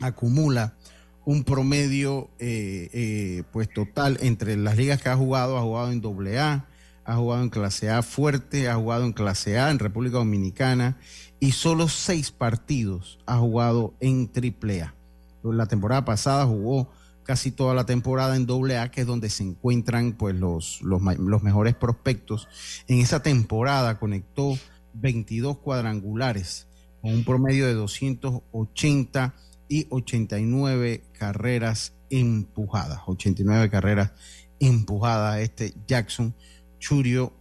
acumula 0.00 0.78
un 1.26 1.44
promedio 1.44 2.30
eh, 2.38 3.42
pues 3.52 3.68
total 3.70 4.16
entre 4.22 4.56
las 4.56 4.78
ligas 4.78 5.02
que 5.02 5.10
ha 5.10 5.16
jugado, 5.16 5.58
ha 5.58 5.60
jugado 5.60 5.92
en 5.92 6.02
AA, 6.38 6.64
ha 7.08 7.16
jugado 7.16 7.42
en 7.42 7.48
clase 7.48 7.88
A 7.88 8.02
fuerte, 8.02 8.68
ha 8.68 8.74
jugado 8.74 9.06
en 9.06 9.14
clase 9.14 9.58
A 9.58 9.70
en 9.70 9.78
República 9.78 10.18
Dominicana 10.18 10.98
y 11.40 11.52
solo 11.52 11.88
seis 11.88 12.30
partidos 12.30 13.18
ha 13.24 13.38
jugado 13.38 13.94
en 14.00 14.30
triple 14.30 14.82
A. 14.82 14.94
La 15.42 15.64
temporada 15.64 16.04
pasada 16.04 16.44
jugó 16.44 16.90
casi 17.22 17.50
toda 17.50 17.74
la 17.74 17.86
temporada 17.86 18.36
en 18.36 18.44
doble 18.44 18.76
A, 18.76 18.90
que 18.90 19.00
es 19.00 19.06
donde 19.06 19.30
se 19.30 19.42
encuentran 19.42 20.12
pues, 20.12 20.34
los, 20.34 20.82
los, 20.82 21.00
los 21.18 21.42
mejores 21.42 21.74
prospectos. 21.74 22.46
En 22.88 22.98
esa 22.98 23.22
temporada 23.22 23.98
conectó 23.98 24.58
22 24.92 25.60
cuadrangulares 25.60 26.66
con 27.00 27.14
un 27.14 27.24
promedio 27.24 27.66
de 27.66 27.72
280 27.72 29.34
y 29.66 29.86
89 29.88 31.04
carreras 31.18 31.94
empujadas. 32.10 33.00
89 33.06 33.70
carreras 33.70 34.12
empujadas 34.60 35.38
este 35.40 35.72
Jackson 35.86 36.34
Churio, 36.78 37.32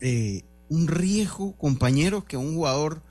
eh, 0.00 0.42
un 0.68 0.88
riesgo, 0.88 1.56
compañeros, 1.56 2.24
que 2.24 2.36
un 2.36 2.54
jugador 2.54 3.02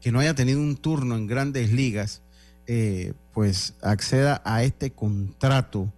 que 0.00 0.12
no 0.12 0.20
haya 0.20 0.34
tenido 0.34 0.60
un 0.60 0.76
turno 0.76 1.16
en 1.16 1.26
grandes 1.26 1.70
ligas, 1.70 2.22
eh, 2.66 3.12
pues 3.32 3.74
acceda 3.82 4.42
a 4.44 4.64
este 4.64 4.90
contrato 4.90 5.92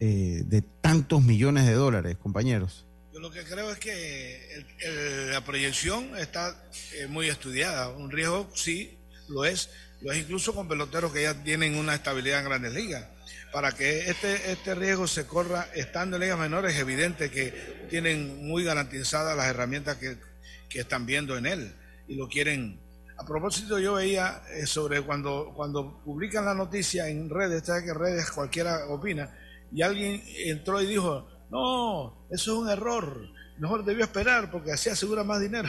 eh, 0.00 0.42
de 0.46 0.62
tantos 0.80 1.22
millones 1.22 1.66
de 1.66 1.74
dólares, 1.74 2.16
compañeros? 2.22 2.84
Yo 3.12 3.20
lo 3.20 3.30
que 3.30 3.44
creo 3.44 3.70
es 3.70 3.78
que 3.78 4.64
la 5.30 5.44
proyección 5.44 6.16
está 6.18 6.56
muy 7.08 7.28
estudiada. 7.28 7.88
Un 7.88 8.10
riesgo 8.10 8.48
sí 8.54 8.96
lo 9.28 9.44
es, 9.44 9.70
lo 10.00 10.12
es 10.12 10.18
incluso 10.18 10.54
con 10.54 10.68
peloteros 10.68 11.12
que 11.12 11.22
ya 11.22 11.34
tienen 11.42 11.76
una 11.76 11.94
estabilidad 11.94 12.40
en 12.40 12.44
grandes 12.46 12.72
ligas 12.72 13.04
para 13.52 13.72
que 13.72 14.08
este, 14.10 14.50
este 14.50 14.74
riesgo 14.74 15.06
se 15.06 15.26
corra 15.26 15.68
estando 15.74 16.16
en 16.16 16.22
ligas 16.22 16.38
menores, 16.38 16.74
es 16.74 16.80
evidente 16.80 17.30
que 17.30 17.86
tienen 17.90 18.46
muy 18.46 18.64
garantizadas 18.64 19.36
las 19.36 19.46
herramientas 19.46 19.98
que, 19.98 20.16
están 20.74 21.04
viendo 21.04 21.36
en 21.36 21.44
él 21.44 21.74
y 22.08 22.14
lo 22.14 22.28
quieren. 22.28 22.80
A 23.18 23.26
propósito, 23.26 23.78
yo 23.78 23.92
veía 23.92 24.42
eh, 24.54 24.64
sobre 24.66 25.02
cuando, 25.02 25.52
cuando 25.54 26.02
publican 26.02 26.46
la 26.46 26.54
noticia 26.54 27.08
en 27.08 27.28
redes, 27.28 27.66
sabes 27.66 27.84
que 27.84 27.92
redes 27.92 28.30
cualquiera 28.30 28.86
opina, 28.88 29.36
y 29.70 29.82
alguien 29.82 30.22
entró 30.46 30.80
y 30.80 30.86
dijo, 30.86 31.28
no, 31.50 32.26
eso 32.30 32.52
es 32.52 32.58
un 32.58 32.70
error, 32.70 33.28
mejor 33.58 33.84
debió 33.84 34.04
esperar 34.04 34.50
porque 34.50 34.72
así 34.72 34.88
asegura 34.88 35.24
más 35.24 35.42
dinero. 35.42 35.68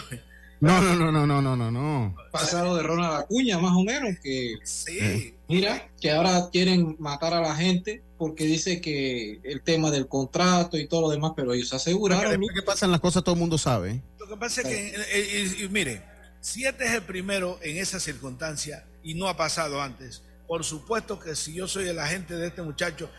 No, 0.63 0.81
no, 0.81 0.95
no, 0.95 1.11
no, 1.11 1.27
no, 1.27 1.41
no, 1.41 1.55
no, 1.57 1.71
no. 1.71 2.15
Pasado 2.31 2.77
de 2.77 2.83
Ronald 2.83 3.15
Acuña, 3.15 3.59
más 3.59 3.73
o 3.75 3.83
menos, 3.83 4.17
que 4.23 4.55
sí. 4.63 4.97
Eh, 4.97 5.35
mira, 5.49 5.89
que 5.99 6.09
ahora 6.09 6.47
quieren 6.53 6.95
matar 6.99 7.33
a 7.33 7.41
la 7.41 7.53
gente 7.53 8.01
porque 8.17 8.45
dice 8.45 8.79
que 8.79 9.41
el 9.43 9.61
tema 9.61 9.91
del 9.91 10.07
contrato 10.07 10.77
y 10.77 10.87
todo 10.87 11.01
lo 11.01 11.09
demás, 11.09 11.33
pero 11.35 11.53
ellos 11.53 11.73
aseguraron. 11.73 12.39
¿Qué 12.55 12.61
pasan 12.61 12.91
las 12.91 13.01
cosas? 13.01 13.25
Todo 13.25 13.35
el 13.35 13.41
mundo 13.41 13.57
sabe. 13.57 14.01
Lo 14.17 14.25
que 14.25 14.37
pasa 14.37 14.61
es 14.61 14.67
que, 14.67 15.63
eh, 15.65 15.67
mire, 15.69 16.01
si 16.39 16.63
este 16.63 16.85
es 16.85 16.91
el 16.91 17.01
primero 17.01 17.59
en 17.61 17.75
esa 17.75 17.99
circunstancia 17.99 18.85
y 19.03 19.15
no 19.15 19.27
ha 19.27 19.35
pasado 19.35 19.81
antes, 19.81 20.23
por 20.47 20.63
supuesto 20.63 21.19
que 21.19 21.35
si 21.35 21.53
yo 21.53 21.67
soy 21.67 21.89
el 21.89 21.99
agente 21.99 22.35
de 22.35 22.47
este 22.47 22.61
muchacho, 22.61 23.09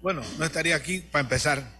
bueno, 0.00 0.22
no 0.38 0.44
estaría 0.44 0.76
aquí 0.76 1.00
para 1.00 1.24
empezar. 1.24 1.76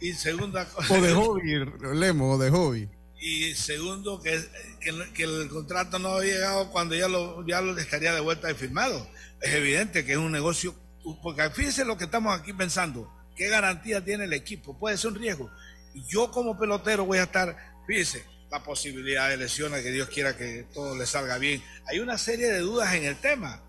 Y 0.00 0.12
segunda 0.14 0.64
cosa. 0.64 0.92
O 0.92 1.00
de 1.00 1.12
hobby, 1.14 1.54
Lemo, 1.94 2.32
o 2.32 2.38
de 2.38 2.50
hobby 2.50 2.88
y 3.20 3.54
segundo 3.54 4.20
que, 4.20 4.40
que, 4.80 5.24
el 5.24 5.48
contrato 5.50 5.98
no 5.98 6.14
ha 6.14 6.24
llegado 6.24 6.70
cuando 6.70 6.94
ya 6.94 7.06
lo, 7.06 7.46
ya 7.46 7.60
lo 7.60 7.76
estaría 7.78 8.14
de 8.14 8.20
vuelta 8.20 8.50
y 8.50 8.54
firmado. 8.54 9.06
Es 9.42 9.52
evidente 9.52 10.04
que 10.06 10.12
es 10.12 10.18
un 10.18 10.32
negocio, 10.32 10.74
porque 11.22 11.50
fíjense 11.50 11.84
lo 11.84 11.98
que 11.98 12.04
estamos 12.04 12.38
aquí 12.38 12.54
pensando, 12.54 13.12
¿qué 13.36 13.48
garantía 13.48 14.02
tiene 14.02 14.24
el 14.24 14.32
equipo? 14.32 14.78
Puede 14.78 14.96
ser 14.96 15.12
un 15.12 15.18
riesgo. 15.18 15.50
Y 15.94 16.02
yo 16.06 16.30
como 16.30 16.58
pelotero 16.58 17.04
voy 17.04 17.18
a 17.18 17.24
estar, 17.24 17.56
fíjense, 17.86 18.24
la 18.50 18.62
posibilidad 18.62 19.28
de 19.28 19.36
lesiones, 19.36 19.82
que 19.82 19.90
Dios 19.90 20.08
quiera 20.08 20.36
que 20.36 20.66
todo 20.72 20.96
le 20.96 21.04
salga 21.04 21.36
bien. 21.36 21.62
Hay 21.88 22.00
una 22.00 22.16
serie 22.16 22.50
de 22.50 22.60
dudas 22.60 22.94
en 22.94 23.04
el 23.04 23.16
tema 23.16 23.62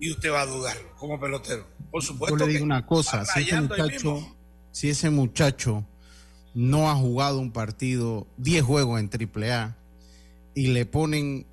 y 0.00 0.10
usted 0.10 0.32
va 0.32 0.42
a 0.42 0.46
dudar 0.46 0.76
como 0.96 1.20
pelotero. 1.20 1.68
Por 1.90 2.02
supuesto. 2.02 2.36
Yo 2.36 2.46
le 2.46 2.52
digo 2.52 2.64
una 2.64 2.84
cosa, 2.84 3.24
si 3.24 3.42
ese 3.42 3.60
muchacho, 3.60 4.36
si 4.72 4.90
ese 4.90 5.10
muchacho 5.10 5.86
no 6.54 6.90
ha 6.90 6.94
jugado 6.94 7.38
un 7.38 7.52
partido, 7.52 8.26
10 8.38 8.62
juegos 8.62 9.00
en 9.00 9.08
AAA, 9.08 9.76
y 10.54 10.68
le 10.68 10.86
ponen 10.86 11.46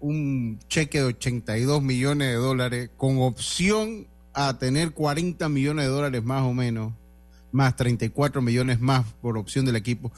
un 0.00 0.58
cheque 0.68 0.98
de 0.98 1.04
82 1.06 1.82
millones 1.82 2.28
de 2.28 2.34
dólares 2.34 2.90
con 2.96 3.18
opción 3.20 4.06
a 4.32 4.58
tener 4.58 4.92
40 4.92 5.48
millones 5.48 5.86
de 5.86 5.90
dólares 5.90 6.22
más 6.24 6.42
o 6.42 6.52
menos. 6.52 6.92
más 7.52 7.74
34 7.74 8.42
millones 8.42 8.80
más 8.80 9.06
por 9.22 9.38
opción 9.38 9.64
del 9.64 9.76
equipo. 9.76 10.12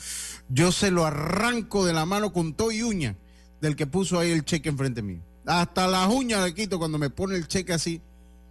Yo 0.49 0.73
se 0.73 0.91
lo 0.91 1.07
arranco 1.07 1.87
de 1.87 1.93
la 1.93 2.05
mano 2.05 2.33
con 2.33 2.53
todo 2.53 2.73
y 2.73 2.83
uña 2.83 3.17
del 3.61 3.77
que 3.77 3.87
puso 3.87 4.19
ahí 4.19 4.33
el 4.33 4.45
cheque 4.45 4.71
enfrente 4.71 5.03
mío. 5.03 5.21
Hasta 5.47 5.87
las 5.87 6.09
uñas 6.09 6.45
le 6.45 6.53
quito 6.53 6.79
cuando 6.79 6.99
me 6.99 7.11
pone 7.11 7.37
el 7.37 7.47
cheque 7.47 7.73
así, 7.73 8.01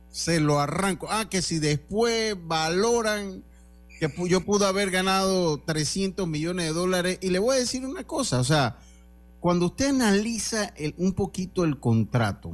se 0.10 0.40
lo 0.40 0.60
arranco. 0.60 1.08
Ah, 1.10 1.30
que 1.30 1.42
si 1.42 1.60
después 1.60 2.38
valoran 2.48 3.44
que 4.00 4.12
yo 4.28 4.42
pude 4.46 4.66
haber 4.66 4.92
ganado 4.92 5.60
300 5.60 6.28
millones 6.28 6.68
de 6.68 6.74
dólares. 6.74 7.20
Y 7.22 7.30
le 7.30 7.40
voy 7.40 7.56
a 7.56 7.60
decir 7.60 7.86
una 7.86 8.04
cosa, 8.04 8.40
o 8.40 8.44
sea, 8.44 8.78
cuando 9.40 9.68
usted 9.68 9.90
analiza 9.90 10.74
un 10.98 11.14
poquito 11.14 11.64
el 11.64 11.80
contrato, 11.80 12.54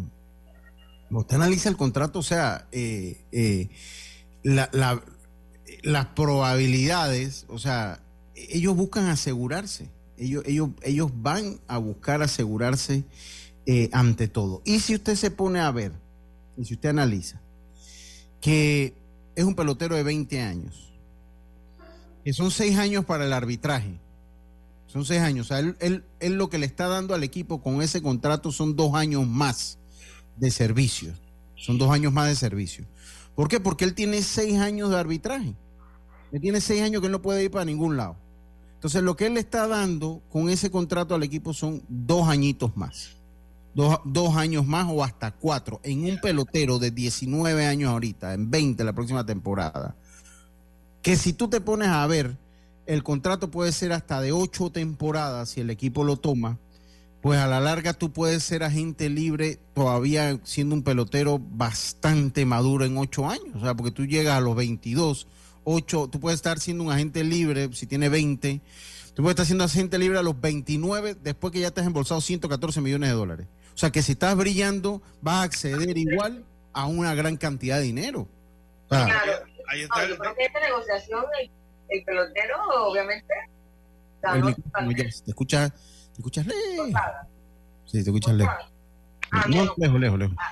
usted 1.10 1.36
analiza 1.36 1.70
el 1.70 1.78
contrato, 1.78 2.20
o 2.20 2.24
sea, 2.24 2.68
eh, 2.72 3.22
eh, 3.32 3.70
las 4.44 6.06
probabilidades, 6.16 7.46
o 7.50 7.60
sea, 7.60 8.02
ellos 8.36 8.76
buscan 8.76 9.06
asegurarse, 9.08 9.90
ellos, 10.18 10.44
ellos, 10.46 10.70
ellos 10.82 11.12
van 11.16 11.60
a 11.68 11.78
buscar 11.78 12.22
asegurarse 12.22 13.04
eh, 13.66 13.90
ante 13.94 14.28
todo. 14.28 14.62
Y 14.66 14.80
si 14.80 14.96
usted 14.96 15.16
se 15.16 15.32
pone 15.32 15.60
a 15.60 15.72
ver, 15.72 15.94
y 16.58 16.66
si 16.66 16.74
usted 16.74 16.90
analiza, 16.90 17.42
que 18.42 18.94
es 19.36 19.46
un 19.46 19.56
pelotero 19.56 19.96
de 19.96 20.04
20 20.04 20.42
años, 20.42 20.93
que 22.24 22.34
son 22.34 22.52
6 22.52 22.78
años 22.78 23.06
para 23.06 23.26
el 23.26 23.34
arbitraje, 23.34 24.00
son 24.88 25.06
6 25.06 25.22
años, 25.22 25.48
o 25.48 25.50
sea, 25.50 25.60
él, 25.60 26.04
él 26.20 26.34
lo 26.34 26.50
que 26.50 26.58
le 26.58 26.66
está 26.66 26.88
dando 26.88 27.14
al 27.16 27.24
equipo 27.24 27.62
con 27.62 27.82
ese 27.82 28.02
contrato 28.02 28.52
son 28.52 28.76
dos 28.76 28.94
años 28.96 29.28
más 29.28 29.80
de 30.38 30.52
servicio. 30.52 31.14
Son 31.56 31.78
dos 31.78 31.92
años 31.92 32.12
más 32.12 32.28
de 32.28 32.36
servicio. 32.36 32.86
¿Por 33.36 33.48
qué? 33.48 33.60
Porque 33.60 33.86
él 33.86 33.94
tiene 33.94 34.22
seis 34.22 34.60
años 34.60 34.90
de 34.90 34.98
arbitraje. 34.98 35.56
Él 36.32 36.42
tiene 36.42 36.60
seis 36.60 36.82
años 36.82 37.00
que 37.02 37.08
él 37.08 37.12
no 37.12 37.22
puede 37.22 37.44
ir 37.44 37.52
para 37.52 37.66
ningún 37.66 37.96
lado. 37.96 38.18
Entonces, 38.76 39.02
lo 39.02 39.16
que 39.16 39.28
él 39.28 39.36
le 39.36 39.40
está 39.40 39.68
dando 39.68 40.22
con 40.30 40.50
ese 40.50 40.70
contrato 40.70 41.16
al 41.16 41.24
equipo 41.24 41.54
son 41.54 41.82
dos 41.88 42.28
añitos 42.28 42.76
más. 42.76 43.16
Dos, 43.74 44.00
dos, 44.04 44.36
años 44.36 44.68
más 44.68 44.88
o 44.90 45.04
hasta 45.04 45.32
cuatro 45.32 45.80
en 45.84 46.04
un 46.04 46.20
pelotero 46.20 46.78
de 46.78 46.92
19 46.92 47.66
años 47.66 47.92
ahorita, 47.92 48.34
en 48.34 48.52
20 48.52 48.84
la 48.84 48.94
próxima 48.94 49.26
temporada. 49.26 49.96
Que 51.04 51.16
si 51.16 51.34
tú 51.34 51.48
te 51.50 51.62
pones 51.62 51.90
a 51.90 52.08
ver, 52.08 52.38
el 52.88 53.04
contrato 53.04 53.52
puede 53.52 53.72
ser 53.72 53.94
hasta 53.94 54.22
de 54.22 54.32
ocho 54.32 54.72
temporadas 54.72 55.50
si 55.50 55.62
el 55.62 55.70
equipo 55.70 56.04
lo 56.04 56.18
toma 56.18 56.58
pues 57.24 57.40
a 57.40 57.48
la 57.48 57.62
larga 57.62 57.94
tú 57.94 58.12
puedes 58.12 58.44
ser 58.44 58.64
agente 58.64 59.10
libre 59.10 59.58
todavía 59.74 60.38
siendo 60.44 60.76
un 60.76 60.84
pelotero 60.84 61.40
bastante 61.40 62.46
maduro 62.46 62.84
en 62.84 62.98
ocho 62.98 63.30
años. 63.30 63.56
O 63.56 63.62
sea, 63.62 63.76
porque 63.76 63.92
tú 63.92 64.06
llegas 64.06 64.38
a 64.38 64.42
los 64.42 64.58
22, 64.58 65.26
8, 65.64 66.10
tú 66.12 66.20
puedes 66.20 66.40
estar 66.40 66.60
siendo 66.60 66.84
un 66.84 66.92
agente 66.92 67.24
libre 67.24 67.70
si 67.72 67.88
tiene 67.88 68.10
20. 68.10 68.60
Tú 69.14 69.24
puedes 69.24 69.36
estar 69.36 69.46
siendo 69.46 69.64
agente 69.64 69.98
libre 69.98 70.20
a 70.20 70.22
los 70.22 70.42
29 70.42 71.16
después 71.16 71.54
que 71.54 71.62
ya 71.62 71.72
te 71.72 71.80
has 71.80 71.88
embolsado 71.88 72.20
114 72.20 72.82
millones 72.82 73.08
de 73.08 73.16
dólares. 73.16 73.48
O 73.74 73.78
sea, 73.78 73.90
que 73.90 74.02
si 74.02 74.12
estás 74.12 74.36
brillando 74.36 75.02
vas 75.22 75.36
a 75.36 75.44
acceder 75.44 75.98
igual 75.98 76.44
a 76.74 76.88
una 76.88 77.16
gran 77.16 77.38
cantidad 77.38 77.78
de 77.78 77.84
dinero. 77.84 78.28
claro. 78.90 79.53
Ahí 79.68 79.82
está 79.82 80.04
esta 80.38 80.60
negociación, 80.60 81.26
el, 81.90 82.04
pelotero, 82.04 82.58
obviamente... 82.88 83.34
te 84.22 85.30
escucha 85.30 85.74
¿Te 86.14 86.22
escuchas 86.22 86.46
lejos? 86.46 86.90
Sí, 87.86 88.04
te 88.04 88.10
escuchas 88.10 88.36
lejos. 88.36 88.54
Ah, 89.32 89.46
no, 89.48 89.74
lejos, 89.78 90.00
lejos, 90.00 90.20
lejos. 90.20 90.38
Ah, 90.38 90.52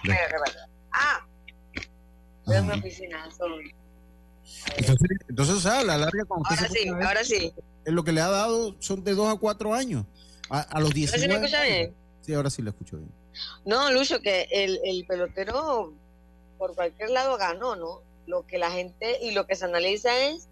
ah. 0.91 1.28
es 2.47 2.64
mi 2.64 2.72
oficina. 2.72 3.30
Entonces, 4.76 5.09
entonces, 5.30 5.55
o 5.55 5.59
sea, 5.59 5.84
la 5.84 5.97
larga 5.97 6.26
cuando 6.26 6.49
Ahora 6.49 6.68
sí, 6.68 6.89
ahora 6.89 7.24
sí. 7.24 7.53
Es 7.86 7.93
lo 7.93 8.03
que 8.03 8.12
le 8.12 8.22
ha 8.22 8.30
dado 8.30 8.76
son 8.80 9.03
de 9.03 9.14
2 9.14 9.36
a 9.36 9.39
4 9.39 9.74
años. 9.74 10.05
A, 10.49 10.62
a 10.62 10.80
los 10.80 10.93
19. 10.93 11.12
¿Ahora 11.12 11.22
sí 11.22 11.28
me 11.28 11.45
escucha 11.45 11.64
bien? 11.64 11.95
Sí, 12.22 12.34
ahora 12.34 12.49
sí 12.49 12.62
lo 12.62 12.70
escucho 12.72 12.97
bien. 12.97 13.12
No, 13.66 13.91
Lucho, 13.91 14.20
que 14.20 14.47
el, 14.51 14.80
el 14.84 15.05
pelotero 15.05 15.93
por 16.57 16.76
cualquier 16.76 17.12
lado 17.12 17.38
ganó, 17.38 17.76
¿no? 17.76 18.01
Lo 18.32 18.47
que 18.47 18.57
la 18.57 18.71
gente 18.71 19.17
y 19.21 19.32
lo 19.32 19.45
que 19.45 19.55
se 19.57 19.65
analiza 19.65 20.09
es 20.29 20.47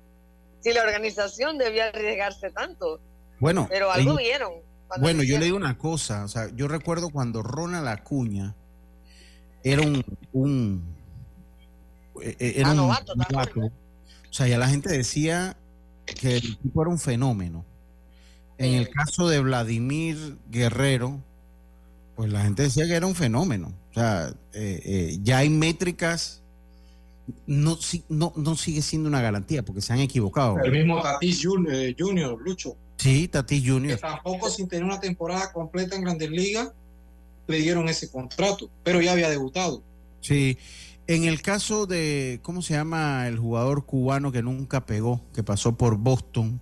si 0.60 0.74
la 0.74 0.84
organización 0.84 1.58
debía 1.58 1.88
arriesgarse 1.88 2.52
tanto. 2.52 3.00
Bueno, 3.40 3.68
pero 3.70 3.90
algo 3.90 4.18
vieron. 4.18 4.52
Bueno, 5.00 5.24
yo 5.24 5.40
le 5.40 5.46
digo 5.46 5.56
una 5.56 5.78
cosa, 5.78 6.26
o 6.26 6.28
sea, 6.28 6.50
yo 6.54 6.68
recuerdo 6.68 7.10
cuando 7.10 7.42
Ronald 7.42 7.88
Acuña 7.88 8.54
era 9.64 9.82
un, 9.82 10.04
un 10.34 10.84
eh, 12.22 12.36
eh, 12.38 12.54
era 12.58 12.72
un 12.72 12.80
o 12.80 14.34
sea, 14.34 14.48
ya 14.48 14.58
la 14.58 14.68
gente 14.68 14.90
decía 14.90 15.56
que 16.06 16.36
el 16.36 16.58
tipo 16.58 16.82
era 16.82 16.92
un 16.92 17.00
fenómeno. 17.00 17.66
En 18.58 18.74
el 18.74 18.90
caso 18.90 19.30
de 19.30 19.40
Vladimir 19.40 20.38
Guerrero, 20.50 21.24
pues 22.18 22.30
la 22.30 22.42
gente 22.42 22.64
decía 22.64 22.86
que 22.86 22.94
era 22.96 23.08
un 23.08 23.16
fenómeno. 23.16 23.74
O 23.92 23.94
sea, 23.94 24.34
eh, 24.52 25.18
ya 25.24 25.38
hay 25.38 25.50
métricas, 25.50 26.44
no, 27.46 27.78
no, 28.10 28.34
no 28.36 28.56
sigue 28.56 28.82
siendo 28.82 29.10
una 29.10 29.22
garantía 29.22 29.64
porque 29.64 29.82
se 29.82 29.94
han 29.94 30.00
equivocado. 30.00 30.58
El 30.64 30.72
mismo 30.72 31.02
Tatis 31.02 31.44
Junior, 31.44 32.42
Lucho. 32.42 32.76
Sí, 32.98 33.28
Tati 33.28 33.66
Junior. 33.66 33.96
Que 33.96 34.02
tampoco 34.02 34.50
sin 34.50 34.68
tener 34.68 34.84
una 34.84 35.00
temporada 35.00 35.52
completa 35.52 35.96
en 35.96 36.04
Grandes 36.04 36.30
Ligas 36.30 36.72
le 37.48 37.58
dieron 37.58 37.90
ese 37.90 38.12
contrato, 38.12 38.70
pero 38.84 39.02
ya 39.02 39.14
había 39.14 39.30
debutado. 39.30 39.82
Sí. 40.22 40.58
En 41.08 41.24
el 41.24 41.42
caso 41.42 41.88
de, 41.88 42.40
¿cómo 42.44 42.62
se 42.62 42.76
llama 42.76 43.28
el 43.28 43.40
jugador 43.40 43.86
cubano 43.86 44.32
que 44.32 44.44
nunca 44.44 44.86
pegó, 44.86 45.22
que 45.34 45.42
pasó 45.42 45.76
por 45.76 45.98
Boston? 45.98 46.62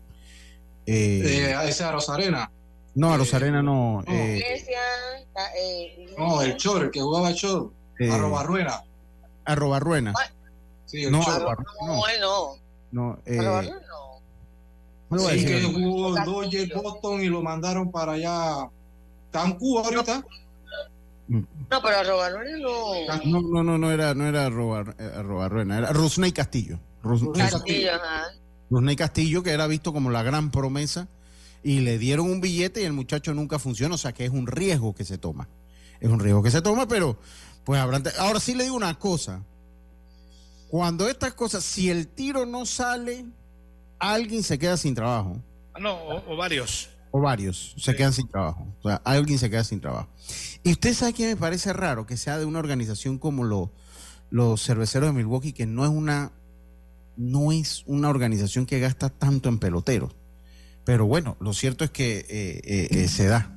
Eh, 0.85 1.21
eh 1.25 1.55
ese 1.67 1.83
a 1.83 1.91
Rosarena. 1.91 2.49
No, 2.95 3.13
a 3.13 3.17
Rosarena 3.17 3.61
no. 3.61 4.03
No, 4.07 4.13
eh, 4.13 4.41
no 6.17 6.41
el 6.41 6.55
Chor, 6.55 6.83
el 6.85 6.91
que 6.91 7.01
jugaba 7.01 7.29
el 7.29 7.35
Chor. 7.35 7.73
Eh, 7.99 8.09
a 8.09 8.17
Robarruena. 8.17 8.83
A 9.43 9.55
Robarruena. 9.55 10.13
Sí, 10.87 11.03
el 11.03 11.11
no, 11.11 11.23
Chor. 11.23 11.63
No, 11.85 12.57
no. 12.91 13.17
No, 15.09 15.29
eh, 15.29 15.39
sí, 15.39 15.45
que 15.45 15.63
jugó 15.63 16.13
Dodger 16.25 16.73
Boston 16.73 17.21
y 17.21 17.27
lo 17.27 17.41
mandaron 17.41 17.91
para 17.91 18.13
allá. 18.13 18.69
¿Está 19.27 19.45
en 19.45 19.53
Cuba 19.53 19.83
ahorita? 19.83 20.25
No, 21.27 21.45
pero 21.69 21.97
a 21.97 22.03
Robarruena 22.03 22.57
no. 22.57 23.41
No, 23.41 23.41
no, 23.41 23.63
no, 23.63 23.77
no 23.77 23.91
era, 23.91 24.13
no 24.13 24.27
era 24.27 24.49
Robar, 24.49 24.95
eh, 24.97 25.21
Robarruena, 25.21 25.77
era 25.77 25.91
Rusney 25.91 26.31
Castillo. 26.31 26.79
Rusney 27.03 27.49
Castillo, 27.49 27.93
ajá. 27.93 28.27
Rusney 28.69 28.95
Castillo, 28.95 29.43
que 29.43 29.51
era 29.51 29.67
visto 29.67 29.93
como 29.93 30.09
la 30.09 30.23
gran 30.23 30.51
promesa, 30.51 31.07
y 31.63 31.81
le 31.81 31.97
dieron 31.97 32.29
un 32.29 32.41
billete 32.41 32.81
y 32.81 32.85
el 32.85 32.93
muchacho 32.93 33.33
nunca 33.33 33.59
funciona, 33.59 33.95
o 33.95 33.97
sea 33.97 34.13
que 34.13 34.25
es 34.25 34.31
un 34.31 34.47
riesgo 34.47 34.95
que 34.95 35.03
se 35.03 35.17
toma. 35.17 35.47
Es 35.99 36.09
un 36.09 36.19
riesgo 36.19 36.43
que 36.43 36.51
se 36.51 36.61
toma, 36.61 36.87
pero 36.87 37.17
pues 37.63 37.79
habrán. 37.79 38.03
Ahora 38.19 38.39
sí 38.39 38.53
le 38.55 38.63
digo 38.65 38.75
una 38.75 38.97
cosa. 38.97 39.41
Cuando 40.67 41.07
estas 41.07 41.33
cosas, 41.33 41.63
si 41.63 41.89
el 41.89 42.07
tiro 42.07 42.45
no 42.45 42.65
sale, 42.65 43.25
alguien 43.99 44.43
se 44.43 44.59
queda 44.59 44.77
sin 44.77 44.95
trabajo. 44.95 45.41
Ah, 45.73 45.79
no, 45.79 45.97
o, 46.27 46.35
varios. 46.35 46.89
O 47.11 47.21
varios 47.21 47.73
se 47.77 47.95
quedan 47.95 48.13
sin 48.13 48.27
trabajo. 48.27 48.67
O 48.81 48.89
sea, 48.89 49.01
alguien 49.05 49.39
se 49.39 49.49
queda 49.49 49.63
sin 49.63 49.79
trabajo. 49.79 50.09
Y 50.63 50.71
usted 50.71 50.93
sabe 50.93 51.13
que 51.13 51.27
me 51.27 51.35
parece 51.37 51.71
raro 51.71 52.05
que 52.05 52.17
sea 52.17 52.37
de 52.37 52.45
una 52.45 52.59
organización 52.59 53.17
como 53.17 53.43
lo, 53.43 53.71
los 54.29 54.61
cerveceros 54.61 55.09
de 55.09 55.13
Milwaukee, 55.13 55.53
que 55.53 55.65
no 55.65 55.85
es 55.85 55.89
una, 55.91 56.31
no 57.15 57.51
es 57.51 57.83
una 57.85 58.09
organización 58.09 58.65
que 58.65 58.79
gasta 58.79 59.09
tanto 59.09 59.49
en 59.49 59.59
peloteros. 59.59 60.15
Pero 60.83 61.05
bueno, 61.05 61.37
lo 61.39 61.53
cierto 61.53 61.83
es 61.83 61.91
que 61.91 62.19
eh, 62.19 62.61
eh, 62.63 62.87
eh, 62.91 63.07
se 63.07 63.27
da. 63.27 63.56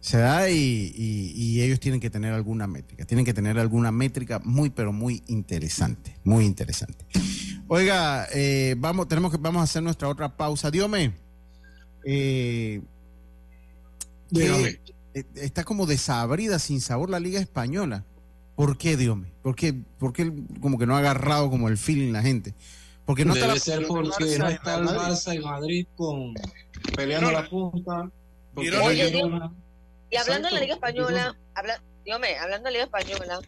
Se 0.00 0.16
da 0.16 0.48
y, 0.48 0.92
y, 0.96 1.60
ellos 1.60 1.78
tienen 1.78 2.00
que 2.00 2.08
tener 2.08 2.32
alguna 2.32 2.66
métrica. 2.66 3.04
Tienen 3.04 3.26
que 3.26 3.34
tener 3.34 3.58
alguna 3.58 3.92
métrica 3.92 4.40
muy, 4.42 4.70
pero 4.70 4.92
muy 4.92 5.22
interesante. 5.26 6.16
Muy 6.24 6.46
interesante. 6.46 7.04
Oiga, 7.68 8.26
eh, 8.32 8.74
vamos, 8.78 9.08
tenemos 9.08 9.30
que, 9.30 9.36
vamos 9.36 9.60
a 9.60 9.64
hacer 9.64 9.82
nuestra 9.82 10.08
otra 10.08 10.36
pausa. 10.36 10.70
Diome, 10.70 11.12
eh, 12.04 12.80
eh, 14.34 14.80
está 15.34 15.64
como 15.64 15.84
desabrida, 15.84 16.58
sin 16.58 16.80
sabor 16.80 17.10
la 17.10 17.20
Liga 17.20 17.38
Española. 17.38 18.04
¿Por 18.56 18.78
qué, 18.78 18.96
Diome? 18.96 19.32
¿Por 19.42 19.54
qué, 19.54 19.72
¿Por 19.72 20.14
qué 20.14 20.32
como 20.60 20.78
que 20.78 20.86
no 20.86 20.96
ha 20.96 20.98
agarrado 20.98 21.50
como 21.50 21.68
el 21.68 21.76
feeling 21.76 22.12
la 22.12 22.22
gente? 22.22 22.54
Porque 23.04 23.24
no 23.24 23.34
Debe 23.34 23.54
está 23.54 23.76
ser 23.76 23.86
porque 23.86 24.38
no 24.38 24.48
está 24.48 24.76
el 24.78 24.86
Barça 24.86 25.34
y 25.34 25.40
Madrid 25.40 25.86
con, 25.96 26.34
peleando 26.96 27.30
la 27.30 27.48
punta. 27.48 28.10
Y 30.10 30.16
hablando 30.16 30.48
de 30.48 30.54
la 30.54 30.60
Liga 30.60 30.74
Española, 30.74 31.36
habla, 31.54 31.82
Diome, 32.04 32.36
hablando 32.38 32.68
de 32.68 32.72
la 32.72 32.84
Liga 32.84 32.98
Española, 32.98 33.40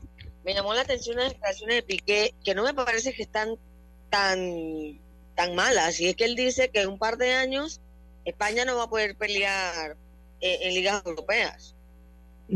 me 0.44 0.54
llamó 0.54 0.74
la 0.74 0.82
atención 0.82 1.16
las 1.16 1.30
declaraciones 1.32 1.76
de 1.76 1.82
Piqué, 1.82 2.34
que 2.44 2.54
no 2.54 2.64
me 2.64 2.74
parece 2.74 3.12
que 3.12 3.22
están 3.22 3.56
tan, 4.10 5.00
tan 5.34 5.54
mala. 5.54 5.86
Así 5.86 6.08
es 6.08 6.16
que 6.16 6.24
él 6.24 6.36
dice 6.36 6.70
que 6.70 6.82
en 6.82 6.88
un 6.88 6.98
par 6.98 7.16
de 7.16 7.32
años 7.32 7.80
España 8.24 8.64
no 8.64 8.76
va 8.76 8.84
a 8.84 8.90
poder 8.90 9.16
pelear 9.16 9.96
eh, 10.40 10.58
en, 10.62 10.74
ligas 10.74 11.02
europeas. 11.04 11.74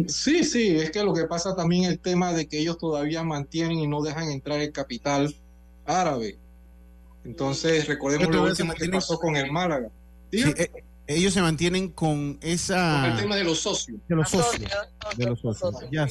Sí, 0.09 0.45
sí, 0.45 0.77
es 0.77 0.91
que 0.91 1.03
lo 1.03 1.15
que 1.15 1.25
pasa 1.25 1.57
también 1.57 1.85
el 1.85 1.99
tema 1.99 2.33
de 2.33 2.47
que 2.47 2.59
ellos 2.59 2.77
todavía 2.79 3.23
mantienen 3.23 3.79
y 3.79 3.87
no 3.87 4.03
dejan 4.03 4.31
entrar 4.31 4.61
el 4.61 4.73
capital 4.73 5.35
árabe. 5.85 6.39
Entonces, 7.25 7.87
recordemos 7.87 8.29
lo 8.29 8.45
último 8.45 8.75
que 8.75 8.89
pasó 8.89 9.19
con 9.19 9.37
el 9.37 9.51
Málaga. 9.51 9.91
Eh, 10.33 10.71
ellos 11.07 11.35
se 11.35 11.41
mantienen 11.41 11.91
con 11.91 12.39
esa... 12.43 13.03
Con 13.03 13.11
el 13.13 13.19
tema 13.19 13.37
de 13.37 13.45
los 13.45 13.61
socios. 13.61 14.01
De 14.09 14.17
los 14.17 14.31
socios. 14.31 14.71
De 15.17 15.27
los 15.27 15.41
socios. 15.41 15.85
Ya, 15.93 16.07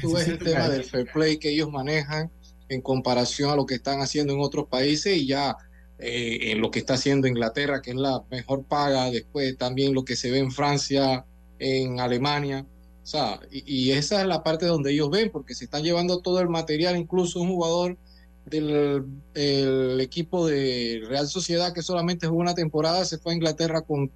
tú 0.00 0.14
ves 0.14 0.28
el 0.28 0.38
tema 0.38 0.68
del 0.68 0.84
fair 0.84 1.10
play 1.12 1.38
que 1.38 1.50
ellos 1.50 1.70
manejan 1.70 2.30
en 2.68 2.80
comparación 2.80 3.50
a 3.50 3.56
lo 3.56 3.66
que 3.66 3.74
están 3.74 4.00
haciendo 4.00 4.32
en 4.32 4.40
otros 4.40 4.66
países 4.68 5.16
y 5.16 5.26
ya 5.26 5.56
eh, 5.98 6.50
en 6.50 6.60
lo 6.60 6.70
que 6.70 6.78
está 6.78 6.94
haciendo 6.94 7.28
Inglaterra, 7.28 7.82
que 7.82 7.90
es 7.90 7.96
la 7.96 8.24
mejor 8.30 8.64
paga, 8.64 9.10
después 9.10 9.56
también 9.58 9.94
lo 9.94 10.04
que 10.04 10.16
se 10.16 10.30
ve 10.30 10.38
en 10.38 10.50
Francia, 10.50 11.24
en 11.58 12.00
Alemania. 12.00 12.66
O 13.02 13.06
sea, 13.06 13.40
y, 13.50 13.90
esa 13.90 14.20
es 14.22 14.26
la 14.26 14.42
parte 14.42 14.66
donde 14.66 14.92
ellos 14.92 15.10
ven, 15.10 15.30
porque 15.30 15.54
se 15.54 15.64
están 15.64 15.82
llevando 15.82 16.20
todo 16.20 16.40
el 16.40 16.48
material, 16.48 16.96
incluso 16.96 17.40
un 17.40 17.48
jugador 17.48 17.98
del 18.46 20.00
equipo 20.00 20.46
de 20.46 21.04
Real 21.06 21.28
Sociedad 21.28 21.72
que 21.72 21.82
solamente 21.82 22.26
jugó 22.26 22.40
una 22.40 22.54
temporada, 22.54 23.04
se 23.04 23.18
fue 23.18 23.32
a 23.32 23.36
Inglaterra 23.36 23.82
con 23.82 24.10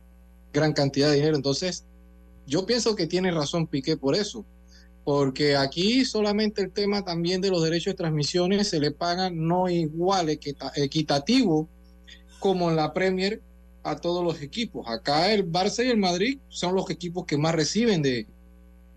gran 0.56 0.72
cantidad 0.72 1.10
de 1.10 1.16
dinero. 1.16 1.36
Entonces, 1.36 1.84
yo 2.46 2.66
pienso 2.66 2.96
que 2.96 3.06
tiene 3.06 3.30
razón 3.30 3.66
Piqué 3.66 3.96
por 3.96 4.16
eso, 4.16 4.44
porque 5.04 5.54
aquí 5.54 6.04
solamente 6.04 6.62
el 6.62 6.72
tema 6.72 7.04
también 7.04 7.40
de 7.40 7.50
los 7.50 7.62
derechos 7.62 7.92
de 7.92 7.98
transmisiones 7.98 8.68
se 8.68 8.80
le 8.80 8.90
pagan 8.90 9.46
no 9.46 9.68
igual, 9.68 10.28
equitativo 10.30 11.68
como 12.40 12.70
en 12.70 12.76
la 12.76 12.92
Premier 12.92 13.40
a 13.84 13.96
todos 13.96 14.24
los 14.24 14.42
equipos. 14.42 14.86
Acá 14.88 15.32
el 15.32 15.50
Barça 15.50 15.84
y 15.84 15.90
el 15.90 15.98
Madrid 15.98 16.38
son 16.48 16.74
los 16.74 16.90
equipos 16.90 17.24
que 17.26 17.36
más 17.36 17.54
reciben 17.54 18.02
de, 18.02 18.26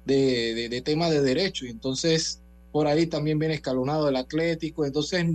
de, 0.05 0.69
de, 0.69 0.81
tema 0.81 1.09
de 1.09 1.21
derechos. 1.21 1.67
Entonces, 1.69 2.41
por 2.71 2.87
ahí 2.87 3.05
también 3.05 3.37
viene 3.37 3.55
escalonado 3.55 4.09
el 4.09 4.15
Atlético. 4.15 4.85
Entonces, 4.85 5.25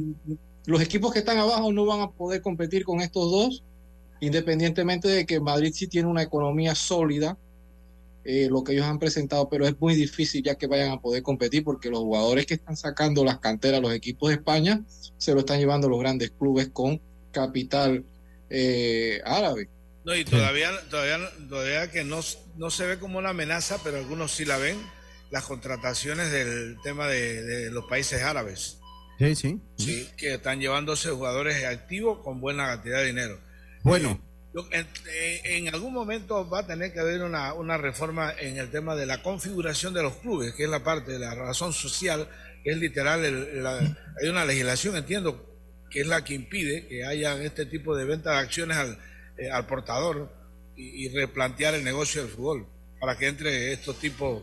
los 0.66 0.80
equipos 0.80 1.12
que 1.12 1.20
están 1.20 1.38
abajo 1.38 1.72
no 1.72 1.84
van 1.86 2.00
a 2.00 2.10
poder 2.10 2.42
competir 2.42 2.84
con 2.84 3.00
estos 3.00 3.30
dos, 3.30 3.62
independientemente 4.20 5.08
de 5.08 5.26
que 5.26 5.40
Madrid 5.40 5.72
sí 5.74 5.86
tiene 5.86 6.08
una 6.08 6.22
economía 6.22 6.74
sólida, 6.74 7.36
eh, 8.24 8.48
lo 8.50 8.64
que 8.64 8.72
ellos 8.72 8.86
han 8.86 8.98
presentado, 8.98 9.50
pero 9.50 9.66
es 9.66 9.78
muy 9.78 9.94
difícil 9.94 10.42
ya 10.42 10.54
que 10.54 10.66
vayan 10.66 10.92
a 10.92 11.00
poder 11.00 11.22
competir 11.22 11.62
porque 11.62 11.90
los 11.90 12.00
jugadores 12.00 12.46
que 12.46 12.54
están 12.54 12.76
sacando 12.76 13.22
las 13.22 13.38
canteras, 13.38 13.82
los 13.82 13.92
equipos 13.92 14.30
de 14.30 14.36
España, 14.36 14.82
se 15.18 15.34
lo 15.34 15.40
están 15.40 15.58
llevando 15.58 15.90
los 15.90 16.00
grandes 16.00 16.30
clubes 16.30 16.70
con 16.72 17.02
capital 17.32 18.04
eh, 18.48 19.20
árabe. 19.26 19.68
No, 20.04 20.14
y 20.14 20.24
todavía, 20.24 20.70
todavía, 20.90 21.18
todavía 21.48 21.90
que 21.90 22.04
no, 22.04 22.20
no 22.56 22.70
se 22.70 22.86
ve 22.86 22.98
como 22.98 23.18
una 23.18 23.30
amenaza, 23.30 23.78
pero 23.82 23.98
algunos 23.98 24.32
sí 24.32 24.44
la 24.44 24.58
ven, 24.58 24.78
las 25.30 25.44
contrataciones 25.44 26.30
del 26.30 26.76
tema 26.82 27.08
de, 27.08 27.70
los 27.70 27.86
países 27.86 28.22
árabes. 28.22 28.78
Sí, 29.18 29.34
sí. 29.34 29.60
Sí, 29.76 30.08
que 30.16 30.34
están 30.34 30.60
llevándose 30.60 31.10
jugadores 31.10 31.64
activos 31.64 32.20
con 32.22 32.40
buena 32.40 32.66
cantidad 32.66 32.98
de 32.98 33.06
dinero. 33.06 33.38
Bueno. 33.84 34.20
Eh, 34.72 35.40
en, 35.44 35.74
algún 35.74 35.92
momento 35.92 36.48
va 36.48 36.60
a 36.60 36.66
tener 36.66 36.92
que 36.92 37.00
haber 37.00 37.22
una, 37.22 37.54
una, 37.54 37.76
reforma 37.76 38.32
en 38.38 38.56
el 38.56 38.70
tema 38.70 38.94
de 38.94 39.04
la 39.04 39.20
configuración 39.20 39.92
de 39.94 40.02
los 40.02 40.14
clubes, 40.14 40.54
que 40.54 40.62
es 40.62 40.70
la 40.70 40.84
parte 40.84 41.10
de 41.10 41.18
la 41.18 41.34
razón 41.34 41.72
social, 41.72 42.28
que 42.62 42.70
es 42.70 42.78
literal, 42.78 43.24
hay 44.22 44.28
una 44.28 44.44
legislación, 44.44 44.96
entiendo, 44.96 45.44
que 45.90 46.02
es 46.02 46.06
la 46.06 46.24
que 46.24 46.34
impide 46.34 46.86
que 46.86 47.04
haya 47.04 47.34
este 47.42 47.66
tipo 47.66 47.96
de 47.96 48.04
venta 48.04 48.30
de 48.32 48.38
acciones 48.38 48.76
al, 48.76 48.98
eh, 49.38 49.50
al 49.50 49.66
portador 49.66 50.32
y, 50.76 51.08
replantear 51.08 51.74
el 51.74 51.84
negocio 51.84 52.22
del 52.22 52.30
fútbol 52.30 52.66
para 53.00 53.16
que 53.18 53.26
entre 53.26 53.72
estos 53.72 53.98
tipos 53.98 54.42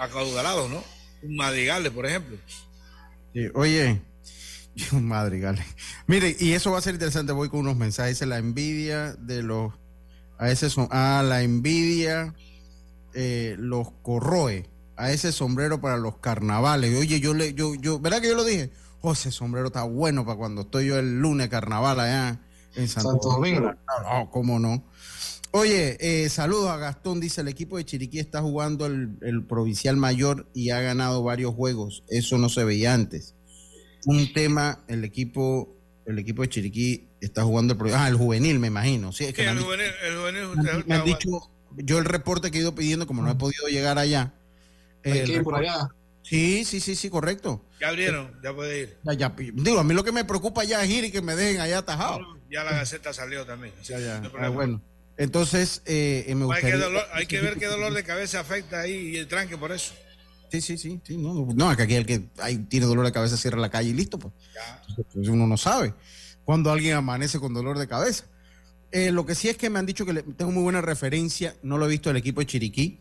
acaudalados, 0.00 0.70
¿no? 0.70 0.82
Un 1.22 1.36
Madrigales, 1.36 1.92
por 1.92 2.06
ejemplo. 2.06 2.38
oye, 3.54 4.00
Madrigales. 4.92 5.64
Mire, 6.06 6.36
y 6.38 6.52
eso 6.52 6.72
va 6.72 6.78
a 6.78 6.82
ser 6.82 6.94
interesante. 6.94 7.32
Voy 7.32 7.48
con 7.48 7.60
unos 7.60 7.76
mensajes. 7.76 8.20
La 8.26 8.38
envidia 8.38 9.14
de 9.14 9.42
los. 9.42 9.72
A 10.38 10.50
ese 10.50 10.70
son. 10.70 10.88
Ah, 10.90 11.22
la 11.26 11.42
envidia 11.42 12.34
eh, 13.14 13.56
los 13.58 13.90
corroe. 14.02 14.68
A 14.96 15.10
ese 15.10 15.32
sombrero 15.32 15.80
para 15.80 15.96
los 15.96 16.18
carnavales. 16.18 16.96
Oye, 16.98 17.20
yo 17.20 17.34
le. 17.34 17.54
Yo, 17.54 17.74
yo, 17.74 17.98
¿Verdad 17.98 18.20
que 18.20 18.28
yo 18.28 18.34
lo 18.34 18.44
dije? 18.44 18.70
Oh, 19.00 19.12
ese 19.12 19.30
sombrero 19.30 19.66
está 19.66 19.82
bueno 19.82 20.24
para 20.24 20.38
cuando 20.38 20.62
estoy 20.62 20.86
yo 20.86 20.98
el 20.98 21.20
lunes 21.20 21.48
carnaval 21.48 22.00
allá 22.00 22.40
en 22.74 22.88
Santo, 22.88 23.28
Domingo. 23.28 23.72
No, 24.02 24.30
cómo 24.30 24.58
no. 24.58 24.84
Oye, 25.50 25.96
eh, 26.00 26.28
saludos 26.28 26.70
a 26.70 26.78
Gastón. 26.78 27.20
Dice: 27.20 27.42
el 27.42 27.48
equipo 27.48 27.76
de 27.76 27.84
Chiriquí 27.84 28.18
está 28.18 28.40
jugando 28.40 28.86
el, 28.86 29.44
provincial 29.46 29.96
mayor 29.96 30.48
y 30.54 30.70
ha 30.70 30.80
ganado 30.80 31.22
varios 31.22 31.54
juegos. 31.54 32.02
Eso 32.08 32.38
no 32.38 32.48
se 32.48 32.64
veía 32.64 32.94
antes. 32.94 33.33
Un 34.06 34.32
tema: 34.32 34.84
el 34.88 35.04
equipo, 35.04 35.76
el 36.06 36.18
equipo 36.18 36.42
de 36.42 36.48
Chiriquí 36.48 37.08
está 37.20 37.42
jugando 37.42 37.74
el 37.74 37.94
Ah, 37.94 38.08
el 38.08 38.16
juvenil, 38.16 38.58
me 38.58 38.68
imagino. 38.68 39.12
Sí, 39.12 39.24
es 39.24 39.34
que 39.34 39.44
el, 39.44 39.58
juvenil, 39.58 39.90
el 40.02 40.16
juvenil. 40.16 40.84
Me 40.86 40.94
han 40.94 41.04
dicho, 41.04 41.50
yo 41.76 41.98
el 41.98 42.04
reporte 42.04 42.50
que 42.50 42.58
he 42.58 42.60
ido 42.60 42.74
pidiendo, 42.74 43.06
como 43.06 43.22
no 43.22 43.30
he 43.30 43.34
podido 43.34 43.66
llegar 43.68 43.98
allá. 43.98 44.34
Hay 45.04 45.40
por 45.40 45.56
allá. 45.56 45.88
Sí, 46.24 46.64
sí, 46.64 46.80
sí, 46.80 46.96
sí, 46.96 47.10
correcto. 47.10 47.62
Ya 47.80 47.88
abrieron, 47.88 48.32
ya 48.42 48.54
puede 48.54 48.80
ir. 48.80 48.98
digo, 49.54 49.78
a 49.78 49.84
mí 49.84 49.92
lo 49.92 50.02
que 50.02 50.12
me 50.12 50.24
preocupa 50.24 50.64
ya 50.64 50.82
es 50.82 50.90
ir 50.90 51.04
y 51.04 51.10
que 51.10 51.20
me 51.20 51.36
dejen 51.36 51.60
allá 51.60 51.78
atajado. 51.78 52.20
ya 52.50 52.64
la 52.64 52.72
Gaceta 52.72 53.12
salió 53.12 53.44
también. 53.44 53.74
Ya, 53.84 53.98
ya. 53.98 54.22
Ah, 54.38 54.48
bueno. 54.48 54.82
Entonces, 55.16 55.82
eh, 55.84 56.24
eh, 56.26 56.34
me 56.34 56.46
gustaría... 56.46 56.76
hay, 57.12 57.26
que 57.26 57.40
ver 57.40 57.56
qué 57.58 57.66
dolor 57.66 57.92
de 57.92 58.02
cabeza 58.02 58.40
afecta 58.40 58.80
ahí 58.80 59.10
y 59.10 59.16
el 59.16 59.28
tranque 59.28 59.56
por 59.56 59.70
eso. 59.70 59.94
Sí, 60.60 60.76
sí, 60.76 60.78
sí. 60.78 61.00
sí 61.04 61.16
no, 61.16 61.46
no, 61.54 61.76
que 61.76 61.82
aquí 61.82 61.94
el 61.94 62.06
que 62.06 62.20
tiene 62.68 62.86
dolor 62.86 63.04
de 63.04 63.12
cabeza 63.12 63.36
cierra 63.36 63.58
la 63.58 63.70
calle 63.70 63.90
y 63.90 63.94
listo, 63.94 64.18
pues. 64.18 64.32
pues 65.12 65.28
uno 65.28 65.46
no 65.46 65.56
sabe 65.56 65.94
cuando 66.44 66.70
alguien 66.70 66.96
amanece 66.96 67.40
con 67.40 67.54
dolor 67.54 67.78
de 67.78 67.88
cabeza. 67.88 68.24
Eh, 68.92 69.10
lo 69.10 69.26
que 69.26 69.34
sí 69.34 69.48
es 69.48 69.56
que 69.56 69.70
me 69.70 69.78
han 69.78 69.86
dicho 69.86 70.06
que 70.06 70.14
tengo 70.14 70.52
muy 70.52 70.62
buena 70.62 70.80
referencia, 70.80 71.56
no 71.62 71.78
lo 71.78 71.86
he 71.86 71.88
visto 71.88 72.10
el 72.10 72.16
equipo 72.16 72.40
de 72.40 72.46
Chiriquí, 72.46 73.00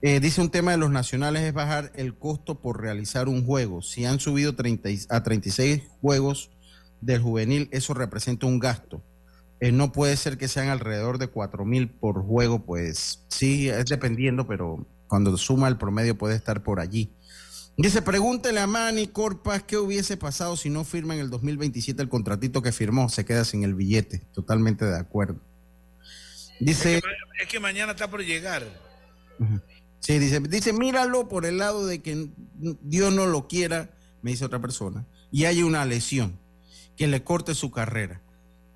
eh, 0.00 0.20
dice 0.20 0.40
un 0.40 0.50
tema 0.50 0.72
de 0.72 0.78
los 0.78 0.90
nacionales 0.90 1.42
es 1.42 1.52
bajar 1.52 1.92
el 1.94 2.14
costo 2.14 2.60
por 2.60 2.80
realizar 2.80 3.28
un 3.28 3.44
juego. 3.44 3.82
Si 3.82 4.04
han 4.04 4.20
subido 4.20 4.54
30 4.54 4.88
a 5.08 5.22
36 5.22 5.82
juegos 6.00 6.50
del 7.00 7.20
juvenil, 7.20 7.68
eso 7.72 7.94
representa 7.94 8.46
un 8.46 8.58
gasto. 8.58 9.02
Eh, 9.60 9.72
no 9.72 9.92
puede 9.92 10.16
ser 10.16 10.36
que 10.36 10.48
sean 10.48 10.68
alrededor 10.68 11.18
de 11.18 11.28
4 11.28 11.64
mil 11.64 11.88
por 11.88 12.22
juego, 12.22 12.64
pues 12.64 13.24
sí, 13.28 13.68
es 13.68 13.86
dependiendo, 13.86 14.46
pero 14.46 14.86
cuando 15.14 15.38
suma 15.38 15.68
el 15.68 15.76
promedio 15.76 16.18
puede 16.18 16.34
estar 16.34 16.64
por 16.64 16.80
allí. 16.80 17.08
Dice, 17.76 18.02
pregúntele 18.02 18.58
a 18.58 18.66
Manny 18.66 19.06
Corpas 19.06 19.62
qué 19.62 19.76
hubiese 19.76 20.16
pasado 20.16 20.56
si 20.56 20.70
no 20.70 20.82
firma 20.82 21.14
en 21.14 21.20
el 21.20 21.30
2027 21.30 22.02
el 22.02 22.08
contratito 22.08 22.62
que 22.62 22.72
firmó, 22.72 23.08
se 23.08 23.24
queda 23.24 23.44
sin 23.44 23.62
el 23.62 23.74
billete. 23.74 24.22
Totalmente 24.32 24.84
de 24.84 24.98
acuerdo. 24.98 25.38
Dice... 26.58 27.00
Es 27.40 27.46
que, 27.48 27.60
mañana 27.60 27.92
está 27.92 28.10
por 28.10 28.24
llegar. 28.24 28.64
Sí, 30.00 30.18
dice, 30.18 30.40
dice, 30.40 30.72
míralo 30.72 31.28
por 31.28 31.46
el 31.46 31.58
lado 31.58 31.86
de 31.86 32.02
que 32.02 32.28
Dios 32.82 33.14
no 33.14 33.26
lo 33.26 33.46
quiera, 33.46 33.90
me 34.20 34.32
dice 34.32 34.44
otra 34.44 34.60
persona, 34.60 35.06
y 35.30 35.44
hay 35.44 35.62
una 35.62 35.84
lesión 35.84 36.40
que 36.96 37.06
le 37.06 37.22
corte 37.22 37.54
su 37.54 37.70
carrera. 37.70 38.20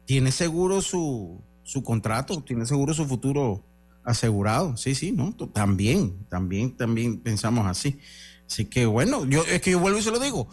Tiene 0.05 0.30
seguro 0.30 0.82
su, 0.82 1.43
su 1.64 1.82
contrato, 1.82 2.45
tiene 2.45 2.64
seguro 2.64 2.95
su 2.95 3.07
futuro 3.07 3.64
asegurado. 4.09 4.77
Sí, 4.77 4.95
sí, 4.95 5.13
¿no? 5.13 5.35
También, 5.53 6.27
también, 6.29 6.77
también 6.77 7.21
pensamos 7.21 7.67
así. 7.67 7.99
Así 8.47 8.65
que 8.65 8.87
bueno, 8.87 9.27
yo 9.27 9.45
es 9.45 9.61
que 9.61 9.73
yo 9.73 9.79
vuelvo 9.79 9.99
y 9.99 10.03
se 10.03 10.11
lo 10.11 10.19
digo. 10.19 10.49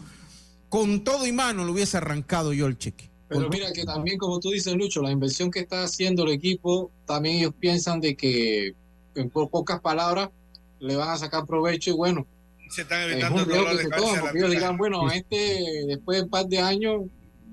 Con 0.68 1.04
todo 1.04 1.26
y 1.26 1.32
mano 1.32 1.64
le 1.64 1.72
hubiese 1.72 1.96
arrancado 1.96 2.52
yo 2.52 2.66
el 2.66 2.76
cheque. 2.76 3.10
Pero 3.28 3.48
mira 3.48 3.72
que 3.72 3.84
también, 3.84 4.18
como 4.18 4.38
tú 4.38 4.50
dices, 4.50 4.74
Lucho, 4.74 5.02
la 5.02 5.10
inversión 5.10 5.50
que 5.50 5.60
está 5.60 5.82
haciendo 5.82 6.24
el 6.24 6.30
equipo, 6.30 6.92
también 7.06 7.38
ellos 7.38 7.54
piensan 7.58 8.00
de 8.00 8.16
que, 8.16 8.74
en 9.14 9.30
pocas 9.30 9.80
palabras, 9.80 10.30
le 10.78 10.94
van 10.94 11.08
a 11.08 11.16
sacar 11.16 11.46
provecho 11.46 11.90
y 11.90 11.94
bueno. 11.94 12.26
Se 12.70 12.82
están 12.82 13.10
evitando 13.10 13.42
el 13.42 13.48
dolor 13.48 13.76
de 13.76 13.88
porque 14.20 14.38
ellos 14.38 14.50
dirán, 14.50 14.76
bueno, 14.76 15.10
este 15.10 15.84
después 15.86 16.18
de 16.18 16.24
un 16.24 16.30
par 16.30 16.46
de 16.46 16.58
años 16.58 17.02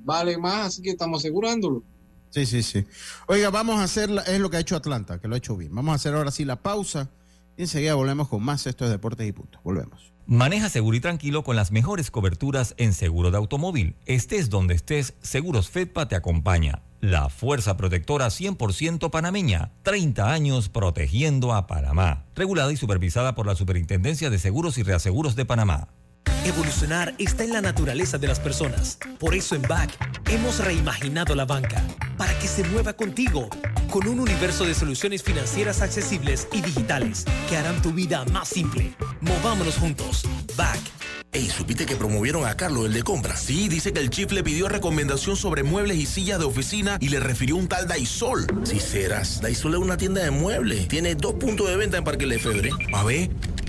vale 0.03 0.37
más, 0.37 0.67
así 0.67 0.81
que 0.81 0.91
estamos 0.91 1.21
asegurándolo. 1.21 1.83
Sí, 2.33 2.47
sí, 2.47 2.63
sí. 2.63 2.83
Oiga, 3.27 3.51
vamos 3.51 3.79
a 3.79 3.83
hacer, 3.83 4.09
es 4.25 4.39
lo 4.39 4.49
que 4.49 4.57
ha 4.57 4.59
hecho 4.59 4.75
Atlanta, 4.75 5.19
que 5.19 5.27
lo 5.27 5.35
ha 5.35 5.37
hecho 5.37 5.55
bien. 5.55 5.75
Vamos 5.75 5.93
a 5.93 5.95
hacer 5.97 6.15
ahora 6.15 6.31
sí 6.31 6.45
la 6.45 6.55
pausa 6.55 7.11
y 7.55 7.61
enseguida 7.61 7.93
volvemos 7.93 8.27
con 8.27 8.41
más. 8.41 8.65
Esto 8.65 8.85
es 8.85 8.91
Deportes 8.91 9.27
y 9.27 9.31
Puntos. 9.31 9.61
Volvemos. 9.63 10.11
Maneja 10.25 10.69
seguro 10.69 10.97
y 10.97 10.99
tranquilo 10.99 11.43
con 11.43 11.55
las 11.55 11.71
mejores 11.71 12.09
coberturas 12.09 12.73
en 12.77 12.93
seguro 12.93 13.29
de 13.29 13.37
automóvil. 13.37 13.97
Estés 14.07 14.49
donde 14.49 14.73
estés, 14.73 15.13
Seguros 15.21 15.69
Fedpa 15.69 16.07
te 16.07 16.15
acompaña. 16.15 16.81
La 17.01 17.29
fuerza 17.29 17.77
protectora 17.77 18.27
100% 18.27 19.11
panameña. 19.11 19.71
30 19.83 20.31
años 20.31 20.69
protegiendo 20.69 21.53
a 21.53 21.67
Panamá. 21.67 22.25
Regulada 22.35 22.71
y 22.73 22.77
supervisada 22.77 23.35
por 23.35 23.45
la 23.45 23.55
Superintendencia 23.55 24.31
de 24.31 24.39
Seguros 24.39 24.79
y 24.79 24.83
Reaseguros 24.83 25.35
de 25.35 25.45
Panamá. 25.45 25.89
Evolucionar 26.45 27.13
está 27.17 27.43
en 27.43 27.53
la 27.53 27.61
naturaleza 27.61 28.17
de 28.17 28.27
las 28.27 28.39
personas. 28.39 28.97
Por 29.19 29.33
eso 29.33 29.55
en 29.55 29.61
BAC 29.63 29.91
hemos 30.29 30.59
reimaginado 30.59 31.35
la 31.35 31.45
banca 31.45 31.81
para 32.17 32.37
que 32.39 32.47
se 32.47 32.63
mueva 32.65 32.93
contigo 32.93 33.49
con 33.89 34.07
un 34.07 34.19
universo 34.19 34.65
de 34.65 34.73
soluciones 34.73 35.23
financieras 35.23 35.81
accesibles 35.81 36.47
y 36.51 36.61
digitales 36.61 37.25
que 37.49 37.57
harán 37.57 37.81
tu 37.81 37.91
vida 37.91 38.25
más 38.25 38.49
simple. 38.49 38.93
Movámonos 39.21 39.77
juntos. 39.77 40.23
BAC 40.57 40.79
Ey, 41.33 41.49
¿supiste 41.49 41.87
que 41.87 41.95
promovieron 41.95 42.45
a 42.45 42.55
Carlos, 42.55 42.85
el 42.85 42.93
de 42.93 43.01
compra? 43.01 43.35
Sí, 43.35 43.67
dice 43.67 43.91
que 43.91 43.99
el 43.99 44.11
chief 44.11 44.31
le 44.31 44.43
pidió 44.43 44.69
recomendación 44.69 45.35
sobre 45.35 45.63
muebles 45.63 45.97
y 45.97 46.05
sillas 46.05 46.37
de 46.37 46.45
oficina 46.45 46.97
y 47.01 47.09
le 47.09 47.19
refirió 47.19 47.55
un 47.55 47.67
tal 47.67 47.87
Daisol. 47.87 48.45
Si 48.61 48.79
serás, 48.79 49.41
Daisol 49.41 49.73
es 49.73 49.79
una 49.79 49.97
tienda 49.97 50.23
de 50.23 50.29
muebles. 50.29 50.87
Tiene 50.87 51.15
dos 51.15 51.33
puntos 51.33 51.67
de 51.69 51.75
venta 51.75 51.97
en 51.97 52.03
Parque 52.03 52.27
Lefebvre. 52.27 52.69
A 52.93 53.03
ver, 53.03 53.31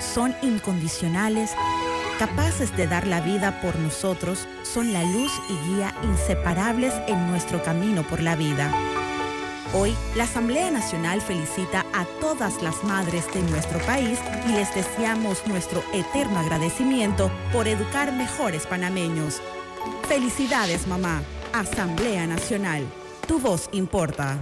Son 0.00 0.34
incondicionales 0.42 1.50
capaces 2.18 2.76
de 2.76 2.88
dar 2.88 3.06
la 3.06 3.20
vida 3.20 3.60
por 3.60 3.78
nosotros, 3.78 4.48
son 4.64 4.92
la 4.92 5.04
luz 5.04 5.32
y 5.48 5.68
guía 5.68 5.94
inseparables 6.02 6.92
en 7.06 7.28
nuestro 7.28 7.62
camino 7.62 8.02
por 8.02 8.20
la 8.20 8.34
vida. 8.34 8.74
Hoy, 9.74 9.94
la 10.16 10.24
Asamblea 10.24 10.70
Nacional 10.70 11.20
felicita 11.20 11.84
a 11.92 12.04
todas 12.20 12.60
las 12.62 12.82
madres 12.84 13.32
de 13.32 13.42
nuestro 13.42 13.78
país 13.80 14.18
y 14.48 14.52
les 14.52 14.74
deseamos 14.74 15.46
nuestro 15.46 15.82
eterno 15.92 16.38
agradecimiento 16.38 17.30
por 17.52 17.68
educar 17.68 18.12
mejores 18.12 18.66
panameños. 18.66 19.40
Felicidades, 20.08 20.86
mamá. 20.86 21.22
Asamblea 21.52 22.26
Nacional. 22.26 22.84
Tu 23.26 23.38
voz 23.38 23.68
importa. 23.72 24.38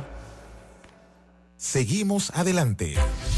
Seguimos 1.56 2.30
adelante. 2.30 2.94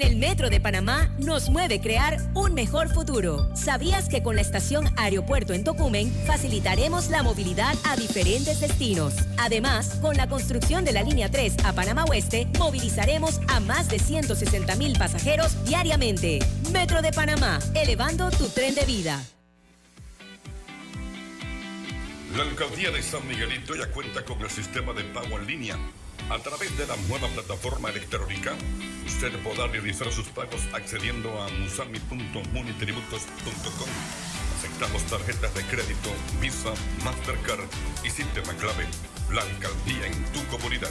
En 0.00 0.06
el 0.06 0.14
Metro 0.14 0.48
de 0.48 0.60
Panamá 0.60 1.10
nos 1.18 1.50
mueve 1.50 1.80
crear 1.80 2.18
un 2.32 2.54
mejor 2.54 2.88
futuro. 2.88 3.50
¿Sabías 3.56 4.08
que 4.08 4.22
con 4.22 4.36
la 4.36 4.42
estación 4.42 4.86
Aeropuerto 4.96 5.54
en 5.54 5.64
Tocumen 5.64 6.12
facilitaremos 6.24 7.08
la 7.08 7.24
movilidad 7.24 7.74
a 7.82 7.96
diferentes 7.96 8.60
destinos? 8.60 9.12
Además, 9.38 9.98
con 10.00 10.16
la 10.16 10.28
construcción 10.28 10.84
de 10.84 10.92
la 10.92 11.02
línea 11.02 11.32
3 11.32 11.64
a 11.64 11.72
Panamá 11.72 12.04
Oeste, 12.04 12.46
movilizaremos 12.60 13.40
a 13.48 13.58
más 13.58 13.88
de 13.88 13.98
160 13.98 14.76
mil 14.76 14.96
pasajeros 14.96 15.64
diariamente. 15.64 16.38
Metro 16.72 17.02
de 17.02 17.10
Panamá, 17.10 17.58
elevando 17.74 18.30
tu 18.30 18.48
tren 18.50 18.76
de 18.76 18.84
vida. 18.84 19.20
La 22.36 22.44
alcaldía 22.44 22.92
de 22.92 23.02
San 23.02 23.26
Miguelito 23.26 23.74
ya 23.74 23.90
cuenta 23.90 24.24
con 24.24 24.40
el 24.42 24.50
sistema 24.50 24.92
de 24.92 25.02
pago 25.02 25.40
en 25.40 25.46
línea. 25.48 25.76
A 26.30 26.38
través 26.40 26.76
de 26.76 26.86
la 26.86 26.96
nueva 27.08 27.26
plataforma 27.28 27.88
electrónica, 27.88 28.54
usted 29.06 29.32
podrá 29.42 29.66
realizar 29.66 30.12
sus 30.12 30.28
pagos 30.28 30.60
accediendo 30.74 31.40
a 31.40 31.48
musami.munitributos.com. 31.48 33.88
Aceptamos 34.58 35.02
tarjetas 35.04 35.54
de 35.54 35.62
crédito, 35.62 36.10
Visa, 36.40 36.74
Mastercard 37.02 37.64
y 38.04 38.10
sistema 38.10 38.52
clave. 38.54 38.84
La 39.32 39.40
alcaldía 39.40 40.06
en 40.06 40.22
tu 40.32 40.44
comunidad. 40.54 40.90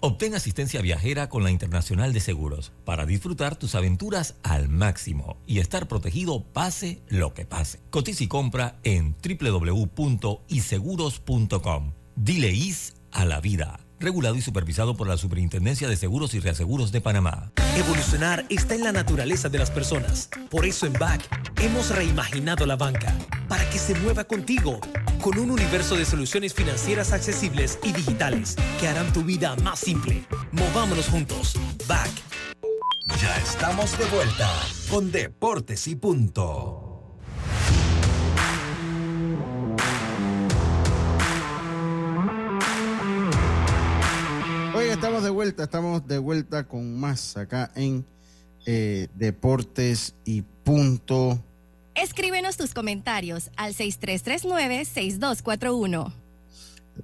Obtén 0.00 0.32
asistencia 0.34 0.80
viajera 0.80 1.28
con 1.28 1.42
la 1.42 1.50
Internacional 1.50 2.12
de 2.12 2.20
Seguros 2.20 2.70
para 2.84 3.04
disfrutar 3.04 3.56
tus 3.56 3.74
aventuras 3.74 4.36
al 4.42 4.68
máximo 4.68 5.38
y 5.46 5.58
estar 5.58 5.88
protegido 5.88 6.44
pase 6.52 7.02
lo 7.08 7.34
que 7.34 7.46
pase. 7.46 7.80
Cotiza 7.90 8.22
y 8.24 8.28
compra 8.28 8.78
en 8.84 9.16
www.iseguros.com. 9.22 11.97
Dile 12.20 12.50
IS 12.50 12.94
a 13.12 13.24
la 13.24 13.40
vida. 13.40 13.78
Regulado 14.00 14.34
y 14.34 14.42
supervisado 14.42 14.96
por 14.96 15.06
la 15.06 15.16
Superintendencia 15.16 15.88
de 15.88 15.96
Seguros 15.96 16.34
y 16.34 16.40
Reaseguros 16.40 16.90
de 16.90 17.00
Panamá. 17.00 17.52
Evolucionar 17.76 18.44
está 18.48 18.74
en 18.74 18.82
la 18.82 18.90
naturaleza 18.90 19.48
de 19.48 19.58
las 19.58 19.70
personas. 19.70 20.28
Por 20.50 20.66
eso 20.66 20.86
en 20.86 20.94
BAC 20.94 21.22
hemos 21.62 21.94
reimaginado 21.94 22.66
la 22.66 22.74
banca 22.74 23.14
para 23.48 23.68
que 23.70 23.78
se 23.78 23.94
mueva 23.94 24.24
contigo 24.24 24.80
con 25.20 25.38
un 25.38 25.52
universo 25.52 25.96
de 25.96 26.04
soluciones 26.04 26.54
financieras 26.54 27.12
accesibles 27.12 27.78
y 27.84 27.92
digitales 27.92 28.56
que 28.80 28.88
harán 28.88 29.12
tu 29.12 29.22
vida 29.22 29.54
más 29.62 29.78
simple. 29.78 30.24
Movámonos 30.50 31.06
juntos. 31.06 31.54
BAC. 31.86 32.10
Ya 33.22 33.36
estamos 33.38 33.96
de 33.96 34.04
vuelta 34.06 34.50
con 34.90 35.12
Deportes 35.12 35.86
y 35.86 35.94
Punto. 35.94 36.87
Oiga, 44.78 44.94
estamos 44.94 45.22
de 45.24 45.30
vuelta, 45.30 45.64
estamos 45.64 46.06
de 46.06 46.18
vuelta 46.18 46.62
con 46.62 47.00
más 47.00 47.36
acá 47.36 47.72
en 47.74 48.06
eh, 48.64 49.08
Deportes 49.16 50.14
y 50.24 50.42
Punto. 50.42 51.36
Escríbenos 51.96 52.56
tus 52.56 52.74
comentarios 52.74 53.50
al 53.56 53.74
6339-6241. 53.74 56.12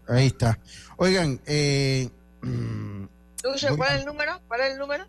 Ahí 0.07 0.27
está. 0.27 0.57
Oigan, 0.99 1.41
eh, 1.47 2.09
Lucio, 3.43 3.77
¿cuál 3.77 3.95
es 3.95 4.01
el 4.03 4.07
número? 4.07 4.41
¿Cuál 4.47 4.61
es 4.61 4.75
el 4.75 4.79
número? 4.79 5.05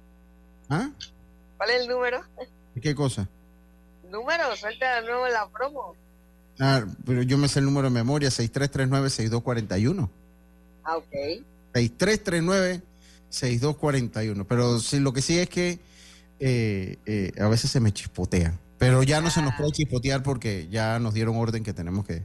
¿ah? 0.68 0.90
¿Cuál 1.58 1.70
es 1.70 1.82
el 1.82 1.88
número? 1.88 2.24
¿Qué 2.82 2.96
cosa? 2.96 3.30
Número, 4.10 4.56
suelta 4.56 5.02
de 5.02 5.08
nuevo 5.08 5.28
la 5.28 5.48
promo. 5.50 5.96
Ah, 6.60 6.84
pero 7.06 7.22
yo 7.22 7.38
me 7.38 7.48
sé 7.48 7.60
el 7.60 7.66
número 7.66 7.90
de 7.90 7.94
memoria, 7.94 8.30
6339-6241. 8.30 10.10
Ah, 10.84 10.98
ok. 10.98 11.14
6339-6241. 11.76 14.46
Pero 14.48 14.80
sí, 14.80 15.00
lo 15.00 15.14
que 15.14 15.22
sí 15.22 15.38
es 15.38 15.50
que 15.50 15.80
eh, 16.40 16.98
eh, 17.06 17.32
a 17.40 17.48
veces 17.48 17.70
se 17.72 17.80
me 17.80 17.92
chispotean. 17.92 18.60
Pero 18.78 19.04
ya 19.04 19.22
no 19.22 19.30
se 19.30 19.42
nos 19.42 19.56
puede 19.56 19.72
chispotear 19.72 20.22
porque 20.24 20.68
ya 20.70 21.00
nos 21.00 21.14
dieron 21.14 21.38
orden 21.38 21.64
que 21.64 21.74
tenemos 21.74 22.06
que, 22.06 22.24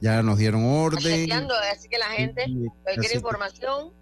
ya 0.00 0.22
nos 0.22 0.38
dieron 0.38 0.64
orden. 0.64 1.30
así 1.72 1.88
que 1.88 1.98
la 1.98 2.10
gente, 2.10 2.44
cualquier 2.82 3.14
información, 3.14 3.92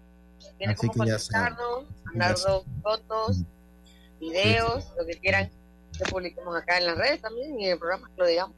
tiene 0.57 0.75
como 0.75 0.93
contactarnos, 0.93 1.85
mandarnos 2.05 2.63
fotos, 2.81 3.43
videos, 4.19 4.85
lo 4.97 5.05
que 5.05 5.19
quieran 5.19 5.49
que 5.97 6.05
publiquemos 6.05 6.55
acá 6.55 6.77
en 6.77 6.85
las 6.85 6.97
redes 6.97 7.21
también 7.21 7.59
y 7.59 7.65
en 7.65 7.73
el 7.73 7.79
programa 7.79 8.09
lo 8.17 8.25
digamos. 8.25 8.55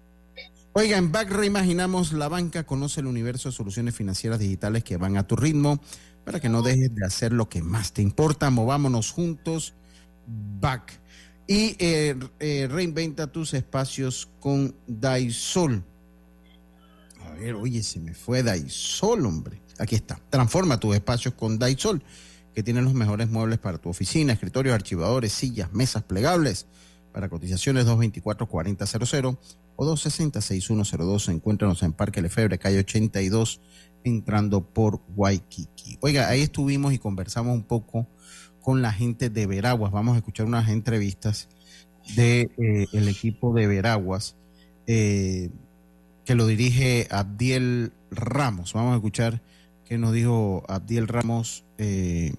Oiga, 0.73 0.97
en 0.97 1.11
Back 1.11 1.29
reimaginamos 1.29 2.13
la 2.13 2.29
banca, 2.29 2.63
conoce 2.63 3.01
el 3.01 3.07
universo 3.07 3.49
de 3.49 3.55
soluciones 3.55 3.93
financieras 3.93 4.39
digitales 4.39 4.83
que 4.83 4.97
van 4.97 5.17
a 5.17 5.27
tu 5.27 5.35
ritmo 5.35 5.79
para 6.25 6.39
que 6.39 6.49
no 6.49 6.61
dejes 6.61 6.93
de 6.93 7.05
hacer 7.05 7.33
lo 7.33 7.49
que 7.49 7.61
más 7.61 7.93
te 7.93 8.01
importa. 8.01 8.49
Movámonos 8.49 9.11
juntos, 9.11 9.73
Back. 10.27 10.99
Y 11.47 11.75
eh, 11.79 12.15
eh, 12.39 12.67
reinventa 12.71 13.27
tus 13.27 13.53
espacios 13.53 14.29
con 14.39 14.75
Daisol. 14.87 15.83
A 17.25 17.31
ver, 17.31 17.55
oye, 17.55 17.83
se 17.83 17.99
me 17.99 18.13
fue 18.13 18.43
Daisol, 18.43 19.25
hombre. 19.25 19.61
Aquí 19.79 19.95
está. 19.95 20.19
Transforma 20.29 20.79
tus 20.79 20.95
espacios 20.95 21.33
con 21.33 21.57
Daisol, 21.57 22.03
que 22.53 22.63
tiene 22.63 22.81
los 22.81 22.93
mejores 22.93 23.29
muebles 23.29 23.59
para 23.59 23.79
tu 23.79 23.89
oficina, 23.89 24.33
escritorios, 24.33 24.75
archivadores, 24.75 25.33
sillas, 25.33 25.73
mesas 25.73 26.03
plegables. 26.03 26.67
Para 27.11 27.27
cotizaciones 27.27 27.85
224-4000 27.87 29.37
o 29.75 29.85
260-6102. 29.85 31.29
Encuéntranos 31.29 31.83
en 31.83 31.91
Parque 31.91 32.21
Lefebre, 32.21 32.57
calle 32.59 32.79
82, 32.79 33.59
entrando 34.03 34.61
por 34.61 35.01
Waikiki. 35.15 35.97
Oiga, 36.01 36.29
ahí 36.29 36.41
estuvimos 36.41 36.93
y 36.93 36.99
conversamos 36.99 37.53
un 37.53 37.63
poco 37.63 38.07
con 38.61 38.81
la 38.81 38.91
gente 38.91 39.29
de 39.29 39.47
Veraguas. 39.47 39.91
Vamos 39.91 40.15
a 40.15 40.17
escuchar 40.17 40.45
unas 40.45 40.69
entrevistas 40.69 41.49
del 42.15 42.51
de, 42.57 42.87
eh, 42.93 43.09
equipo 43.09 43.53
de 43.53 43.67
Veraguas 43.67 44.35
eh, 44.87 45.49
que 46.25 46.35
lo 46.35 46.47
dirige 46.47 47.07
Abdiel 47.09 47.93
Ramos. 48.11 48.73
Vamos 48.73 48.93
a 48.93 48.95
escuchar 48.95 49.41
qué 49.85 49.97
nos 49.97 50.13
dijo 50.13 50.63
Abdiel 50.67 51.07
Ramos 51.07 51.63
eh, 51.77 52.33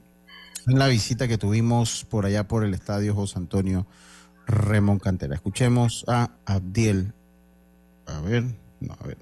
en 0.66 0.78
la 0.78 0.86
visita 0.86 1.28
que 1.28 1.38
tuvimos 1.38 2.04
por 2.04 2.26
allá 2.26 2.46
por 2.46 2.64
el 2.64 2.74
estadio 2.74 3.14
José 3.14 3.38
Antonio 3.38 3.86
Remón 4.46 4.98
Cantera. 4.98 5.34
Escuchemos 5.34 6.04
a 6.08 6.30
Abdiel. 6.44 7.12
A 8.06 8.20
ver, 8.20 8.44
no, 8.80 8.96
a 9.00 9.06
ver, 9.06 9.18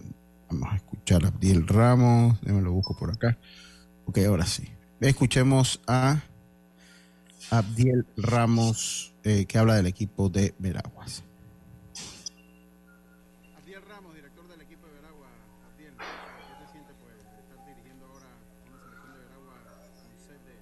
vamos 0.48 0.68
a 0.72 0.76
escuchar 0.76 0.89
a 1.08 1.16
Abdiel 1.26 1.66
Ramos. 1.66 2.40
Déjame 2.40 2.62
lo 2.62 2.72
busco 2.72 2.96
por 2.96 3.10
acá. 3.10 3.36
Ok, 4.06 4.18
ahora 4.26 4.46
sí. 4.46 4.68
Escuchemos 5.00 5.80
a 5.86 6.20
Abdiel 7.50 8.06
Ramos, 8.16 9.12
eh, 9.24 9.46
que 9.46 9.58
habla 9.58 9.74
del 9.74 9.86
equipo 9.86 10.28
de 10.28 10.54
Veraguas. 10.58 11.24
Abdiel 13.56 13.82
Ramos, 13.88 14.14
director 14.14 14.46
del 14.48 14.60
equipo 14.60 14.86
de 14.86 14.92
Veraguas. 14.94 15.30
Abdiel, 15.72 15.94
¿qué 15.96 16.64
se 16.64 16.72
siente 16.72 16.92
pues, 17.00 17.16
estar 17.16 17.66
dirigiendo 17.66 18.06
ahora 18.06 18.26
una 18.68 18.78
selección 18.78 19.12
de 19.14 19.20
Veraguas 19.20 19.58
con 19.96 20.12
sed 20.26 20.40
de, 20.46 20.54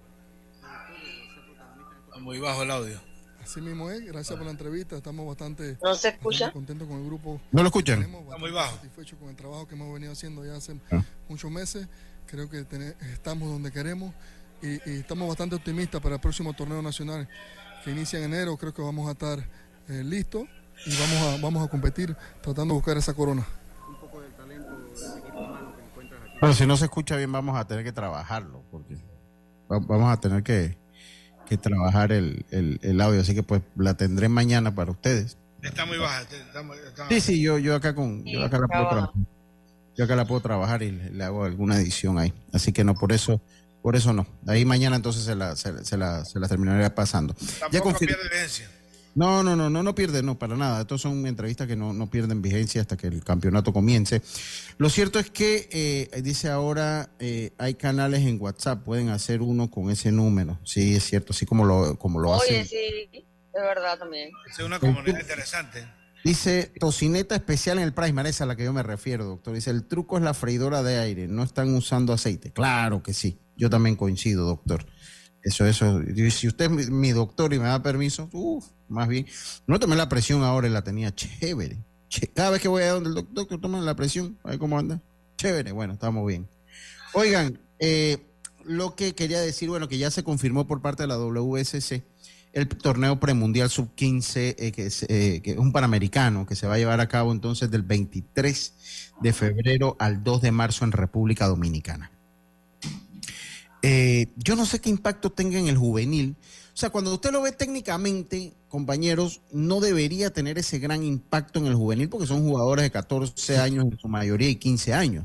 de 0.95 1.35
ser 1.35 1.45
protagonista? 1.45 2.19
Muy 2.21 2.39
bajo 2.39 2.63
el 2.63 2.71
audio. 2.71 3.18
Así 3.49 3.63
mismo 3.63 3.91
es, 3.91 4.05
gracias 4.05 4.37
por 4.37 4.45
la 4.45 4.51
entrevista, 4.51 4.97
estamos 4.99 5.27
bastante, 5.27 5.79
¿No 5.83 5.95
se 5.95 6.09
escucha? 6.09 6.53
contentos 6.53 6.87
con 6.87 6.99
el 6.99 7.07
grupo. 7.07 7.41
¿No 7.51 7.63
lo 7.63 7.69
escuchan? 7.69 8.03
Está 8.03 8.37
muy 8.37 8.51
bajo. 8.51 8.77
Satisfechos 8.77 9.19
con 9.19 9.31
el 9.31 9.37
trabajo 9.37 9.67
que 9.67 9.75
hemos 9.75 9.91
venido 9.95 10.13
haciendo 10.13 10.45
ya 10.45 10.57
hace 10.57 10.79
Ah. 10.91 11.03
muchos 11.31 11.51
meses, 11.51 11.89
creo 12.27 12.51
que 12.51 12.65
ten- 12.65 12.95
estamos 13.11 13.49
donde 13.49 13.73
queremos 13.73 14.13
y, 14.61 14.75
y 14.91 14.99
estamos 15.01 15.29
bastante 15.29 15.57
optimistas 15.57 15.99
para 16.03 16.17
el 16.17 16.21
próximo 16.21 16.53
torneo 16.53 16.83
nacional 16.83 17.27
que 17.83 17.91
inicia 17.91 18.19
en 18.19 18.27
enero, 18.27 18.55
creo 18.59 18.75
que 18.75 18.83
vamos 18.83 19.09
a 19.09 19.13
estar 19.13 19.39
eh, 19.89 20.05
listos 20.05 20.43
y 20.85 20.95
vamos 20.99 21.17
a, 21.17 21.41
vamos 21.41 21.67
a 21.67 21.71
competir 21.71 22.15
tratando 22.43 22.75
de 22.75 22.81
buscar 22.81 22.99
esa 22.99 23.15
corona. 23.15 23.47
Bueno, 26.41 26.55
si 26.55 26.67
no 26.67 26.77
se 26.77 26.85
escucha 26.85 27.17
bien, 27.17 27.33
vamos 27.33 27.57
a 27.59 27.67
tener 27.67 27.83
que 27.83 27.93
trabajarlo, 27.93 28.63
porque 28.71 28.95
va- 29.73 29.79
vamos 29.79 30.13
a 30.13 30.21
tener 30.21 30.43
que, 30.43 30.77
que 31.49 31.57
trabajar 31.57 32.13
el, 32.13 32.45
el- 32.51 32.79
el 32.83 33.01
audio, 33.01 33.21
así 33.21 33.35
que 33.35 33.43
pues 33.43 33.63
la 33.77 33.95
tendré 33.97 34.29
mañana 34.29 34.75
para 34.75 34.91
ustedes. 34.91 35.37
Está 35.63 35.85
muy 35.87 35.99
baja. 35.99 36.23
está 36.23 36.63
muy- 36.63 36.77
está- 36.79 37.09
Sí, 37.09 37.21
sí, 37.21 37.41
yo, 37.43 37.59
yo 37.59 37.75
acá 37.75 37.95
con, 37.95 38.25
yo 38.25 38.45
acá 38.45 38.59
la 38.59 38.67
puedo 38.69 38.89
trabajar. 38.89 39.11
Yo 39.97 40.05
acá 40.05 40.15
la 40.15 40.25
puedo 40.27 40.41
trabajar 40.41 40.83
y 40.85 40.93
le, 40.93 41.11
le 41.11 41.25
hago 41.25 41.45
alguna 41.45 41.77
edición 41.81 42.19
ahí. 42.19 42.33
Así 42.53 42.73
que 42.73 42.85
no, 42.85 42.95
por 42.95 43.13
eso, 43.13 43.41
por 43.83 43.97
eso 43.97 44.13
no. 44.13 44.27
Ahí 44.47 44.65
mañana 44.65 44.95
entonces 44.95 45.25
se 45.25 45.35
la, 45.35 45.57
se, 45.57 45.85
se 45.85 45.97
la, 45.97 46.25
se 46.25 46.39
la 46.39 46.47
terminaría 46.47 46.95
pasando. 46.95 47.35
Ya 47.41 47.59
Tampoco 47.61 47.91
confir- 47.91 48.07
pierde 48.07 48.29
vigencia. 48.31 48.71
No, 49.15 49.43
no, 49.43 49.57
no, 49.57 49.69
no, 49.71 49.83
no 49.83 49.95
pierde, 49.95 50.23
no, 50.23 50.39
para 50.39 50.57
nada. 50.57 50.83
Estos 50.83 51.03
son 51.03 51.27
entrevistas 51.27 51.67
que 51.67 51.77
no, 51.77 51.93
no 51.93 52.11
pierden 52.11 52.43
vigencia 52.43 52.81
hasta 52.81 52.97
que 52.97 53.09
el 53.09 53.25
campeonato 53.25 53.73
comience. 53.73 54.23
Lo 54.79 54.91
cierto 54.91 55.19
es 55.19 55.31
que, 55.31 55.69
eh, 55.73 56.23
dice 56.23 56.49
ahora, 56.49 57.11
eh, 57.19 57.53
hay 57.59 57.75
canales 57.75 58.21
en 58.27 58.41
WhatsApp, 58.41 58.85
pueden 58.85 59.09
hacer 59.09 59.43
uno 59.43 59.71
con 59.71 59.91
ese 59.91 60.13
número. 60.13 60.59
Sí, 60.65 60.95
es 60.95 61.05
cierto, 61.05 61.33
así 61.33 61.47
como 61.47 61.65
lo, 61.65 61.99
como 61.99 62.21
lo 62.21 62.31
Oye, 62.31 62.61
hacen. 62.61 62.67
sí, 62.67 63.09
es 63.13 63.63
verdad 63.63 63.99
también. 63.99 64.31
Es 64.49 64.59
una 64.61 64.79
comunidad 64.79 65.21
interesante. 65.21 65.87
Dice 66.25 66.73
tocineta 66.81 67.37
especial 67.37 67.79
en 67.79 67.85
el 67.85 67.95
Price, 67.95 68.15
esa 68.29 68.45
a 68.45 68.47
la 68.49 68.57
que 68.57 68.65
yo 68.65 68.73
me 68.73 68.83
refiero, 68.83 69.25
doctor. 69.25 69.55
Dice, 69.55 69.71
el 69.71 69.87
truco 69.87 70.17
es 70.19 70.25
la 70.25 70.35
freidora 70.35 70.83
de 70.83 70.99
aire, 70.99 71.29
no 71.29 71.43
están 71.43 71.75
usando 71.75 72.13
aceite. 72.13 72.53
Claro 72.53 73.03
que 73.03 73.15
sí, 73.15 73.39
yo 73.57 73.71
también 73.71 73.97
coincido, 73.97 74.45
doctor. 74.45 74.85
Eso, 75.43 75.65
eso. 75.67 76.01
Si 76.31 76.49
usted 76.49 76.65
es 76.67 76.71
mi, 76.71 76.87
mi 76.87 77.11
doctor 77.13 77.55
y 77.55 77.59
me 77.59 77.67
da 77.67 77.83
permiso, 77.83 78.29
uff, 78.33 78.67
más 78.89 79.09
bien. 79.09 79.27
No 79.67 79.79
tomé 79.79 79.97
la 79.97 80.09
presión 80.09 80.43
ahora 80.43 80.69
y 80.69 80.71
la 80.71 80.83
tenía 80.83 81.15
chévere. 81.15 81.79
Ché- 82.11 82.31
Cada 82.35 82.51
vez 82.51 82.61
que 82.63 82.69
voy 82.69 82.83
a 82.83 82.93
donde 82.93 83.11
el 83.11 83.15
doc- 83.15 83.29
doctor, 83.31 83.61
toma 83.61 83.81
la 83.81 83.95
presión, 83.97 84.39
a 84.45 84.51
ver 84.51 84.59
cómo 84.59 84.79
anda. 84.79 85.01
Chévere, 85.37 85.73
bueno, 85.73 85.93
estamos 85.95 86.27
bien. 86.27 86.49
Oigan, 87.15 87.59
eh, 87.79 88.19
lo 88.65 88.95
que 88.97 89.15
quería 89.15 89.41
decir, 89.41 89.69
bueno, 89.69 89.89
que 89.89 89.99
ya 89.99 90.11
se 90.11 90.23
confirmó 90.25 90.67
por 90.67 90.83
parte 90.83 91.03
de 91.05 91.07
la 91.07 91.17
WSC 91.17 92.03
el 92.55 92.67
torneo 92.67 93.21
premundial 93.21 93.69
sub-15, 93.71 94.57
eh, 94.59 94.73
que, 94.73 94.87
es, 94.87 95.05
eh, 95.09 95.41
que 95.45 95.53
es 95.53 95.59
un 95.59 95.71
panamericano, 95.71 96.47
que 96.47 96.57
se 96.57 96.67
va 96.67 96.75
a 96.75 96.79
llevar 96.79 97.01
a 97.01 97.07
cabo 97.09 97.31
entonces 97.33 97.71
del 97.71 97.83
23 97.83 98.73
de 99.21 99.33
febrero 99.33 99.97
al 99.99 100.25
2 100.25 100.43
de 100.43 100.51
marzo 100.51 100.85
en 100.85 100.93
República 100.93 101.47
Dominicana. 101.47 102.11
Yo 104.37 104.57
no 104.57 104.67
sé 104.67 104.81
qué 104.81 104.91
impacto 104.91 105.31
tenga 105.31 105.59
en 105.59 105.69
el 105.69 105.77
juvenil. 105.79 106.37
O 106.79 106.81
sea, 106.81 106.91
cuando 106.91 107.13
usted 107.13 107.33
lo 107.33 107.43
ve 107.43 107.51
técnicamente, 107.51 108.53
compañeros, 108.69 109.41
no 109.51 109.81
debería 109.81 110.33
tener 110.33 110.59
ese 110.59 110.79
gran 110.79 111.03
impacto 111.03 111.59
en 111.59 111.67
el 111.67 111.75
juvenil 111.75 112.09
porque 112.09 112.29
son 112.29 112.45
jugadores 112.45 112.85
de 112.85 112.93
14 112.93 113.59
años 113.59 113.87
en 113.87 113.99
su 113.99 114.07
mayoría 114.07 114.49
y 114.49 114.55
15 114.55 114.95
años. 114.95 115.25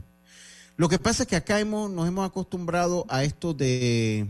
Lo 0.77 0.89
que 0.89 0.97
pasa 0.97 1.21
es 1.21 1.29
que 1.29 1.35
acá 1.35 1.59
hemos, 1.59 1.91
nos 1.91 2.07
hemos 2.07 2.27
acostumbrado 2.27 3.05
a 3.07 3.23
esto 3.23 3.53
de 3.53 4.25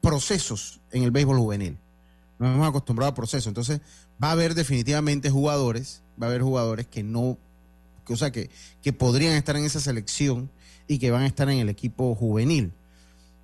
procesos 0.00 0.80
en 0.90 1.04
el 1.04 1.12
béisbol 1.12 1.38
juvenil. 1.38 1.78
Nos 2.40 2.52
hemos 2.52 2.68
acostumbrado 2.68 3.12
a 3.12 3.14
procesos. 3.14 3.46
Entonces, 3.46 3.80
va 4.20 4.30
a 4.30 4.32
haber 4.32 4.54
definitivamente 4.56 5.30
jugadores, 5.30 6.02
va 6.20 6.26
a 6.26 6.30
haber 6.30 6.42
jugadores 6.42 6.88
que 6.88 7.04
no, 7.04 7.38
que, 8.04 8.12
o 8.12 8.16
sea, 8.16 8.32
que, 8.32 8.50
que 8.82 8.92
podrían 8.92 9.34
estar 9.34 9.54
en 9.54 9.66
esa 9.66 9.78
selección 9.78 10.50
y 10.88 10.98
que 10.98 11.12
van 11.12 11.22
a 11.22 11.26
estar 11.28 11.48
en 11.48 11.58
el 11.58 11.68
equipo 11.68 12.16
juvenil. 12.16 12.72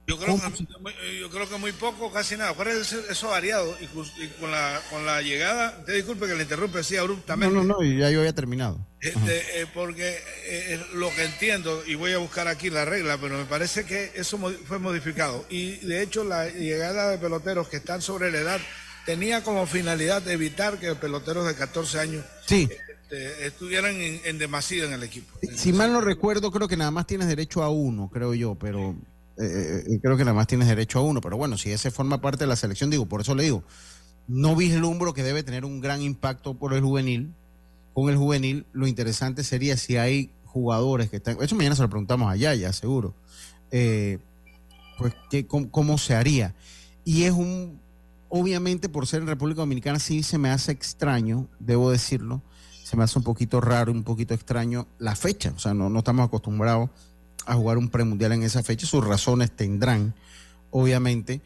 Yo 0.04 0.18
creo, 0.18 0.36
que, 0.36 1.18
yo 1.20 1.30
creo 1.30 1.48
que 1.48 1.56
muy 1.58 1.70
poco, 1.72 2.12
casi 2.12 2.36
nada. 2.36 2.52
¿Cuál 2.54 2.68
es 2.68 2.92
eso 2.92 3.28
variado? 3.28 3.76
Incluso, 3.80 4.12
y 4.20 4.26
con, 4.40 4.50
la, 4.50 4.80
con 4.90 5.06
la 5.06 5.22
llegada, 5.22 5.84
te 5.84 5.92
disculpe 5.92 6.26
que 6.26 6.34
le 6.34 6.42
interrumpe 6.42 6.80
así 6.80 6.94
No, 6.96 7.02
abruptamente. 7.02 7.54
no, 7.54 7.62
no, 7.62 7.82
ya 7.84 8.10
yo 8.10 8.18
había 8.20 8.34
terminado. 8.34 8.84
Este, 9.00 9.60
eh, 9.62 9.66
porque 9.72 10.18
eh, 10.44 10.80
lo 10.94 11.08
que 11.14 11.24
entiendo, 11.24 11.84
y 11.86 11.94
voy 11.94 12.12
a 12.12 12.18
buscar 12.18 12.48
aquí 12.48 12.68
la 12.68 12.84
regla, 12.84 13.16
pero 13.20 13.38
me 13.38 13.44
parece 13.44 13.84
que 13.84 14.10
eso 14.16 14.38
fue 14.66 14.78
modificado. 14.80 15.46
Y 15.48 15.76
de 15.86 16.02
hecho, 16.02 16.24
la 16.24 16.48
llegada 16.48 17.10
de 17.10 17.18
peloteros 17.18 17.68
que 17.68 17.76
están 17.76 18.02
sobre 18.02 18.32
la 18.32 18.38
edad 18.38 18.60
tenía 19.06 19.42
como 19.44 19.66
finalidad 19.66 20.26
evitar 20.28 20.78
que 20.78 20.94
peloteros 20.96 21.46
de 21.46 21.54
14 21.54 21.98
años 22.00 22.24
Sí. 22.46 22.68
este, 23.08 23.46
estuvieran 23.46 23.94
en, 23.94 24.20
en 24.24 24.38
demasía 24.38 24.84
en 24.84 24.92
el 24.94 25.02
equipo. 25.04 25.32
Si 25.56 25.72
mal 25.72 25.92
no 25.92 26.00
recuerdo, 26.00 26.50
creo 26.50 26.66
que 26.68 26.76
nada 26.76 26.90
más 26.90 27.06
tienes 27.06 27.28
derecho 27.28 27.62
a 27.62 27.70
uno, 27.70 28.10
creo 28.12 28.34
yo, 28.34 28.54
pero 28.56 28.90
eh, 28.90 28.94
eh, 29.38 29.98
creo 30.02 30.16
que 30.16 30.24
nada 30.24 30.34
más 30.34 30.46
tienes 30.46 30.68
derecho 30.68 30.98
a 30.98 31.02
uno. 31.02 31.20
Pero 31.20 31.36
bueno, 31.36 31.56
si 31.56 31.70
ese 31.70 31.90
forma 31.90 32.20
parte 32.20 32.44
de 32.44 32.48
la 32.48 32.56
selección, 32.56 32.90
digo, 32.90 33.06
por 33.06 33.20
eso 33.20 33.34
le 33.34 33.44
digo, 33.44 33.64
no 34.28 34.56
vislumbro 34.56 35.14
que 35.14 35.22
debe 35.22 35.42
tener 35.42 35.64
un 35.64 35.80
gran 35.80 36.02
impacto 36.02 36.54
por 36.54 36.74
el 36.74 36.82
juvenil. 36.82 37.34
Con 37.94 38.08
el 38.08 38.16
juvenil, 38.16 38.66
lo 38.72 38.86
interesante 38.86 39.44
sería 39.44 39.76
si 39.76 39.96
hay 39.96 40.30
jugadores 40.44 41.10
que 41.10 41.16
están. 41.16 41.36
Eso 41.40 41.56
mañana 41.56 41.76
se 41.76 41.82
lo 41.82 41.90
preguntamos 41.90 42.30
a 42.30 42.36
Yaya, 42.36 42.72
seguro. 42.72 43.14
Eh, 43.70 44.18
pues, 44.98 45.14
¿qué, 45.30 45.46
cómo, 45.46 45.70
cómo 45.70 45.98
se 45.98 46.14
haría? 46.14 46.54
Y 47.04 47.24
es 47.24 47.32
un. 47.32 47.80
Obviamente, 48.30 48.88
por 48.88 49.06
ser 49.06 49.20
en 49.20 49.28
República 49.28 49.60
Dominicana, 49.60 49.98
sí 49.98 50.22
se 50.22 50.38
me 50.38 50.48
hace 50.48 50.72
extraño, 50.72 51.48
debo 51.58 51.90
decirlo 51.90 52.40
se 52.92 52.98
me 52.98 53.04
hace 53.04 53.18
un 53.18 53.24
poquito 53.24 53.58
raro, 53.58 53.90
un 53.90 54.02
poquito 54.02 54.34
extraño 54.34 54.86
la 54.98 55.16
fecha. 55.16 55.54
O 55.56 55.58
sea, 55.58 55.72
no, 55.72 55.88
no 55.88 56.00
estamos 56.00 56.26
acostumbrados 56.26 56.90
a 57.46 57.54
jugar 57.54 57.78
un 57.78 57.88
premundial 57.88 58.32
en 58.32 58.42
esa 58.42 58.62
fecha. 58.62 58.86
Sus 58.86 59.04
razones 59.04 59.50
tendrán, 59.50 60.14
obviamente. 60.70 61.40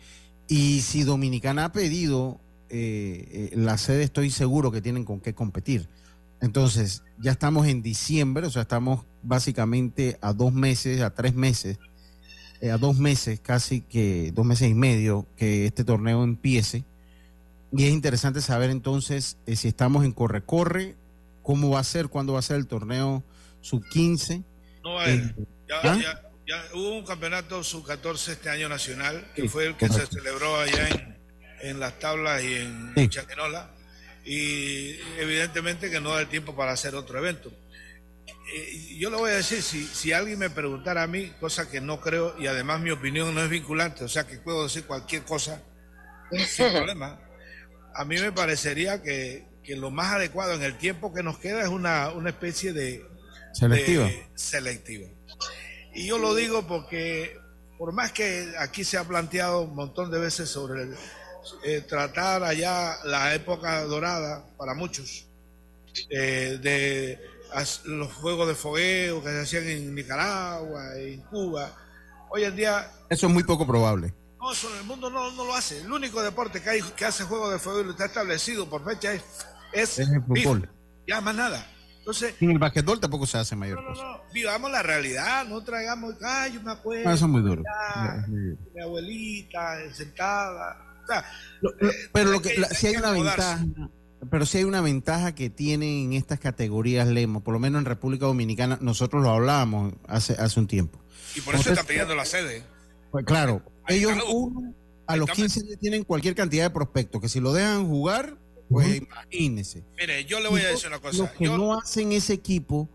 Y 0.49 0.81
si 0.83 1.03
Dominicana 1.03 1.67
ha 1.67 1.73
pedido 1.73 2.41
eh, 2.69 3.51
eh, 3.53 3.57
la 3.57 3.79
sede 3.79 4.03
estoy 4.03 4.31
seguro 4.31 4.73
que 4.73 4.83
tienen 4.83 5.05
con 5.05 5.21
qué 5.21 5.35
competir. 5.35 5.89
Entonces, 6.41 7.03
ya 7.19 7.33
estamos 7.33 7.67
en 7.67 7.83
diciembre, 7.83 8.47
o 8.47 8.51
sea, 8.51 8.63
estamos 8.63 9.05
básicamente 9.23 10.19
a 10.21 10.33
dos 10.33 10.53
meses, 10.53 11.01
a 11.01 11.15
tres 11.15 11.35
meses, 11.35 11.79
eh, 12.61 12.71
a 12.71 12.79
dos 12.79 12.99
meses, 12.99 13.41
casi 13.41 13.81
que 13.81 14.33
dos 14.35 14.45
meses 14.45 14.69
y 14.69 14.75
medio 14.75 15.27
que 15.37 15.67
este 15.67 15.85
torneo 15.85 16.25
empiece. 16.25 16.85
Y 17.73 17.85
es 17.85 17.93
interesante 17.93 18.41
saber 18.41 18.71
entonces 18.71 19.39
si 19.47 19.69
estamos 19.69 20.05
en 20.05 20.13
corre-corre, 20.13 20.97
cómo 21.43 21.71
va 21.71 21.81
a 21.81 21.85
ser, 21.85 22.09
cuándo 22.09 22.35
va 22.35 22.41
a 22.41 22.43
ser 22.43 22.57
el 22.57 22.67
torneo 22.67 23.23
sub-15. 23.61 24.45
No 24.85 24.99
Ya, 25.69 25.81
¿ah? 25.83 25.99
ya- 26.01 26.23
ya 26.47 26.65
hubo 26.75 26.97
un 26.99 27.05
campeonato 27.05 27.65
sub-14 27.65 28.33
este 28.33 28.49
año 28.51 28.69
nacional, 28.69 29.33
que 29.35 29.43
Sí, 29.43 29.49
fue 29.49 29.67
el 29.67 29.77
que 29.77 29.89
correcto. 29.89 30.13
se 30.13 30.19
celebró 30.21 30.57
allá 30.61 30.89
en, 30.89 31.19
en 31.63 31.81
las 31.81 31.99
tablas 31.99 32.43
y 32.45 32.55
en 32.55 32.93
Sí. 32.97 33.09
Chaquenola. 33.09 33.71
Y 34.25 34.93
evidentemente 35.19 35.91
que 35.91 36.01
no 36.01 36.11
da 36.15 36.21
el 36.21 36.29
tiempo 36.29 36.55
para 36.57 36.73
hacer 36.73 36.95
otro 36.95 37.19
evento. 37.19 37.53
Eh, 38.55 38.97
yo 38.99 39.11
le 39.11 39.17
voy 39.17 39.31
a 39.33 39.35
decir, 39.35 39.61
si, 39.63 39.85
si 39.87 40.13
alguien 40.13 40.39
me 40.39 40.51
preguntara 40.51 41.03
a 41.03 41.07
mí, 41.09 41.33
cosa 41.41 41.69
que 41.69 41.81
no 41.81 42.01
creo, 42.01 42.37
y 42.39 42.47
además 42.47 42.81
mi 42.81 42.91
opinión 42.91 43.35
no 43.35 43.43
es 43.43 43.51
vinculante, 43.51 44.05
o 44.05 44.09
sea 44.09 44.25
que 44.27 44.39
puedo 44.39 44.65
decir 44.65 44.85
cualquier 44.85 45.23
cosa 45.25 45.63
sin 46.49 46.71
problema, 46.73 47.21
a 47.95 48.05
mí 48.05 48.21
me 48.21 48.31
parecería 48.31 49.03
que, 49.03 49.47
que 49.65 49.75
lo 49.77 49.91
más 49.91 50.15
adecuado 50.15 50.55
en 50.55 50.63
el 50.63 50.77
tiempo 50.79 51.13
que 51.13 51.25
nos 51.25 51.39
queda 51.39 51.63
es 51.63 51.69
una, 51.69 52.11
una 52.11 52.31
especie 52.31 52.73
de, 52.73 53.05
Selectiva. 53.53 54.05
de- 54.05 54.29
selectiva. 54.37 55.09
Y 55.97 56.07
yo 56.07 56.19
lo 56.19 56.35
digo 56.35 56.67
porque, 56.67 57.39
por 57.79 57.93
más 57.93 58.13
que 58.13 58.53
aquí 58.59 58.85
se 58.85 58.99
ha 58.99 59.05
planteado 59.05 59.63
un 59.63 59.75
montón 59.75 60.11
de 60.11 60.19
veces 60.19 60.49
sobre 60.49 60.83
el, 60.83 60.97
eh, 61.65 61.81
tratar 61.89 62.43
allá 62.43 62.97
la 63.05 63.35
época 63.35 63.83
dorada 63.85 64.45
para 64.59 64.75
muchos, 64.75 65.27
eh, 66.11 66.59
de 66.61 67.19
as- 67.55 67.85
los 67.85 68.13
juegos 68.13 68.47
de 68.49 68.55
fogueo 68.55 69.23
que 69.23 69.31
se 69.31 69.41
hacían 69.41 69.69
en 69.69 69.95
Nicaragua, 69.95 70.97
en 70.97 71.21
Cuba, 71.23 71.73
hoy 72.29 72.45
en 72.45 72.57
día 72.57 72.91
Eso 73.09 73.27
es 73.29 73.33
muy 73.33 73.45
poco 73.45 73.67
probable. 73.67 74.13
no, 74.39 74.53
eso 74.53 74.71
en 74.73 74.79
el 74.79 74.85
mundo 74.85 75.09
no, 75.09 75.31
no 75.33 75.45
lo 75.47 75.55
hace. 75.55 75.81
El 75.81 75.91
único 75.93 76.23
deporte 76.23 76.61
que 76.61 76.71
hay 76.71 76.83
que 76.83 77.05
hace 77.07 77.25
juego 77.25 77.49
de 77.51 77.59
fuego 77.59 77.81
y 77.81 77.85
lo 77.85 77.93
está 77.93 78.05
establecido 78.07 78.69
por 78.69 78.85
fecha 78.85 79.13
es, 79.15 79.23
es, 79.73 79.99
Es 79.99 80.09
el 80.11 80.23
fútbol. 80.23 80.69
Ya 81.07 81.21
más 81.21 81.35
nada. 81.35 81.67
Entonces, 82.07 82.35
En 82.41 82.53
el 82.53 82.59
basquetbol 82.61 83.01
tampoco 83.01 83.27
se 83.27 83.37
hace 83.37 83.57
mayor 83.57 83.85
cosa. 83.85 84.01
no, 84.01 84.21
vivamos 84.33 84.71
la 84.71 84.81
realidad, 84.81 85.45
no 85.49 85.61
traigamos, 85.65 86.15
ay, 86.23 86.53
yo 86.53 86.63
me 86.63 86.71
acuerdo. 86.71 87.09
Ah, 87.09 87.15
eso 87.15 87.25
es 87.25 87.31
muy 87.33 87.43
duro. 87.43 87.65
ya. 87.65 88.25
Mi 88.29 88.81
abuelita 88.81 89.83
eh, 89.83 89.93
sentada. 89.93 91.01
O 91.03 91.07
sea, 91.09 91.25
Pero 92.13 92.31
lo 92.31 92.37
hay 92.37 92.43
que, 92.43 92.55
que- 92.55 92.61
la- 92.61 92.69
hay 92.69 92.77
si 92.77 92.87
hay 92.87 92.97
una 92.97 93.11
ventaja, 93.11 93.67
pero 94.31 94.47
si 94.47 94.59
hay 94.59 94.65
una 94.65 94.81
ventaja 94.81 95.35
que 95.35 95.51
tienen 95.51 96.13
estas 96.13 96.39
categorías 96.39 97.09
Lemo, 97.09 97.43
por 97.43 97.55
lo 97.55 97.59
menos 97.61 97.81
en 97.81 97.85
República 97.87 98.27
Dominicana, 98.27 98.79
nosotros 98.81 99.21
lo 99.23 99.31
hablábamos 99.31 99.93
hace, 100.07 100.35
hace 100.35 100.61
un 100.61 100.69
tiempo. 100.69 101.01
Y 101.35 101.41
por 101.41 101.55
eso 101.55 101.63
Entonces, 101.63 101.73
está 101.73 101.85
pidiendo 101.89 102.15
la 102.15 102.25
sede. 102.25 102.63
Pues 103.11 103.25
claro, 103.25 103.63
ellos 103.89 104.13
uno, 104.33 104.73
a 105.09 105.17
los 105.17 105.29
15 105.31 105.61
años 105.61 105.79
tienen 105.81 106.05
cualquier 106.05 106.37
cantidad 106.37 106.65
de 106.65 106.71
prospectos, 106.71 107.21
que 107.21 107.29
si 107.29 107.41
lo 107.41 107.53
dejan 107.53 107.87
jugar, 107.89 108.37
pues 108.69 108.97
imagínense. 108.97 109.85
Mire, 109.99 110.25
yo 110.25 110.41
le 110.41 110.49
voy 110.49 110.61
a 110.63 110.69
decir 110.69 110.89
una 110.89 110.99
cosa. 110.99 111.19
Los 111.19 111.31
que 111.31 111.45
Yo, 111.45 111.57
no 111.57 111.79
hacen 111.79 112.13
ese 112.13 112.33
equipo, 112.33 112.89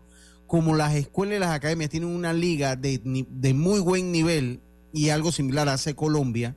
como 0.46 0.76
las 0.76 0.94
escuelas 0.94 1.36
y 1.36 1.40
las 1.40 1.50
academias 1.50 1.90
tienen 1.90 2.10
una 2.10 2.32
liga 2.32 2.76
de, 2.76 3.00
muy 3.54 3.80
buen 3.80 4.12
nivel 4.12 4.60
y 4.92 5.08
algo 5.08 5.32
similar 5.32 5.68
hace 5.68 5.94
Colombia, 5.94 6.54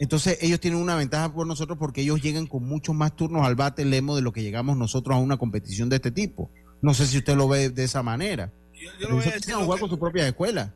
entonces 0.00 0.38
ellos 0.40 0.58
tienen 0.58 0.80
una 0.80 0.96
ventaja 0.96 1.32
por 1.32 1.46
nosotros 1.46 1.78
porque 1.78 2.00
ellos 2.00 2.20
llegan 2.22 2.46
con 2.46 2.64
muchos 2.66 2.94
más 2.94 3.14
turnos 3.14 3.46
al 3.46 3.54
bate 3.54 3.84
lemo 3.84 4.16
de 4.16 4.22
lo 4.22 4.32
que 4.32 4.42
llegamos 4.42 4.76
nosotros 4.76 5.14
a 5.14 5.18
una 5.20 5.36
competición 5.36 5.88
de 5.88 5.96
este 5.96 6.10
tipo. 6.10 6.50
No 6.82 6.94
sé 6.94 7.06
si 7.06 7.18
usted 7.18 7.36
lo 7.36 7.46
ve 7.48 7.70
de 7.70 7.84
esa 7.84 8.02
manera. 8.02 8.50
yo 8.98 9.08
le 9.08 9.14
voy 9.14 9.22
a 9.24 9.30
decir 9.32 9.54
jugar 9.54 9.76
que- 9.76 9.80
con 9.82 9.90
su 9.90 9.98
propia 9.98 10.26
escuela. 10.26 10.74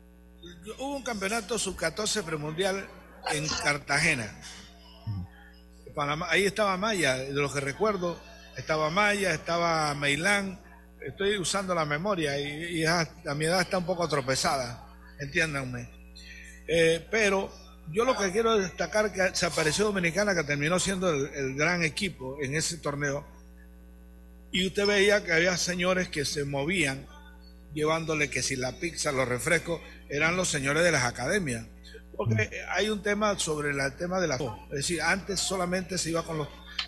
hubo 0.79 0.95
un 0.95 1.03
campeonato 1.03 1.57
sub-14 1.59 2.23
premundial 2.23 2.87
en 3.33 3.47
Cartagena. 3.47 4.31
Panamá, 5.95 6.27
ahí 6.29 6.45
estaba 6.45 6.75
Maya, 6.77 7.15
de 7.15 7.33
lo 7.33 7.51
que 7.51 7.61
recuerdo, 7.61 8.19
estaba 8.57 8.89
Maya, 8.89 9.33
estaba 9.33 9.95
Meilán. 9.95 10.59
Estoy 11.01 11.37
usando 11.37 11.73
la 11.73 11.85
memoria 11.85 12.37
y, 12.37 12.83
a 12.85 13.07
mi 13.35 13.45
edad 13.45 13.61
está 13.61 13.77
un 13.77 13.85
poco 13.85 14.07
tropezada, 14.09 14.85
entiéndanme. 15.19 15.89
Eh, 16.67 17.05
pero 17.09 17.51
yo 17.91 18.03
lo 18.03 18.17
que 18.17 18.31
quiero 18.31 18.57
destacar 18.57 19.13
que 19.13 19.35
se 19.35 19.45
apareció 19.45 19.85
Dominicana, 19.85 20.35
que 20.35 20.43
terminó 20.43 20.79
siendo 20.79 21.09
el, 21.09 21.27
el 21.33 21.55
gran 21.55 21.83
equipo 21.83 22.37
en 22.41 22.55
ese 22.55 22.77
torneo. 22.77 23.25
Y 24.51 24.67
usted 24.67 24.85
veía 24.85 25.23
que 25.23 25.31
había 25.31 25.55
señores 25.57 26.09
que 26.09 26.25
se 26.25 26.43
movían 26.43 27.05
llevándole 27.73 28.29
que 28.29 28.41
si 28.41 28.55
la 28.55 28.71
pizza, 28.73 29.11
los 29.11 29.27
refrescos, 29.27 29.81
eran 30.09 30.35
los 30.35 30.49
señores 30.49 30.83
de 30.83 30.91
las 30.91 31.03
academias. 31.03 31.65
Porque 32.17 32.49
hay 32.69 32.89
un 32.89 33.01
tema 33.01 33.37
sobre 33.39 33.73
la- 33.73 33.87
el 33.87 33.95
tema 33.95 34.19
de 34.19 34.27
la... 34.27 34.35
Es 34.35 34.41
decir, 34.77 35.01
antes 35.01 35.39
solamente 35.39 35.97
se 35.97 36.09
iba 36.11 36.23
con, 36.23 36.37
los, 36.37 36.47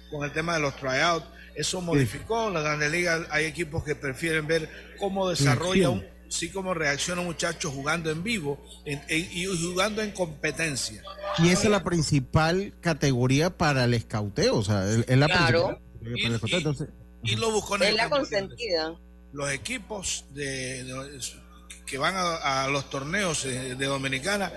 con 0.09 0.23
el 0.23 0.32
tema 0.32 0.55
de 0.55 0.61
los 0.61 0.75
tryouts, 0.78 1.25
eso 1.55 1.82
modificó, 1.82 2.47
en 2.47 2.53
la 2.53 2.61
Grandes 2.61 2.91
Ligas 2.91 3.21
hay 3.32 3.45
equipos 3.45 3.84
que 3.84 3.95
prefieren 3.95 4.45
ver 4.47 4.69
cómo 4.99 5.28
desarrolla 5.30 5.89
un, 5.89 6.05
sí 6.30 6.49
cómo 6.51 6.73
reacciona 6.73 7.21
un 7.21 7.28
muchacho 7.28 7.71
jugando 7.71 8.11
en 8.11 8.21
vivo 8.23 8.63
en- 8.86 9.01
en- 9.07 9.28
y 9.32 9.45
jugando 9.45 10.01
en 10.03 10.11
competencia. 10.11 11.01
Y 11.39 11.49
esa 11.49 11.63
es 11.63 11.69
la 11.69 11.84
principal 11.84 12.73
categoría 12.82 13.49
para 13.57 13.86
el 13.86 13.93
escauteo, 13.95 14.57
o 14.57 14.63
sea, 14.63 14.88
es 14.88 15.03
es 15.07 15.17
la 15.17 15.25
Claro. 15.28 15.80
principal 15.80 15.80
categoría 15.80 16.17
para 16.19 16.28
el 16.28 16.36
escauteo. 16.36 16.57
Entonces, 16.59 16.88
Y 17.23 17.36
lo 17.38 17.51
buscó 17.51 17.75
en 17.78 17.82
Es 17.84 17.89
el 17.89 17.95
la 17.97 18.09
consentida. 18.09 18.95
los 19.34 19.51
equipos 19.51 20.25
de, 20.32 20.84
de- 20.84 21.19
que 21.88 21.98
van 21.98 22.16
a, 22.16 22.66
a 22.66 22.68
los 22.68 22.90
torneos 22.90 23.44
de, 23.44 23.76
de 23.76 23.86
Dominicana, 23.88 24.52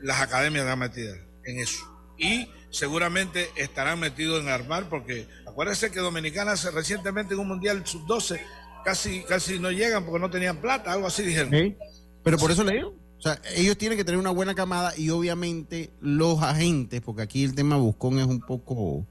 las 0.00 0.20
academias 0.22 0.64
están 0.64 0.78
metidas 0.78 1.18
en 1.44 1.58
eso. 1.58 1.80
Y 2.16 2.48
seguramente 2.70 3.50
estarán 3.56 4.00
metidos 4.00 4.40
en 4.40 4.48
armar, 4.48 4.88
porque 4.88 5.28
acuérdense 5.46 5.90
que 5.90 6.00
Dominicana 6.00 6.52
hace 6.52 6.70
recientemente 6.70 7.34
en 7.34 7.40
un 7.40 7.48
Mundial 7.48 7.82
Sub-12 7.84 8.40
casi, 8.84 9.22
casi 9.24 9.58
no 9.58 9.70
llegan 9.70 10.04
porque 10.04 10.20
no 10.20 10.30
tenían 10.30 10.58
plata, 10.58 10.92
algo 10.92 11.06
así 11.06 11.22
dijeron. 11.22 11.50
¿sí? 11.50 11.76
Pero 12.22 12.38
por 12.38 12.50
eso 12.50 12.64
le 12.64 12.74
digo. 12.74 12.94
O 13.18 13.20
sea, 13.20 13.40
ellos 13.56 13.76
tienen 13.76 13.98
que 13.98 14.04
tener 14.04 14.18
una 14.18 14.30
buena 14.30 14.54
camada 14.54 14.96
y 14.96 15.10
obviamente 15.10 15.90
los 16.00 16.40
agentes, 16.40 17.00
porque 17.00 17.22
aquí 17.22 17.42
el 17.42 17.54
tema 17.54 17.76
Buscón 17.76 18.20
es 18.20 18.26
un 18.26 18.40
poco 18.40 19.04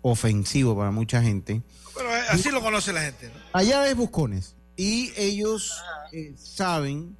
ofensivo 0.00 0.74
para 0.76 0.90
mucha 0.90 1.22
gente. 1.22 1.60
Pero 1.94 2.16
eh, 2.16 2.22
así 2.30 2.50
lo 2.50 2.62
conoce 2.62 2.94
la 2.94 3.02
gente. 3.02 3.26
¿no? 3.26 3.34
Allá 3.52 3.86
es 3.86 3.94
Buscones 3.94 4.56
y 4.80 5.12
ellos 5.14 5.84
eh, 6.10 6.32
saben, 6.38 7.14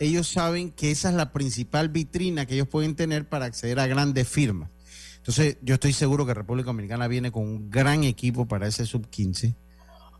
ellos 0.00 0.28
saben 0.28 0.70
que 0.70 0.90
esa 0.90 1.08
es 1.08 1.14
la 1.14 1.32
principal 1.32 1.88
vitrina 1.88 2.44
que 2.44 2.52
ellos 2.52 2.68
pueden 2.68 2.94
tener 2.94 3.26
para 3.26 3.46
acceder 3.46 3.80
a 3.80 3.86
grandes 3.86 4.28
firmas. 4.28 4.68
Entonces, 5.16 5.56
yo 5.62 5.72
estoy 5.72 5.94
seguro 5.94 6.26
que 6.26 6.34
República 6.34 6.66
Dominicana 6.66 7.08
viene 7.08 7.32
con 7.32 7.44
un 7.44 7.70
gran 7.70 8.04
equipo 8.04 8.46
para 8.46 8.66
ese 8.66 8.84
sub 8.84 9.08
15. 9.08 9.54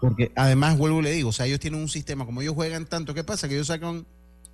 Porque 0.01 0.33
además, 0.35 0.79
vuelvo 0.79 1.01
y 1.01 1.03
le 1.03 1.13
digo, 1.13 1.29
o 1.29 1.33
sea, 1.33 1.45
ellos 1.45 1.61
tienen 1.61 1.83
un 1.83 1.91
sistema, 1.91 2.25
como 2.25 2.41
ellos 2.41 2.55
juegan 2.55 2.87
tanto, 2.87 3.13
¿qué 3.13 3.25
pasa? 3.25 3.47
Que 3.47 3.57
ellos 3.57 3.67
sacan 3.67 4.07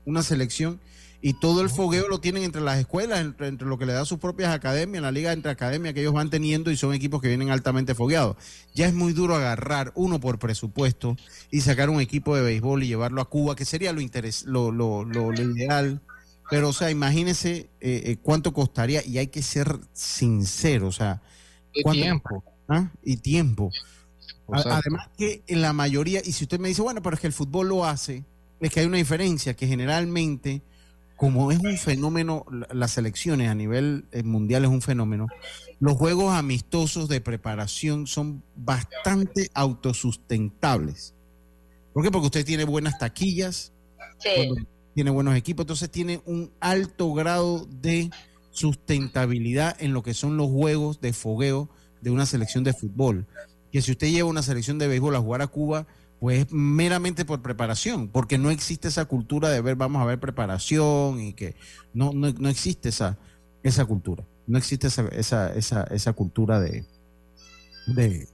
una 0.05 0.25
selección 0.25 0.81
y 1.23 1.35
todo 1.41 1.61
el 1.63 1.71
fogueo 1.71 2.09
lo 2.09 2.21
tienen 2.21 2.43
entre 2.45 2.61
las 2.61 2.79
escuelas, 2.79 3.21
entre, 3.21 3.49
entre 3.49 3.67
lo 3.67 3.79
que 3.79 3.87
le 3.87 3.93
da 3.93 4.05
sus 4.05 4.19
propias 4.19 4.55
academias, 4.55 5.03
la 5.03 5.11
liga 5.11 5.33
entre 5.33 5.51
academias 5.51 5.95
que 5.95 6.01
ellos 6.01 6.13
van 6.13 6.31
teniendo 6.31 6.71
y 6.71 6.77
son 6.77 6.93
equipos 6.95 7.21
que 7.23 7.29
vienen 7.29 7.51
altamente 7.51 7.95
fogueados. 7.95 8.37
Ya 8.75 8.87
es 8.87 8.95
muy 8.95 9.13
duro 9.13 9.35
agarrar 9.35 9.93
uno 9.97 10.21
por 10.21 10.39
presupuesto 10.39 11.17
y 11.51 11.63
sacar 11.63 11.91
un 11.91 12.01
equipo 12.01 12.37
de 12.37 12.43
béisbol 12.43 12.83
y 12.83 12.89
llevarlo 12.89 13.21
a 13.21 13.29
Cuba, 13.31 13.57
que 13.57 13.65
sería 13.65 13.93
lo, 13.93 14.01
interes, 14.01 14.45
lo, 14.45 14.71
lo, 14.71 15.05
lo, 15.05 15.33
lo 15.33 15.43
ideal. 15.43 16.01
Pero, 16.49 16.69
o 16.69 16.73
sea, 16.73 16.91
imagínese 16.91 17.71
eh, 17.81 18.03
eh, 18.05 18.17
cuánto 18.23 18.53
costaría 18.53 19.05
y 19.05 19.19
hay 19.19 19.27
que 19.29 19.43
ser 19.43 19.79
sincero, 19.93 20.87
o 20.89 20.93
sea, 20.93 21.21
Y 21.73 21.83
¿cuánto- 21.83 22.03
tiempo. 22.03 22.45
¿Ah? 22.69 22.91
Y 23.03 23.17
tiempo. 23.17 23.71
Además 24.49 25.09
que 25.19 25.43
en 25.49 25.61
la 25.61 25.73
mayoría, 25.73 26.21
y 26.25 26.33
si 26.33 26.45
usted 26.45 26.61
me 26.61 26.69
dice, 26.69 26.83
bueno, 26.83 27.03
pero 27.03 27.15
es 27.15 27.21
que 27.21 27.27
el 27.27 27.33
fútbol 27.33 27.69
lo 27.69 27.85
hace, 27.85 28.25
es 28.61 28.71
que 28.71 28.81
hay 28.81 28.87
una 28.87 28.97
diferencia, 28.97 29.55
que 29.55 29.67
generalmente, 29.67 30.63
como 31.17 31.51
es 31.51 31.59
un 31.61 31.77
fenómeno, 31.79 32.45
la- 32.51 32.69
las 32.73 32.93
selecciones 32.93 33.49
a 33.49 33.55
nivel 33.55 34.07
eh, 34.13 34.23
mundial 34.23 34.65
es 34.65 34.71
un 34.71 34.83
fenómeno, 34.83 35.27
los 35.81 35.95
juegos 35.95 36.35
amistosos 36.35 37.09
de 37.09 37.21
preparación 37.21 38.07
son 38.07 38.43
bastante 38.55 39.51
autosustentables. 39.55 41.15
¿Por 41.93 42.03
qué? 42.05 42.11
Porque 42.11 42.27
usted 42.27 42.45
tiene 42.45 42.65
buenas 42.65 42.99
taquillas, 42.99 43.73
Sí. 44.19 44.31
tiene 44.95 45.11
buenos 45.11 45.37
equipos, 45.37 45.65
entonces 45.65 45.91
tiene 45.91 46.21
un 46.27 46.51
alto 46.61 47.13
grado 47.13 47.67
de 47.67 48.11
sustentabilidad 48.51 49.77
en 49.81 49.93
lo 49.93 50.03
que 50.03 50.15
son 50.15 50.37
los 50.37 50.49
juegos 50.49 51.01
de 51.01 51.13
fogueo 51.13 51.69
de 52.01 52.11
una 52.11 52.27
selección 52.27 52.65
de 52.65 52.73
fútbol. 52.73 53.27
Que 53.73 53.83
si 53.83 53.93
usted 53.93 54.09
lleva 54.09 54.29
una 54.29 54.43
selección 54.43 54.79
de 54.79 54.89
béisbol 54.89 55.17
a 55.17 55.21
jugar 55.21 55.43
a 55.43 55.47
Cuba, 55.49 55.87
pues 56.21 56.47
es 56.47 56.53
meramente 56.53 57.25
por 57.25 57.43
preparación, 57.43 58.09
porque 58.09 58.39
no 58.39 58.51
existe 58.51 58.89
esa 58.89 59.05
cultura 59.05 59.51
de 59.51 59.61
ver, 59.61 59.77
vamos 59.77 60.03
a 60.03 60.07
ver 60.07 60.19
preparación 60.19 61.21
y 61.21 61.35
que 61.35 61.55
no, 61.93 62.13
no, 62.13 62.33
no 62.33 62.49
existe 62.49 62.89
esa, 62.89 63.19
esa 63.63 63.85
cultura, 63.85 64.25
no 64.47 64.59
existe 64.59 64.87
esa, 64.87 65.09
esa, 65.09 65.53
esa, 65.55 65.85
esa 65.85 66.13
cultura 66.15 66.61
de, 66.61 66.85
de, 67.87 68.29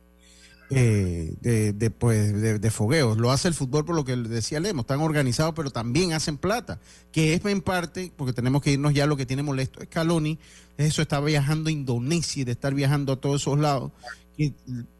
eh, 0.70 1.34
de, 1.74 1.90
pues, 1.90 2.40
de, 2.40 2.70
fogueos. 2.70 3.18
Lo 3.18 3.30
hace 3.30 3.48
el 3.48 3.54
fútbol 3.54 3.84
por 3.84 3.94
lo 3.94 4.04
que 4.04 4.16
decía 4.16 4.60
Lemos, 4.60 4.84
están 4.84 5.00
organizados, 5.00 5.54
pero 5.54 5.70
también 5.70 6.12
hacen 6.12 6.38
plata, 6.38 6.80
que 7.10 7.34
es 7.34 7.44
en 7.44 7.60
parte, 7.60 8.12
porque 8.16 8.32
tenemos 8.32 8.62
que 8.62 8.72
irnos 8.72 8.94
ya, 8.94 9.06
lo 9.06 9.16
que 9.16 9.26
tiene 9.26 9.42
molesto 9.42 9.82
es 9.82 9.88
Caloni, 9.88 10.38
eso 10.78 11.02
está 11.02 11.20
viajando 11.20 11.68
a 11.68 11.72
Indonesia 11.72 12.42
y 12.42 12.44
de 12.44 12.52
estar 12.52 12.74
viajando 12.74 13.12
a 13.12 13.16
todos 13.16 13.42
esos 13.42 13.58
lados, 13.58 13.90
y 14.38 14.54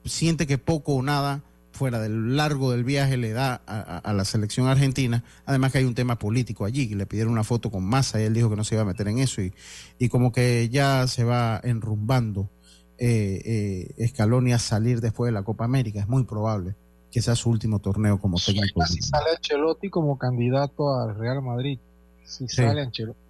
siente 0.05 0.47
que 0.47 0.59
poco 0.59 0.95
o 0.95 1.03
nada 1.03 1.43
fuera 1.73 1.99
del 2.01 2.37
largo 2.37 2.71
del 2.71 2.85
viaje 2.85 3.17
le 3.17 3.33
da 3.33 3.63
a, 3.67 3.81
a, 3.81 3.99
a, 3.99 4.13
la 4.13 4.25
selección 4.25 4.67
argentina, 4.67 5.25
además 5.47 5.73
que 5.73 5.79
hay 5.79 5.85
un 5.85 5.95
tema 5.95 6.19
político 6.19 6.65
allí, 6.65 6.89
que 6.89 6.97
le 6.97 7.07
pidieron 7.07 7.33
una 7.33 7.45
foto 7.45 7.71
con 7.71 7.85
Massa 7.85 8.21
y 8.21 8.25
él 8.25 8.35
dijo 8.35 8.51
que 8.51 8.57
no 8.57 8.65
se 8.65 8.75
iba 8.75 8.83
a 8.83 8.87
meter 8.87 9.09
en 9.09 9.19
eso 9.19 9.43
y, 9.43 9.53
y 9.99 10.09
como 10.09 10.33
que 10.33 10.69
ya 10.71 11.07
se 11.09 11.25
va 11.25 11.61
enrumbando 11.65 12.51
eh, 12.99 13.95
eh, 13.99 14.09
Scaloni 14.09 14.53
a 14.53 14.61
salir 14.61 15.01
después 15.01 15.29
de 15.29 15.33
la 15.33 15.43
Copa 15.43 15.65
América. 15.65 15.99
Es 15.99 16.09
muy 16.09 16.23
probable 16.25 16.77
que 17.11 17.21
sea 17.21 17.35
su 17.35 17.51
último 17.51 17.81
torneo 17.81 18.21
como 18.21 18.39
técnico. 18.39 18.87
Si 18.87 19.03
sale 19.03 19.31
Ancelotti 19.37 19.91
como 19.91 20.17
candidato 20.19 20.95
al 21.01 21.17
Real 21.17 21.43
Madrid. 21.43 21.79
Si 22.25 22.47
sí. 22.47 22.57
sale 22.57 22.83
Ancelotti. 22.83 23.21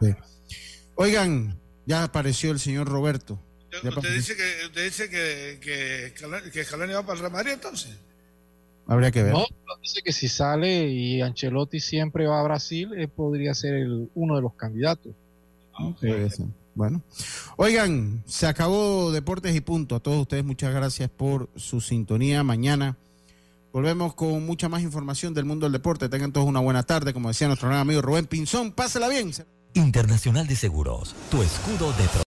Sí. 0.00 0.14
Oigan, 0.94 1.60
ya 1.84 2.04
apareció 2.04 2.50
el 2.50 2.58
señor 2.58 2.88
Roberto. 2.88 3.38
¿Usted 3.82 4.14
dice 4.14 4.36
que, 4.36 4.66
usted 4.66 4.84
dice 4.84 5.10
que, 5.10 5.58
que, 5.60 6.50
que 6.50 6.64
Scaloni 6.64 6.92
va 6.92 7.02
para 7.02 7.14
el 7.14 7.20
Real 7.20 7.32
Madrid 7.32 7.52
entonces? 7.52 7.96
Habría 8.86 9.10
que 9.10 9.22
ver. 9.22 9.32
No, 9.32 9.46
dice 9.82 10.02
que 10.02 10.12
si 10.12 10.28
sale 10.28 10.88
y 10.88 11.20
Ancelotti 11.20 11.80
siempre 11.80 12.26
va 12.26 12.40
a 12.40 12.44
Brasil, 12.44 12.90
él 12.96 13.08
podría 13.08 13.54
ser 13.54 13.74
el, 13.74 14.10
uno 14.14 14.36
de 14.36 14.42
los 14.42 14.54
candidatos. 14.54 15.12
Okay. 15.78 16.28
Bueno, 16.74 17.02
oigan, 17.56 18.22
se 18.26 18.46
acabó 18.46 19.10
Deportes 19.10 19.54
y 19.56 19.60
Punto. 19.60 19.96
A 19.96 20.00
todos 20.00 20.20
ustedes 20.20 20.44
muchas 20.44 20.74
gracias 20.74 21.10
por 21.10 21.48
su 21.56 21.80
sintonía. 21.80 22.42
Mañana 22.44 22.96
volvemos 23.72 24.14
con 24.14 24.44
mucha 24.44 24.68
más 24.68 24.82
información 24.82 25.34
del 25.34 25.46
mundo 25.46 25.66
del 25.66 25.72
deporte. 25.72 26.08
Tengan 26.08 26.32
todos 26.32 26.46
una 26.46 26.60
buena 26.60 26.82
tarde, 26.82 27.12
como 27.12 27.28
decía 27.28 27.46
nuestro 27.46 27.68
gran 27.68 27.80
amigo 27.80 28.02
Rubén 28.02 28.26
Pinzón. 28.26 28.72
Pásela 28.72 29.08
bien. 29.08 29.32
Internacional 29.74 30.46
de 30.46 30.56
Seguros, 30.56 31.14
tu 31.30 31.42
escudo 31.42 31.92
de 31.92 32.08